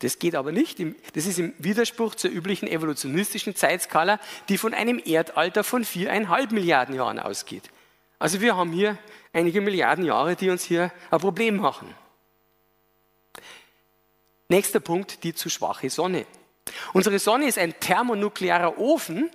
Das 0.00 0.18
geht 0.18 0.34
aber 0.34 0.52
nicht. 0.52 0.78
Das 1.14 1.26
ist 1.26 1.38
im 1.38 1.52
Widerspruch 1.58 2.14
zur 2.16 2.30
üblichen 2.30 2.66
evolutionistischen 2.66 3.54
Zeitskala, 3.54 4.18
die 4.48 4.58
von 4.58 4.74
einem 4.74 5.00
Erdalter 5.04 5.62
von 5.62 5.84
viereinhalb 5.84 6.50
Milliarden 6.50 6.94
Jahren 6.94 7.20
ausgeht. 7.20 7.70
Also 8.18 8.40
wir 8.40 8.56
haben 8.56 8.72
hier 8.72 8.98
einige 9.32 9.60
Milliarden 9.60 10.04
Jahre, 10.04 10.34
die 10.34 10.48
uns 10.48 10.64
hier 10.64 10.90
ein 11.10 11.20
Problem 11.20 11.56
machen. 11.56 11.94
Nächster 14.48 14.80
Punkt, 14.80 15.22
die 15.24 15.34
zu 15.34 15.50
schwache 15.50 15.90
Sonne. 15.90 16.24
Unsere 16.92 17.18
Sonne 17.18 17.46
ist 17.46 17.58
ein 17.58 17.78
thermonuklearer 17.78 18.78
Ofen, 18.78 19.30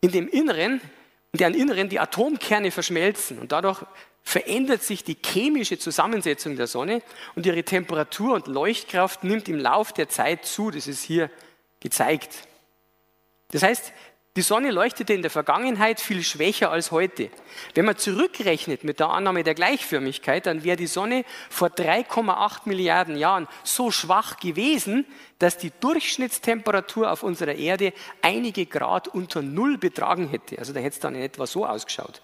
in 0.00 0.12
dem 0.12 0.28
Inneren, 0.28 0.80
in 1.32 1.38
deren 1.38 1.54
Inneren 1.54 1.88
die 1.88 1.98
Atomkerne 1.98 2.70
verschmelzen 2.70 3.38
und 3.38 3.52
dadurch 3.52 3.82
verändert 4.22 4.82
sich 4.82 5.04
die 5.04 5.16
chemische 5.24 5.78
Zusammensetzung 5.78 6.56
der 6.56 6.66
Sonne 6.66 7.00
und 7.36 7.46
ihre 7.46 7.62
Temperatur 7.62 8.34
und 8.34 8.48
Leuchtkraft 8.48 9.22
nimmt 9.22 9.48
im 9.48 9.58
Lauf 9.58 9.92
der 9.92 10.08
Zeit 10.08 10.44
zu. 10.44 10.70
Das 10.70 10.88
ist 10.88 11.02
hier 11.02 11.30
gezeigt. 11.80 12.34
Das 13.52 13.62
heißt, 13.62 13.92
die 14.36 14.42
Sonne 14.42 14.70
leuchtete 14.70 15.14
in 15.14 15.22
der 15.22 15.30
Vergangenheit 15.30 15.98
viel 15.98 16.22
schwächer 16.22 16.70
als 16.70 16.90
heute. 16.90 17.30
Wenn 17.74 17.86
man 17.86 17.96
zurückrechnet 17.96 18.84
mit 18.84 19.00
der 19.00 19.08
Annahme 19.08 19.42
der 19.42 19.54
Gleichförmigkeit, 19.54 20.44
dann 20.44 20.62
wäre 20.62 20.76
die 20.76 20.86
Sonne 20.86 21.24
vor 21.48 21.68
3,8 21.68 22.60
Milliarden 22.66 23.16
Jahren 23.16 23.48
so 23.64 23.90
schwach 23.90 24.36
gewesen, 24.36 25.06
dass 25.38 25.56
die 25.56 25.72
Durchschnittstemperatur 25.80 27.10
auf 27.10 27.22
unserer 27.22 27.54
Erde 27.54 27.94
einige 28.20 28.66
Grad 28.66 29.08
unter 29.08 29.40
Null 29.40 29.78
betragen 29.78 30.28
hätte. 30.28 30.58
Also 30.58 30.74
da 30.74 30.80
hätte 30.80 30.96
es 30.96 31.00
dann 31.00 31.14
in 31.14 31.22
etwa 31.22 31.46
so 31.46 31.64
ausgeschaut. 31.64 32.20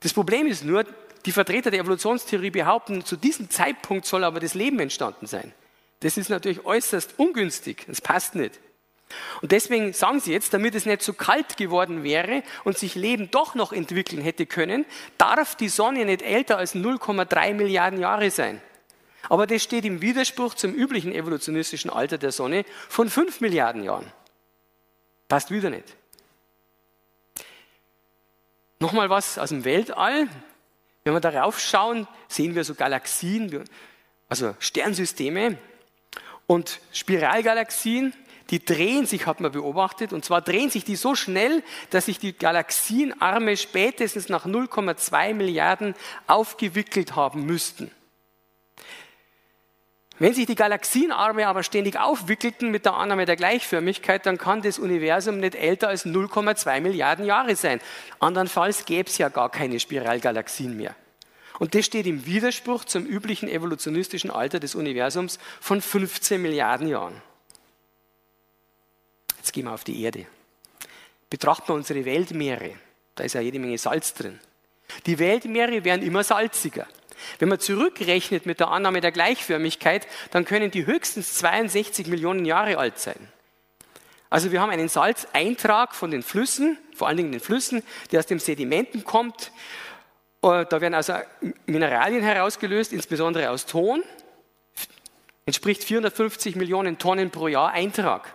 Das 0.00 0.12
Problem 0.12 0.46
ist 0.46 0.62
nur, 0.62 0.84
die 1.24 1.32
Vertreter 1.32 1.70
der 1.70 1.80
Evolutionstheorie 1.80 2.50
behaupten, 2.50 3.04
zu 3.04 3.16
diesem 3.16 3.48
Zeitpunkt 3.48 4.04
soll 4.04 4.24
aber 4.24 4.40
das 4.40 4.52
Leben 4.52 4.78
entstanden 4.78 5.26
sein. 5.26 5.54
Das 6.00 6.18
ist 6.18 6.28
natürlich 6.28 6.66
äußerst 6.66 7.14
ungünstig. 7.18 7.84
Das 7.86 8.00
passt 8.00 8.34
nicht. 8.34 8.58
Und 9.40 9.52
deswegen 9.52 9.92
sagen 9.92 10.20
sie 10.20 10.32
jetzt, 10.32 10.54
damit 10.54 10.74
es 10.74 10.86
nicht 10.86 11.02
zu 11.02 11.14
kalt 11.14 11.56
geworden 11.56 12.04
wäre 12.04 12.42
und 12.64 12.78
sich 12.78 12.94
Leben 12.94 13.30
doch 13.30 13.54
noch 13.54 13.72
entwickeln 13.72 14.22
hätte 14.22 14.46
können, 14.46 14.84
darf 15.18 15.56
die 15.56 15.68
Sonne 15.68 16.04
nicht 16.04 16.22
älter 16.22 16.58
als 16.58 16.74
0,3 16.74 17.54
Milliarden 17.54 18.00
Jahre 18.00 18.30
sein. 18.30 18.60
Aber 19.28 19.46
das 19.46 19.62
steht 19.62 19.84
im 19.84 20.02
Widerspruch 20.02 20.54
zum 20.54 20.74
üblichen 20.74 21.12
evolutionistischen 21.12 21.90
Alter 21.90 22.18
der 22.18 22.32
Sonne 22.32 22.64
von 22.88 23.08
5 23.08 23.40
Milliarden 23.40 23.84
Jahren. 23.84 24.10
Passt 25.28 25.50
wieder 25.50 25.70
nicht. 25.70 25.96
Nochmal 28.78 29.08
was 29.10 29.38
aus 29.38 29.50
dem 29.50 29.64
Weltall. 29.64 30.28
Wenn 31.04 31.14
wir 31.14 31.20
darauf 31.20 31.60
schauen, 31.60 32.06
sehen 32.28 32.54
wir 32.54 32.64
so 32.64 32.74
Galaxien, 32.74 33.64
also 34.28 34.54
Sternsysteme 34.58 35.56
und 36.46 36.80
Spiralgalaxien 36.92 38.12
die 38.52 38.64
drehen 38.64 39.06
sich, 39.06 39.26
hat 39.26 39.40
man 39.40 39.50
beobachtet, 39.50 40.12
und 40.12 40.24
zwar 40.24 40.42
drehen 40.42 40.68
sich 40.68 40.84
die 40.84 40.94
so 40.94 41.14
schnell, 41.14 41.64
dass 41.88 42.06
sich 42.06 42.18
die 42.18 42.34
Galaxienarme 42.34 43.56
spätestens 43.56 44.28
nach 44.28 44.46
0,2 44.46 45.32
Milliarden 45.32 45.94
aufgewickelt 46.26 47.16
haben 47.16 47.46
müssten. 47.46 47.90
Wenn 50.18 50.34
sich 50.34 50.44
die 50.44 50.54
Galaxienarme 50.54 51.48
aber 51.48 51.62
ständig 51.62 51.98
aufwickelten 51.98 52.70
mit 52.70 52.84
der 52.84 52.94
Annahme 52.94 53.24
der 53.24 53.36
Gleichförmigkeit, 53.36 54.26
dann 54.26 54.36
kann 54.36 54.60
das 54.60 54.78
Universum 54.78 55.38
nicht 55.38 55.54
älter 55.54 55.88
als 55.88 56.04
0,2 56.04 56.80
Milliarden 56.80 57.24
Jahre 57.24 57.56
sein. 57.56 57.80
Andernfalls 58.20 58.84
gäbe 58.84 59.08
es 59.08 59.16
ja 59.16 59.30
gar 59.30 59.50
keine 59.50 59.80
Spiralgalaxien 59.80 60.76
mehr. 60.76 60.94
Und 61.58 61.74
das 61.74 61.86
steht 61.86 62.06
im 62.06 62.26
Widerspruch 62.26 62.84
zum 62.84 63.06
üblichen 63.06 63.48
evolutionistischen 63.48 64.30
Alter 64.30 64.60
des 64.60 64.74
Universums 64.74 65.38
von 65.58 65.80
15 65.80 66.40
Milliarden 66.40 66.86
Jahren. 66.86 67.22
Jetzt 69.42 69.50
gehen 69.50 69.64
wir 69.64 69.72
auf 69.72 69.82
die 69.82 70.00
Erde. 70.04 70.24
Betrachten 71.28 71.66
wir 71.66 71.74
unsere 71.74 72.04
Weltmeere. 72.04 72.76
Da 73.16 73.24
ist 73.24 73.32
ja 73.32 73.40
jede 73.40 73.58
Menge 73.58 73.76
Salz 73.76 74.14
drin. 74.14 74.38
Die 75.04 75.18
Weltmeere 75.18 75.82
werden 75.82 76.06
immer 76.06 76.22
salziger. 76.22 76.86
Wenn 77.40 77.48
man 77.48 77.58
zurückrechnet 77.58 78.46
mit 78.46 78.60
der 78.60 78.68
Annahme 78.68 79.00
der 79.00 79.10
Gleichförmigkeit, 79.10 80.06
dann 80.30 80.44
können 80.44 80.70
die 80.70 80.86
höchstens 80.86 81.34
62 81.38 82.06
Millionen 82.06 82.44
Jahre 82.44 82.78
alt 82.78 83.00
sein. 83.00 83.16
Also 84.30 84.52
wir 84.52 84.60
haben 84.60 84.70
einen 84.70 84.88
Salzeintrag 84.88 85.96
von 85.96 86.12
den 86.12 86.22
Flüssen, 86.22 86.78
vor 86.94 87.08
allen 87.08 87.16
Dingen 87.16 87.32
den 87.32 87.40
Flüssen, 87.40 87.82
der 88.12 88.20
aus 88.20 88.26
den 88.26 88.38
Sedimenten 88.38 89.02
kommt. 89.02 89.50
Äh, 90.42 90.66
da 90.66 90.80
werden 90.80 90.94
also 90.94 91.14
Mineralien 91.66 92.22
herausgelöst, 92.22 92.92
insbesondere 92.92 93.50
aus 93.50 93.66
Ton. 93.66 94.04
Entspricht 95.46 95.82
450 95.82 96.54
Millionen 96.54 96.98
Tonnen 96.98 97.32
pro 97.32 97.48
Jahr 97.48 97.72
Eintrag. 97.72 98.32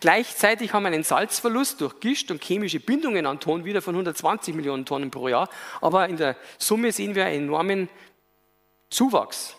Gleichzeitig 0.00 0.72
haben 0.72 0.82
wir 0.82 0.88
einen 0.88 1.04
Salzverlust 1.04 1.80
durch 1.80 2.00
Gischt 2.00 2.30
und 2.30 2.42
chemische 2.42 2.80
Bindungen 2.80 3.26
an 3.26 3.40
Ton 3.40 3.64
wieder 3.64 3.82
von 3.82 3.94
120 3.94 4.54
Millionen 4.54 4.84
Tonnen 4.84 5.10
pro 5.10 5.28
Jahr. 5.28 5.48
Aber 5.80 6.08
in 6.08 6.16
der 6.16 6.36
Summe 6.58 6.92
sehen 6.92 7.14
wir 7.14 7.24
einen 7.26 7.44
enormen 7.44 7.88
Zuwachs. 8.90 9.56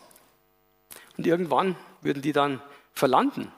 Und 1.17 1.26
irgendwann 1.26 1.76
würden 2.01 2.22
die 2.22 2.34
dann 2.34 2.61
verlanden. 2.93 3.51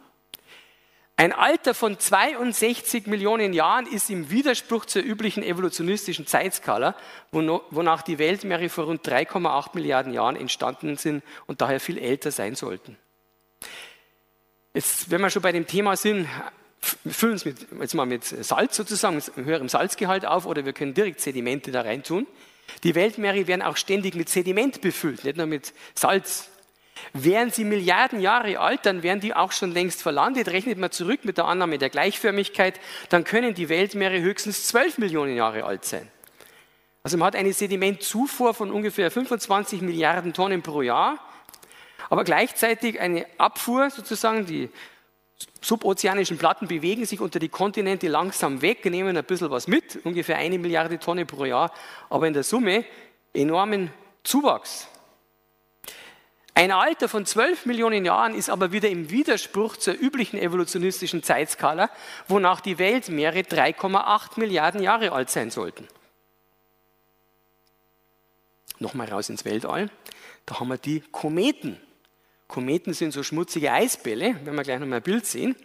Ein 1.17 1.33
Alter 1.33 1.75
von 1.75 1.99
62 1.99 3.05
Millionen 3.05 3.53
Jahren 3.53 3.85
ist 3.85 4.09
im 4.09 4.31
Widerspruch 4.31 4.85
zur 4.85 5.03
üblichen 5.03 5.43
evolutionistischen 5.43 6.25
Zeitskala, 6.25 6.95
wonach 7.31 8.01
die 8.01 8.17
Weltmeere 8.17 8.69
vor 8.69 8.85
rund 8.85 9.07
3,8 9.07 9.75
Milliarden 9.75 10.13
Jahren 10.13 10.35
entstanden 10.35 10.97
sind 10.97 11.23
und 11.45 11.61
daher 11.61 11.79
viel 11.79 11.99
älter 11.99 12.31
sein 12.31 12.55
sollten. 12.55 12.97
Jetzt, 14.73 15.11
wenn 15.11 15.19
wir 15.19 15.29
schon 15.29 15.41
bei 15.41 15.51
dem 15.51 15.67
Thema 15.67 15.97
sind, 15.97 16.27
füllen 16.79 17.35
es 17.35 17.43
mit, 17.43 17.67
jetzt 17.79 17.93
mal 17.93 18.05
mit 18.05 18.23
Salz 18.23 18.77
sozusagen, 18.77 19.15
mit 19.15 19.45
höherem 19.45 19.67
Salzgehalt 19.67 20.25
auf 20.25 20.45
oder 20.45 20.65
wir 20.65 20.73
können 20.73 20.93
direkt 20.93 21.19
Sedimente 21.19 21.71
da 21.71 21.81
rein 21.81 22.03
tun. 22.03 22.25
Die 22.83 22.95
Weltmeere 22.95 23.47
werden 23.47 23.61
auch 23.61 23.75
ständig 23.75 24.15
mit 24.15 24.29
Sediment 24.29 24.79
befüllt, 24.79 25.25
nicht 25.25 25.35
nur 25.35 25.45
mit 25.45 25.73
Salz. 25.93 26.49
Wären 27.13 27.51
sie 27.51 27.65
Milliarden 27.65 28.21
Jahre 28.21 28.59
alt, 28.59 28.85
dann 28.85 29.03
wären 29.03 29.19
die 29.19 29.33
auch 29.33 29.51
schon 29.51 29.71
längst 29.71 30.01
verlandet. 30.01 30.47
Rechnet 30.47 30.77
man 30.77 30.91
zurück 30.91 31.25
mit 31.25 31.37
der 31.37 31.45
Annahme 31.45 31.77
der 31.77 31.89
Gleichförmigkeit, 31.89 32.79
dann 33.09 33.23
können 33.25 33.53
die 33.53 33.67
Weltmeere 33.67 34.21
höchstens 34.21 34.67
12 34.67 34.99
Millionen 34.99 35.35
Jahre 35.35 35.65
alt 35.65 35.83
sein. 35.83 36.07
Also 37.03 37.17
man 37.17 37.27
hat 37.27 37.35
eine 37.35 37.51
Sedimentzufuhr 37.51 38.53
von 38.53 38.71
ungefähr 38.71 39.11
25 39.11 39.81
Milliarden 39.81 40.33
Tonnen 40.33 40.61
pro 40.61 40.81
Jahr, 40.81 41.19
aber 42.11 42.25
gleichzeitig 42.25 42.99
eine 42.99 43.25
Abfuhr 43.37 43.89
sozusagen, 43.89 44.45
die 44.45 44.69
subozeanischen 45.61 46.37
Platten 46.37 46.67
bewegen 46.67 47.05
sich 47.05 47.21
unter 47.21 47.39
die 47.39 47.47
Kontinente 47.47 48.09
langsam 48.09 48.61
weg, 48.61 48.83
nehmen 48.83 49.15
ein 49.15 49.23
bisschen 49.23 49.49
was 49.49 49.69
mit, 49.69 49.97
ungefähr 50.03 50.35
eine 50.35 50.59
Milliarde 50.59 50.99
Tonnen 50.99 51.25
pro 51.25 51.45
Jahr, 51.45 51.73
aber 52.09 52.27
in 52.27 52.33
der 52.33 52.43
Summe 52.43 52.83
enormen 53.33 53.91
Zuwachs. 54.25 54.89
Ein 56.53 56.73
Alter 56.73 57.07
von 57.07 57.25
12 57.25 57.65
Millionen 57.65 58.03
Jahren 58.03 58.35
ist 58.35 58.49
aber 58.49 58.73
wieder 58.73 58.89
im 58.89 59.09
Widerspruch 59.09 59.77
zur 59.77 59.93
üblichen 59.93 60.37
evolutionistischen 60.37 61.23
Zeitskala, 61.23 61.89
wonach 62.27 62.59
die 62.59 62.77
Weltmeere 62.77 63.39
3,8 63.39 64.37
Milliarden 64.37 64.83
Jahre 64.83 65.13
alt 65.13 65.29
sein 65.29 65.49
sollten. 65.49 65.87
Nochmal 68.79 69.07
raus 69.07 69.29
ins 69.29 69.45
Weltall. 69.45 69.89
Da 70.45 70.59
haben 70.59 70.67
wir 70.67 70.77
die 70.77 70.99
Kometen. 70.99 71.79
Kometen 72.51 72.93
sind 72.93 73.11
so 73.11 73.23
schmutzige 73.23 73.71
Eisbälle, 73.71 74.35
werden 74.43 74.55
wir 74.55 74.63
gleich 74.63 74.79
nochmal 74.79 74.99
ein 74.99 75.03
Bild 75.03 75.25
sehen. 75.25 75.55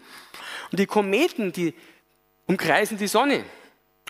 Und 0.71 0.81
die 0.81 0.87
Kometen, 0.87 1.53
die 1.53 1.75
umkreisen 2.47 2.97
die 2.97 3.09
Sonne. 3.09 3.45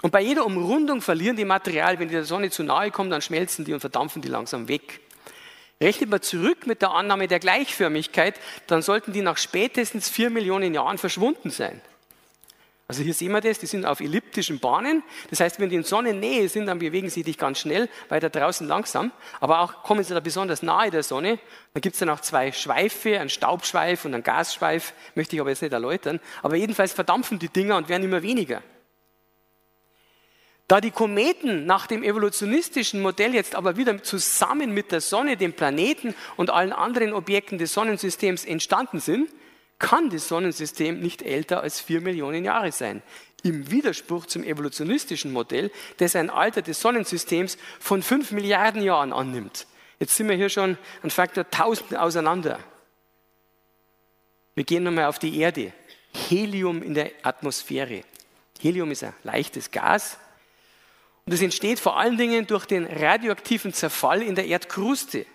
Und 0.02 0.10
bei 0.10 0.20
jeder 0.20 0.44
Umrundung 0.44 1.00
verlieren 1.00 1.36
die 1.36 1.44
Material. 1.44 1.98
Wenn 1.98 2.08
die 2.08 2.14
der 2.14 2.24
Sonne 2.24 2.50
zu 2.50 2.62
nahe 2.62 2.90
kommen, 2.90 3.10
dann 3.10 3.22
schmelzen 3.22 3.64
die 3.64 3.72
und 3.72 3.80
verdampfen 3.80 4.22
die 4.22 4.28
langsam 4.28 4.68
weg. 4.68 5.00
Rechnet 5.80 6.10
man 6.10 6.22
zurück 6.22 6.66
mit 6.66 6.82
der 6.82 6.92
Annahme 6.92 7.28
der 7.28 7.38
Gleichförmigkeit, 7.38 8.40
dann 8.66 8.80
sollten 8.80 9.12
die 9.12 9.20
nach 9.20 9.36
spätestens 9.36 10.08
vier 10.08 10.30
Millionen 10.30 10.72
Jahren 10.72 10.96
verschwunden 10.96 11.50
sein. 11.50 11.80
Also 12.88 13.02
hier 13.02 13.14
sehen 13.14 13.32
wir 13.32 13.40
das, 13.40 13.58
die 13.58 13.66
sind 13.66 13.84
auf 13.84 13.98
elliptischen 13.98 14.60
Bahnen. 14.60 15.02
Das 15.30 15.40
heißt, 15.40 15.58
wenn 15.58 15.70
die 15.70 15.76
in 15.76 15.82
Sonnennähe 15.82 16.48
sind, 16.48 16.66
dann 16.66 16.78
bewegen 16.78 17.10
sie 17.10 17.22
sich 17.24 17.36
ganz 17.36 17.58
schnell, 17.58 17.88
weiter 18.08 18.30
draußen 18.30 18.66
langsam. 18.66 19.10
Aber 19.40 19.60
auch 19.60 19.82
kommen 19.82 20.04
sie 20.04 20.14
da 20.14 20.20
besonders 20.20 20.62
nahe 20.62 20.92
der 20.92 21.02
Sonne. 21.02 21.40
Dann 21.74 21.80
gibt 21.80 21.94
es 21.94 22.00
dann 22.00 22.10
auch 22.10 22.20
zwei 22.20 22.52
Schweife, 22.52 23.18
einen 23.18 23.28
Staubschweif 23.28 24.04
und 24.04 24.14
einen 24.14 24.22
Gasschweif, 24.22 24.92
möchte 25.16 25.34
ich 25.34 25.40
aber 25.40 25.50
jetzt 25.50 25.62
nicht 25.62 25.72
erläutern. 25.72 26.20
Aber 26.42 26.54
jedenfalls 26.54 26.92
verdampfen 26.92 27.40
die 27.40 27.48
Dinger 27.48 27.76
und 27.76 27.88
werden 27.88 28.04
immer 28.04 28.22
weniger. 28.22 28.62
Da 30.68 30.80
die 30.80 30.92
Kometen 30.92 31.66
nach 31.66 31.88
dem 31.88 32.04
evolutionistischen 32.04 33.00
Modell 33.00 33.34
jetzt 33.34 33.56
aber 33.56 33.76
wieder 33.76 34.00
zusammen 34.02 34.72
mit 34.72 34.92
der 34.92 35.00
Sonne, 35.00 35.36
dem 35.36 35.52
Planeten 35.52 36.14
und 36.36 36.50
allen 36.50 36.72
anderen 36.72 37.12
Objekten 37.12 37.58
des 37.58 37.72
Sonnensystems 37.72 38.44
entstanden 38.44 39.00
sind, 39.00 39.28
kann 39.78 40.10
das 40.10 40.28
Sonnensystem 40.28 41.00
nicht 41.00 41.22
älter 41.22 41.62
als 41.62 41.80
vier 41.80 42.00
Millionen 42.00 42.44
Jahre 42.44 42.72
sein. 42.72 43.02
Im 43.42 43.70
Widerspruch 43.70 44.26
zum 44.26 44.42
evolutionistischen 44.42 45.32
Modell, 45.32 45.70
das 45.98 46.16
ein 46.16 46.30
Alter 46.30 46.62
des 46.62 46.80
Sonnensystems 46.80 47.58
von 47.78 48.02
fünf 48.02 48.32
Milliarden 48.32 48.82
Jahren 48.82 49.12
annimmt. 49.12 49.66
Jetzt 49.98 50.16
sind 50.16 50.28
wir 50.28 50.36
hier 50.36 50.48
schon 50.48 50.76
ein 51.02 51.10
Faktor 51.10 51.44
1000 51.44 51.96
auseinander. 51.96 52.58
Wir 54.54 54.64
gehen 54.64 54.82
nochmal 54.82 55.04
auf 55.04 55.18
die 55.18 55.38
Erde. 55.38 55.72
Helium 56.28 56.82
in 56.82 56.94
der 56.94 57.12
Atmosphäre. 57.22 58.02
Helium 58.60 58.90
ist 58.90 59.04
ein 59.04 59.12
leichtes 59.22 59.70
Gas. 59.70 60.18
Und 61.26 61.32
es 61.32 61.42
entsteht 61.42 61.78
vor 61.78 61.98
allen 61.98 62.16
Dingen 62.16 62.46
durch 62.46 62.66
den 62.66 62.86
radioaktiven 62.86 63.72
Zerfall 63.72 64.22
in 64.22 64.34
der 64.34 64.46
Erdkruste. 64.46 65.26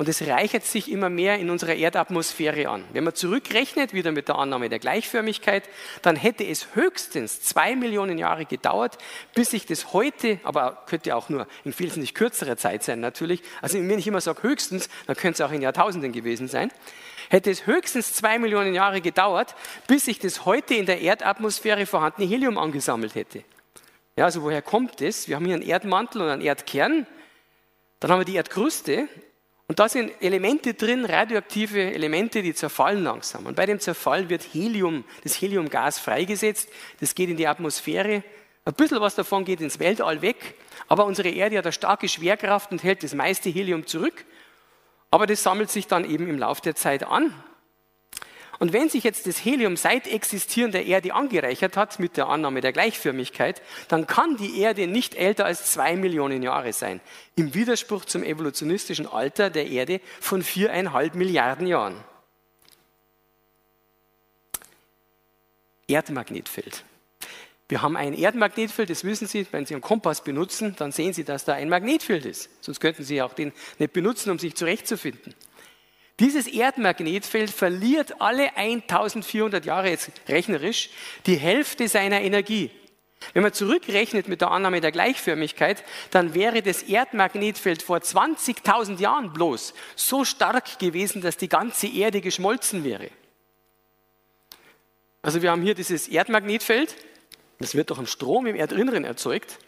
Und 0.00 0.08
es 0.08 0.26
reichert 0.26 0.64
sich 0.64 0.90
immer 0.90 1.10
mehr 1.10 1.38
in 1.38 1.50
unserer 1.50 1.74
Erdatmosphäre 1.74 2.70
an. 2.70 2.84
Wenn 2.94 3.04
man 3.04 3.14
zurückrechnet, 3.14 3.92
wieder 3.92 4.12
mit 4.12 4.28
der 4.28 4.36
Annahme 4.36 4.70
der 4.70 4.78
Gleichförmigkeit, 4.78 5.68
dann 6.00 6.16
hätte 6.16 6.42
es 6.42 6.74
höchstens 6.74 7.42
zwei 7.42 7.76
Millionen 7.76 8.16
Jahre 8.16 8.46
gedauert, 8.46 8.96
bis 9.34 9.50
sich 9.50 9.66
das 9.66 9.92
heute, 9.92 10.40
aber 10.42 10.84
könnte 10.86 11.14
auch 11.14 11.28
nur 11.28 11.46
in 11.66 11.78
wesentlich 11.78 12.14
kürzerer 12.14 12.56
Zeit 12.56 12.82
sein 12.82 13.00
natürlich, 13.00 13.42
also 13.60 13.76
wenn 13.76 13.98
ich 13.98 14.06
immer 14.06 14.22
sage 14.22 14.42
höchstens, 14.42 14.88
dann 15.06 15.16
könnte 15.16 15.42
es 15.42 15.46
auch 15.46 15.52
in 15.52 15.60
Jahrtausenden 15.60 16.12
gewesen 16.12 16.48
sein, 16.48 16.72
hätte 17.28 17.50
es 17.50 17.66
höchstens 17.66 18.14
zwei 18.14 18.38
Millionen 18.38 18.72
Jahre 18.72 19.02
gedauert, 19.02 19.54
bis 19.86 20.06
sich 20.06 20.18
das 20.18 20.46
heute 20.46 20.76
in 20.76 20.86
der 20.86 21.02
Erdatmosphäre 21.02 21.84
vorhandene 21.84 22.26
Helium 22.26 22.56
angesammelt 22.56 23.16
hätte. 23.16 23.44
Ja, 24.16 24.24
also 24.24 24.40
woher 24.44 24.62
kommt 24.62 25.02
das? 25.02 25.28
Wir 25.28 25.36
haben 25.36 25.44
hier 25.44 25.56
einen 25.56 25.62
Erdmantel 25.62 26.22
und 26.22 26.30
einen 26.30 26.40
Erdkern, 26.40 27.06
dann 27.98 28.10
haben 28.10 28.20
wir 28.20 28.24
die 28.24 28.36
Erdkruste 28.36 29.06
und 29.70 29.78
da 29.78 29.88
sind 29.88 30.10
Elemente 30.20 30.74
drin, 30.74 31.04
radioaktive 31.04 31.94
Elemente, 31.94 32.42
die 32.42 32.54
zerfallen 32.54 33.04
langsam. 33.04 33.46
Und 33.46 33.54
bei 33.54 33.66
dem 33.66 33.78
Zerfall 33.78 34.28
wird 34.28 34.42
Helium, 34.52 35.04
das 35.22 35.40
Heliumgas 35.40 36.00
freigesetzt. 36.00 36.68
Das 36.98 37.14
geht 37.14 37.30
in 37.30 37.36
die 37.36 37.46
Atmosphäre. 37.46 38.24
Ein 38.64 38.74
bisschen 38.74 39.00
was 39.00 39.14
davon 39.14 39.44
geht 39.44 39.60
ins 39.60 39.78
Weltall 39.78 40.22
weg. 40.22 40.56
Aber 40.88 41.04
unsere 41.04 41.28
Erde 41.28 41.56
hat 41.56 41.66
eine 41.66 41.72
starke 41.72 42.08
Schwerkraft 42.08 42.72
und 42.72 42.82
hält 42.82 43.04
das 43.04 43.14
meiste 43.14 43.48
Helium 43.48 43.86
zurück. 43.86 44.24
Aber 45.12 45.28
das 45.28 45.44
sammelt 45.44 45.70
sich 45.70 45.86
dann 45.86 46.04
eben 46.04 46.28
im 46.28 46.40
Laufe 46.40 46.62
der 46.62 46.74
Zeit 46.74 47.04
an. 47.04 47.32
Und 48.60 48.74
wenn 48.74 48.90
sich 48.90 49.04
jetzt 49.04 49.26
das 49.26 49.42
Helium 49.42 49.78
seit 49.78 50.06
Existieren 50.06 50.70
der 50.70 50.84
Erde 50.84 51.14
angereichert 51.14 51.78
hat 51.78 51.98
mit 51.98 52.18
der 52.18 52.28
Annahme 52.28 52.60
der 52.60 52.74
Gleichförmigkeit, 52.74 53.62
dann 53.88 54.06
kann 54.06 54.36
die 54.36 54.60
Erde 54.60 54.86
nicht 54.86 55.14
älter 55.14 55.46
als 55.46 55.72
zwei 55.72 55.96
Millionen 55.96 56.42
Jahre 56.42 56.74
sein. 56.74 57.00
Im 57.36 57.54
Widerspruch 57.54 58.04
zum 58.04 58.22
evolutionistischen 58.22 59.06
Alter 59.06 59.48
der 59.48 59.66
Erde 59.66 60.02
von 60.20 60.42
viereinhalb 60.42 61.14
Milliarden 61.14 61.66
Jahren. 61.66 61.96
Erdmagnetfeld. 65.88 66.84
Wir 67.70 67.80
haben 67.80 67.96
ein 67.96 68.12
Erdmagnetfeld, 68.12 68.90
das 68.90 69.04
wissen 69.04 69.26
Sie, 69.26 69.46
wenn 69.52 69.64
Sie 69.64 69.72
einen 69.72 69.80
Kompass 69.80 70.22
benutzen, 70.22 70.76
dann 70.76 70.92
sehen 70.92 71.14
Sie, 71.14 71.24
dass 71.24 71.46
da 71.46 71.54
ein 71.54 71.70
Magnetfeld 71.70 72.26
ist. 72.26 72.50
Sonst 72.60 72.80
könnten 72.80 73.04
Sie 73.04 73.22
auch 73.22 73.32
den 73.32 73.52
nicht 73.78 73.94
benutzen, 73.94 74.30
um 74.30 74.38
sich 74.38 74.54
zurechtzufinden. 74.54 75.34
Dieses 76.20 76.46
Erdmagnetfeld 76.46 77.50
verliert 77.50 78.20
alle 78.20 78.54
1400 78.54 79.64
Jahre 79.64 79.88
jetzt 79.88 80.10
rechnerisch 80.28 80.90
die 81.24 81.36
Hälfte 81.36 81.88
seiner 81.88 82.20
Energie. 82.20 82.70
Wenn 83.32 83.42
man 83.42 83.54
zurückrechnet 83.54 84.28
mit 84.28 84.42
der 84.42 84.50
Annahme 84.50 84.82
der 84.82 84.92
Gleichförmigkeit, 84.92 85.82
dann 86.10 86.34
wäre 86.34 86.62
das 86.62 86.82
Erdmagnetfeld 86.82 87.82
vor 87.82 87.98
20.000 87.98 88.98
Jahren 88.98 89.32
bloß 89.32 89.72
so 89.96 90.24
stark 90.26 90.78
gewesen, 90.78 91.22
dass 91.22 91.38
die 91.38 91.48
ganze 91.48 91.86
Erde 91.86 92.20
geschmolzen 92.20 92.84
wäre. 92.84 93.10
Also 95.22 95.40
wir 95.40 95.50
haben 95.50 95.62
hier 95.62 95.74
dieses 95.74 96.06
Erdmagnetfeld, 96.08 96.96
das 97.58 97.74
wird 97.74 97.88
durch 97.88 97.98
einen 97.98 98.06
Strom 98.06 98.46
im 98.46 98.56
Erdinneren 98.56 99.04
erzeugt. 99.04 99.58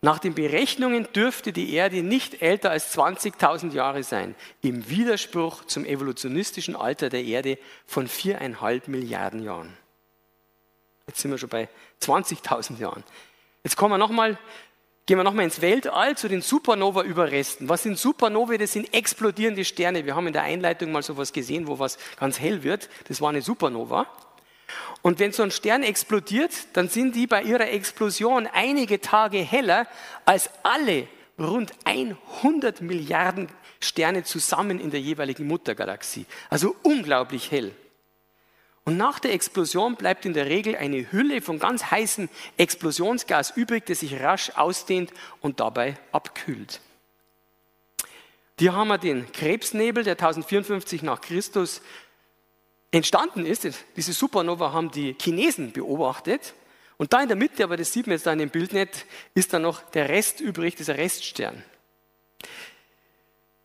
Nach 0.00 0.20
den 0.20 0.34
Berechnungen 0.34 1.08
dürfte 1.12 1.52
die 1.52 1.74
Erde 1.74 2.04
nicht 2.04 2.40
älter 2.40 2.70
als 2.70 2.96
20.000 2.96 3.72
Jahre 3.72 4.04
sein, 4.04 4.36
im 4.62 4.88
Widerspruch 4.88 5.64
zum 5.64 5.84
evolutionistischen 5.84 6.76
Alter 6.76 7.08
der 7.08 7.24
Erde 7.24 7.58
von 7.84 8.06
viereinhalb 8.06 8.86
Milliarden 8.86 9.42
Jahren. 9.42 9.76
Jetzt 11.08 11.20
sind 11.20 11.32
wir 11.32 11.38
schon 11.38 11.48
bei 11.48 11.68
20.000 12.00 12.78
Jahren. 12.78 13.02
Jetzt 13.64 13.76
kommen 13.76 13.92
wir 13.92 13.98
noch 13.98 14.10
mal, 14.10 14.38
gehen 15.06 15.18
wir 15.18 15.24
nochmal 15.24 15.46
ins 15.46 15.60
Weltall 15.60 16.16
zu 16.16 16.28
den 16.28 16.42
Supernova-Überresten. 16.42 17.68
Was 17.68 17.82
sind 17.82 17.98
Supernovae? 17.98 18.56
Das 18.56 18.72
sind 18.74 18.94
explodierende 18.94 19.64
Sterne. 19.64 20.06
Wir 20.06 20.14
haben 20.14 20.28
in 20.28 20.32
der 20.32 20.42
Einleitung 20.42 20.92
mal 20.92 21.02
sowas 21.02 21.32
gesehen, 21.32 21.66
wo 21.66 21.80
was 21.80 21.98
ganz 22.20 22.38
hell 22.38 22.62
wird. 22.62 22.88
Das 23.08 23.20
war 23.20 23.30
eine 23.30 23.42
Supernova. 23.42 24.06
Und 25.02 25.18
wenn 25.18 25.32
so 25.32 25.42
ein 25.42 25.50
Stern 25.50 25.82
explodiert, 25.82 26.52
dann 26.74 26.88
sind 26.88 27.14
die 27.14 27.26
bei 27.26 27.42
ihrer 27.42 27.68
Explosion 27.68 28.46
einige 28.46 29.00
Tage 29.00 29.38
heller 29.38 29.86
als 30.24 30.50
alle 30.62 31.08
rund 31.38 31.72
100 31.84 32.80
Milliarden 32.80 33.48
Sterne 33.80 34.24
zusammen 34.24 34.80
in 34.80 34.90
der 34.90 35.00
jeweiligen 35.00 35.46
Muttergalaxie. 35.46 36.26
Also 36.50 36.74
unglaublich 36.82 37.50
hell. 37.50 37.72
Und 38.84 38.96
nach 38.96 39.18
der 39.18 39.34
Explosion 39.34 39.96
bleibt 39.96 40.24
in 40.24 40.32
der 40.32 40.46
Regel 40.46 40.74
eine 40.74 41.12
Hülle 41.12 41.42
von 41.42 41.58
ganz 41.58 41.90
heißem 41.90 42.28
Explosionsgas 42.56 43.50
übrig, 43.54 43.84
das 43.86 44.00
sich 44.00 44.18
rasch 44.20 44.50
ausdehnt 44.56 45.12
und 45.40 45.60
dabei 45.60 45.96
abkühlt. 46.10 46.80
Hier 48.58 48.74
haben 48.74 48.88
wir 48.88 48.98
den 48.98 49.30
Krebsnebel, 49.30 50.04
der 50.04 50.14
1054 50.14 51.02
nach 51.02 51.20
Christus 51.20 51.82
entstanden 52.90 53.46
ist, 53.46 53.66
diese 53.96 54.12
Supernova 54.12 54.72
haben 54.72 54.90
die 54.90 55.16
Chinesen 55.20 55.72
beobachtet. 55.72 56.54
Und 56.96 57.12
da 57.12 57.22
in 57.22 57.28
der 57.28 57.36
Mitte, 57.36 57.62
aber 57.64 57.76
das 57.76 57.92
sieht 57.92 58.06
man 58.06 58.14
jetzt 58.14 58.26
da 58.26 58.32
in 58.32 58.40
dem 58.40 58.50
Bild 58.50 58.72
nicht, 58.72 59.06
ist 59.34 59.52
dann 59.52 59.62
noch 59.62 59.82
der 59.90 60.08
Rest 60.08 60.40
übrig, 60.40 60.74
dieser 60.74 60.96
Reststern. 60.96 61.62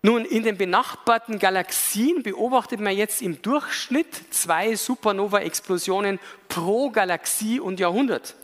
Nun, 0.03 0.26
in 0.26 0.43
den 0.43 0.57
benachbarten 0.57 1.39
Galaxien 1.39 2.24
beobachtet 2.24 2.82
man 2.82 2.95
jetzt 2.95 3.21
im 3.21 3.41
Durchschnitt 3.41 4.34
zwei 4.34 4.76
Supernova-Explosionen 4.76 6.19
pro 6.49 6.89
Galaxie 6.89 7.61
und 7.61 7.80
Jahrhundert. 7.80 8.36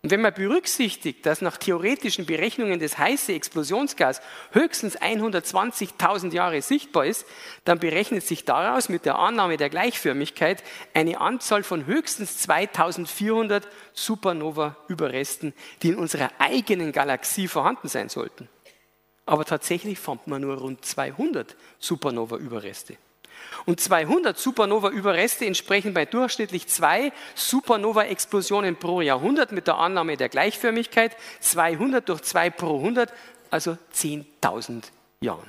Und 0.00 0.12
wenn 0.12 0.20
man 0.20 0.32
berücksichtigt, 0.32 1.26
dass 1.26 1.42
nach 1.42 1.56
theoretischen 1.56 2.24
Berechnungen 2.24 2.78
das 2.78 2.98
heiße 2.98 3.32
Explosionsgas 3.32 4.20
höchstens 4.52 4.96
120.000 4.96 6.32
Jahre 6.32 6.62
sichtbar 6.62 7.06
ist, 7.06 7.26
dann 7.64 7.80
berechnet 7.80 8.24
sich 8.24 8.44
daraus 8.44 8.88
mit 8.88 9.04
der 9.04 9.18
Annahme 9.18 9.56
der 9.56 9.70
Gleichförmigkeit 9.70 10.62
eine 10.94 11.20
Anzahl 11.20 11.64
von 11.64 11.86
höchstens 11.86 12.38
2400 12.38 13.66
Supernova-Überresten, 13.92 15.52
die 15.82 15.88
in 15.88 15.96
unserer 15.96 16.30
eigenen 16.38 16.92
Galaxie 16.92 17.48
vorhanden 17.48 17.88
sein 17.88 18.08
sollten. 18.08 18.48
Aber 19.26 19.44
tatsächlich 19.44 19.98
fand 19.98 20.28
man 20.28 20.42
nur 20.42 20.58
rund 20.58 20.84
200 20.84 21.56
Supernova-Überreste. 21.80 22.96
Und 23.66 23.80
200 23.80 24.38
Supernova-Überreste 24.38 25.46
entsprechen 25.46 25.94
bei 25.94 26.06
durchschnittlich 26.06 26.68
zwei 26.68 27.12
Supernova-Explosionen 27.34 28.76
pro 28.76 29.00
Jahrhundert 29.00 29.52
mit 29.52 29.66
der 29.66 29.78
Annahme 29.78 30.16
der 30.16 30.28
Gleichförmigkeit. 30.28 31.16
200 31.40 32.08
durch 32.08 32.22
2 32.22 32.50
pro 32.50 32.78
100, 32.78 33.12
also 33.50 33.76
10.000 33.94 34.84
Jahren. 35.20 35.48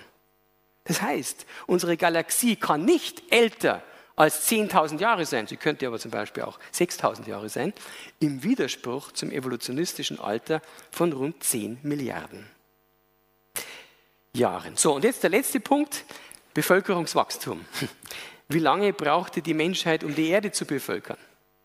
Das 0.84 1.02
heißt, 1.02 1.46
unsere 1.68 1.98
Galaxie 1.98 2.56
kann 2.56 2.84
nicht 2.84 3.32
älter 3.32 3.84
als 4.16 4.50
10.000 4.50 5.00
Jahre 5.00 5.26
sein, 5.26 5.48
sie 5.48 5.56
könnte 5.56 5.88
aber 5.88 5.98
zum 5.98 6.12
Beispiel 6.12 6.44
auch 6.44 6.60
6.000 6.74 7.30
Jahre 7.30 7.48
sein, 7.48 7.74
im 8.20 8.44
Widerspruch 8.44 9.14
zum 9.14 9.32
evolutionistischen 9.32 10.20
Alter 10.20 10.62
von 10.92 11.14
rund 11.14 11.42
10 11.42 11.80
Milliarden 11.84 12.46
Jahren. 14.34 14.76
So, 14.76 14.94
und 14.94 15.04
jetzt 15.04 15.24
der 15.24 15.30
letzte 15.30 15.60
Punkt. 15.60 16.06
Bevölkerungswachstum. 16.54 17.66
Wie 18.50 18.60
lange 18.60 18.94
brauchte 18.94 19.42
die 19.42 19.54
Menschheit, 19.54 20.04
um 20.04 20.16
die 20.16 20.30
Erde 20.30 20.52
zu 20.52 20.66
bevölkern? 20.66 21.18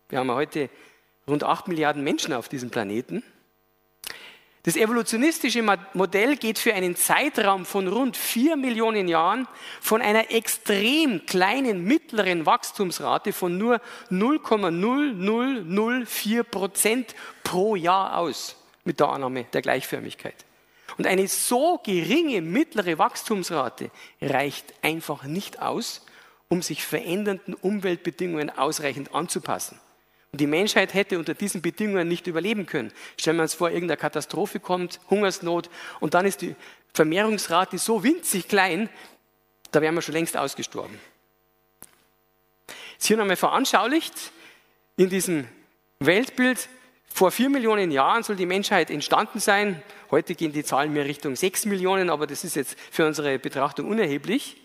Wir 0.09 0.19
haben 0.19 0.31
heute 0.31 0.69
rund 1.27 1.43
8 1.43 1.69
Milliarden 1.69 2.05
Menschen 2.05 2.35
auf 2.35 2.49
diesem 2.49 2.71
Planeten. 2.71 3.23
Das 4.65 4.77
evolutionistische 4.77 5.63
Modell 5.93 6.37
geht 6.37 6.59
für 6.59 6.73
einen 6.73 6.97
Zeitraum 6.97 7.67
von 7.67 7.87
rund 7.87 8.17
4 8.17 8.57
Millionen 8.57 9.09
Jahren 9.09 9.47
von 9.83 10.01
einer 10.01 10.31
extrem 10.31 11.27
kleinen 11.27 11.85
mittleren 11.85 12.47
Wachstumsrate 12.47 13.35
von 13.35 13.59
nur 13.59 13.83
0,0004 14.11 16.43
Prozent 16.45 17.15
pro 17.43 17.77
Jahr 17.77 18.17
aus, 18.17 18.57
mit 18.85 19.01
der 19.01 19.11
Annahme 19.11 19.45
der 19.53 19.61
Gleichförmigkeit. 19.61 20.47
Und 20.97 21.07
eine 21.07 21.27
so 21.29 21.81
geringe 21.85 22.41
mittlere 22.41 22.99
Wachstumsrate 22.99 23.91
reicht 24.21 24.75
einfach 24.83 25.25
nicht 25.25 25.61
aus, 25.61 26.07
um 26.49 26.63
sich 26.63 26.85
verändernden 26.85 27.55
Umweltbedingungen 27.55 28.51
ausreichend 28.51 29.15
anzupassen. 29.15 29.81
Und 30.33 30.41
die 30.41 30.47
Menschheit 30.47 30.95
hätte 30.95 31.19
unter 31.19 31.35
diesen 31.35 31.63
Bedingungen 31.63 32.09
nicht 32.09 32.27
überleben 32.27 32.67
können. 32.67 32.93
Stellen 33.19 33.37
wir 33.37 33.43
uns 33.43 33.55
vor, 33.55 33.71
irgendeine 33.71 33.99
Katastrophe 33.99 34.61
kommt, 34.61 35.01
Hungersnot, 35.11 35.71
und 36.01 36.15
dann 36.15 36.27
ist 36.27 36.43
die 36.43 36.57
Vermehrungsrate 36.93 37.79
so 37.79 38.03
winzig 38.03 38.49
klein, 38.49 38.89
da 39.71 39.81
wären 39.81 39.95
wir 39.95 40.03
schon 40.03 40.15
längst 40.15 40.37
ausgestorben. 40.37 40.99
Ist 42.99 43.07
hier 43.07 43.17
nochmal 43.17 43.37
veranschaulicht 43.37 44.15
in 44.97 45.09
diesem 45.09 45.49
Weltbild, 45.99 46.69
vor 47.15 47.31
vier 47.31 47.49
Millionen 47.49 47.93
Jahren 47.93 48.25
soll 48.25 48.35
die 48.35 48.45
Menschheit 48.45 48.91
entstanden 48.91 49.39
sein. 49.39 49.81
Heute 50.11 50.35
gehen 50.35 50.53
die 50.53 50.65
Zahlen 50.65 50.93
mehr 50.93 51.05
Richtung 51.05 51.37
sechs 51.37 51.65
Millionen, 51.65 52.11
aber 52.11 52.27
das 52.27 52.43
ist 52.43 52.57
jetzt 52.57 52.77
für 52.91 53.07
unsere 53.07 53.39
Betrachtung 53.39 53.89
unerheblich. 53.89 54.57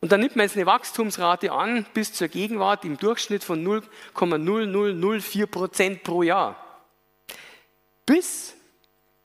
Und 0.00 0.10
dann 0.10 0.20
nimmt 0.20 0.36
man 0.36 0.46
jetzt 0.46 0.56
eine 0.56 0.64
Wachstumsrate 0.64 1.52
an 1.52 1.84
bis 1.92 2.14
zur 2.14 2.28
Gegenwart 2.28 2.86
im 2.86 2.96
Durchschnitt 2.96 3.44
von 3.44 3.62
0,0004 3.62 5.46
Prozent 5.46 6.02
pro 6.02 6.22
Jahr. 6.22 6.56
Bis 8.06 8.54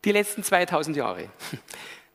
die 0.03 0.11
letzten 0.11 0.43
2000 0.43 0.97
Jahre. 0.97 1.29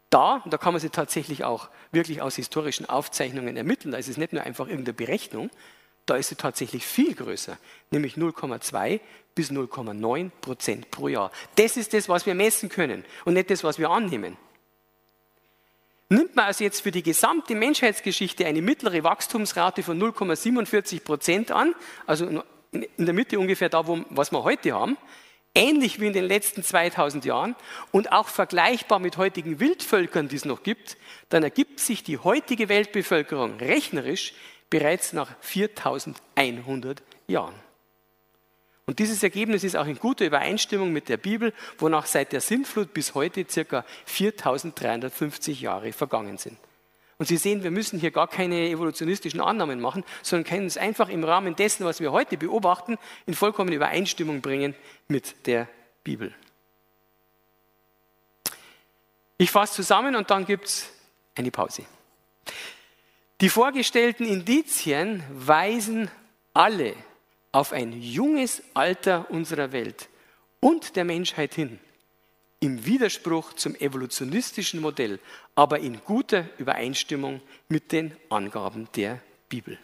Da, 0.08 0.36
und 0.44 0.52
da 0.52 0.56
kann 0.56 0.72
man 0.72 0.80
sie 0.80 0.90
tatsächlich 0.90 1.42
auch 1.42 1.68
wirklich 1.90 2.22
aus 2.22 2.36
historischen 2.36 2.88
Aufzeichnungen 2.88 3.56
ermitteln, 3.56 3.90
da 3.90 3.98
ist 3.98 4.08
es 4.08 4.16
nicht 4.16 4.32
nur 4.32 4.44
einfach 4.44 4.68
irgendeine 4.68 4.94
Berechnung, 4.94 5.50
da 6.06 6.16
ist 6.16 6.28
sie 6.28 6.36
tatsächlich 6.36 6.86
viel 6.86 7.14
größer, 7.14 7.58
nämlich 7.90 8.14
0,2 8.14 9.00
bis 9.34 9.50
0,9 9.50 10.30
Prozent 10.40 10.90
pro 10.90 11.08
Jahr. 11.08 11.30
Das 11.56 11.76
ist 11.76 11.92
das, 11.92 12.08
was 12.08 12.24
wir 12.24 12.34
messen 12.34 12.68
können 12.68 13.04
und 13.24 13.34
nicht 13.34 13.50
das, 13.50 13.64
was 13.64 13.78
wir 13.78 13.90
annehmen. 13.90 14.36
Nimmt 16.08 16.36
man 16.36 16.46
also 16.46 16.62
jetzt 16.62 16.82
für 16.82 16.92
die 16.92 17.02
gesamte 17.02 17.56
Menschheitsgeschichte 17.56 18.46
eine 18.46 18.62
mittlere 18.62 19.02
Wachstumsrate 19.02 19.82
von 19.82 20.00
0,47 20.00 21.02
Prozent 21.02 21.50
an, 21.50 21.74
also 22.06 22.42
in 22.70 22.86
der 22.96 23.12
Mitte 23.14 23.40
ungefähr 23.40 23.68
da, 23.68 23.86
wo, 23.86 24.04
was 24.10 24.30
wir 24.30 24.44
heute 24.44 24.72
haben, 24.72 24.96
ähnlich 25.54 26.00
wie 26.00 26.06
in 26.06 26.12
den 26.12 26.26
letzten 26.26 26.62
2000 26.62 27.24
Jahren 27.24 27.56
und 27.90 28.12
auch 28.12 28.28
vergleichbar 28.28 29.00
mit 29.00 29.16
heutigen 29.16 29.58
Wildvölkern, 29.58 30.28
die 30.28 30.36
es 30.36 30.44
noch 30.44 30.62
gibt, 30.62 30.96
dann 31.28 31.42
ergibt 31.42 31.80
sich 31.80 32.04
die 32.04 32.18
heutige 32.18 32.68
Weltbevölkerung 32.68 33.56
rechnerisch 33.56 34.34
bereits 34.70 35.12
nach 35.12 35.34
4100 35.40 37.02
Jahren. 37.26 37.54
Und 38.86 39.00
dieses 39.00 39.22
Ergebnis 39.22 39.64
ist 39.64 39.76
auch 39.76 39.86
in 39.86 39.98
guter 39.98 40.24
Übereinstimmung 40.24 40.92
mit 40.92 41.08
der 41.08 41.16
Bibel, 41.16 41.52
wonach 41.78 42.06
seit 42.06 42.32
der 42.32 42.40
Sintflut 42.40 42.94
bis 42.94 43.14
heute 43.14 43.44
circa 43.48 43.84
4350 44.04 45.60
Jahre 45.60 45.92
vergangen 45.92 46.38
sind. 46.38 46.56
Und 47.18 47.26
Sie 47.26 47.36
sehen, 47.36 47.64
wir 47.64 47.70
müssen 47.70 47.98
hier 47.98 48.10
gar 48.10 48.28
keine 48.28 48.68
evolutionistischen 48.68 49.40
Annahmen 49.40 49.80
machen, 49.80 50.04
sondern 50.22 50.48
können 50.48 50.66
es 50.66 50.76
einfach 50.76 51.08
im 51.08 51.24
Rahmen 51.24 51.56
dessen, 51.56 51.84
was 51.84 51.98
wir 51.98 52.12
heute 52.12 52.36
beobachten, 52.36 52.98
in 53.24 53.34
vollkommene 53.34 53.76
Übereinstimmung 53.76 54.40
bringen 54.40 54.74
mit 55.08 55.46
der 55.46 55.66
Bibel. 56.04 56.32
Ich 59.38 59.50
fasse 59.50 59.74
zusammen 59.74 60.14
und 60.14 60.30
dann 60.30 60.44
gibt 60.44 60.66
es 60.66 60.90
eine 61.34 61.50
Pause. 61.50 61.84
Die 63.42 63.50
vorgestellten 63.50 64.24
Indizien 64.24 65.22
weisen 65.30 66.10
alle 66.54 66.94
auf 67.52 67.72
ein 67.72 67.92
junges 67.92 68.62
Alter 68.72 69.30
unserer 69.30 69.72
Welt 69.72 70.08
und 70.60 70.96
der 70.96 71.04
Menschheit 71.04 71.54
hin, 71.54 71.78
im 72.60 72.86
Widerspruch 72.86 73.52
zum 73.52 73.74
evolutionistischen 73.74 74.80
Modell, 74.80 75.20
aber 75.54 75.80
in 75.80 76.02
guter 76.02 76.48
Übereinstimmung 76.56 77.42
mit 77.68 77.92
den 77.92 78.16
Angaben 78.30 78.88
der 78.96 79.20
Bibel. 79.50 79.78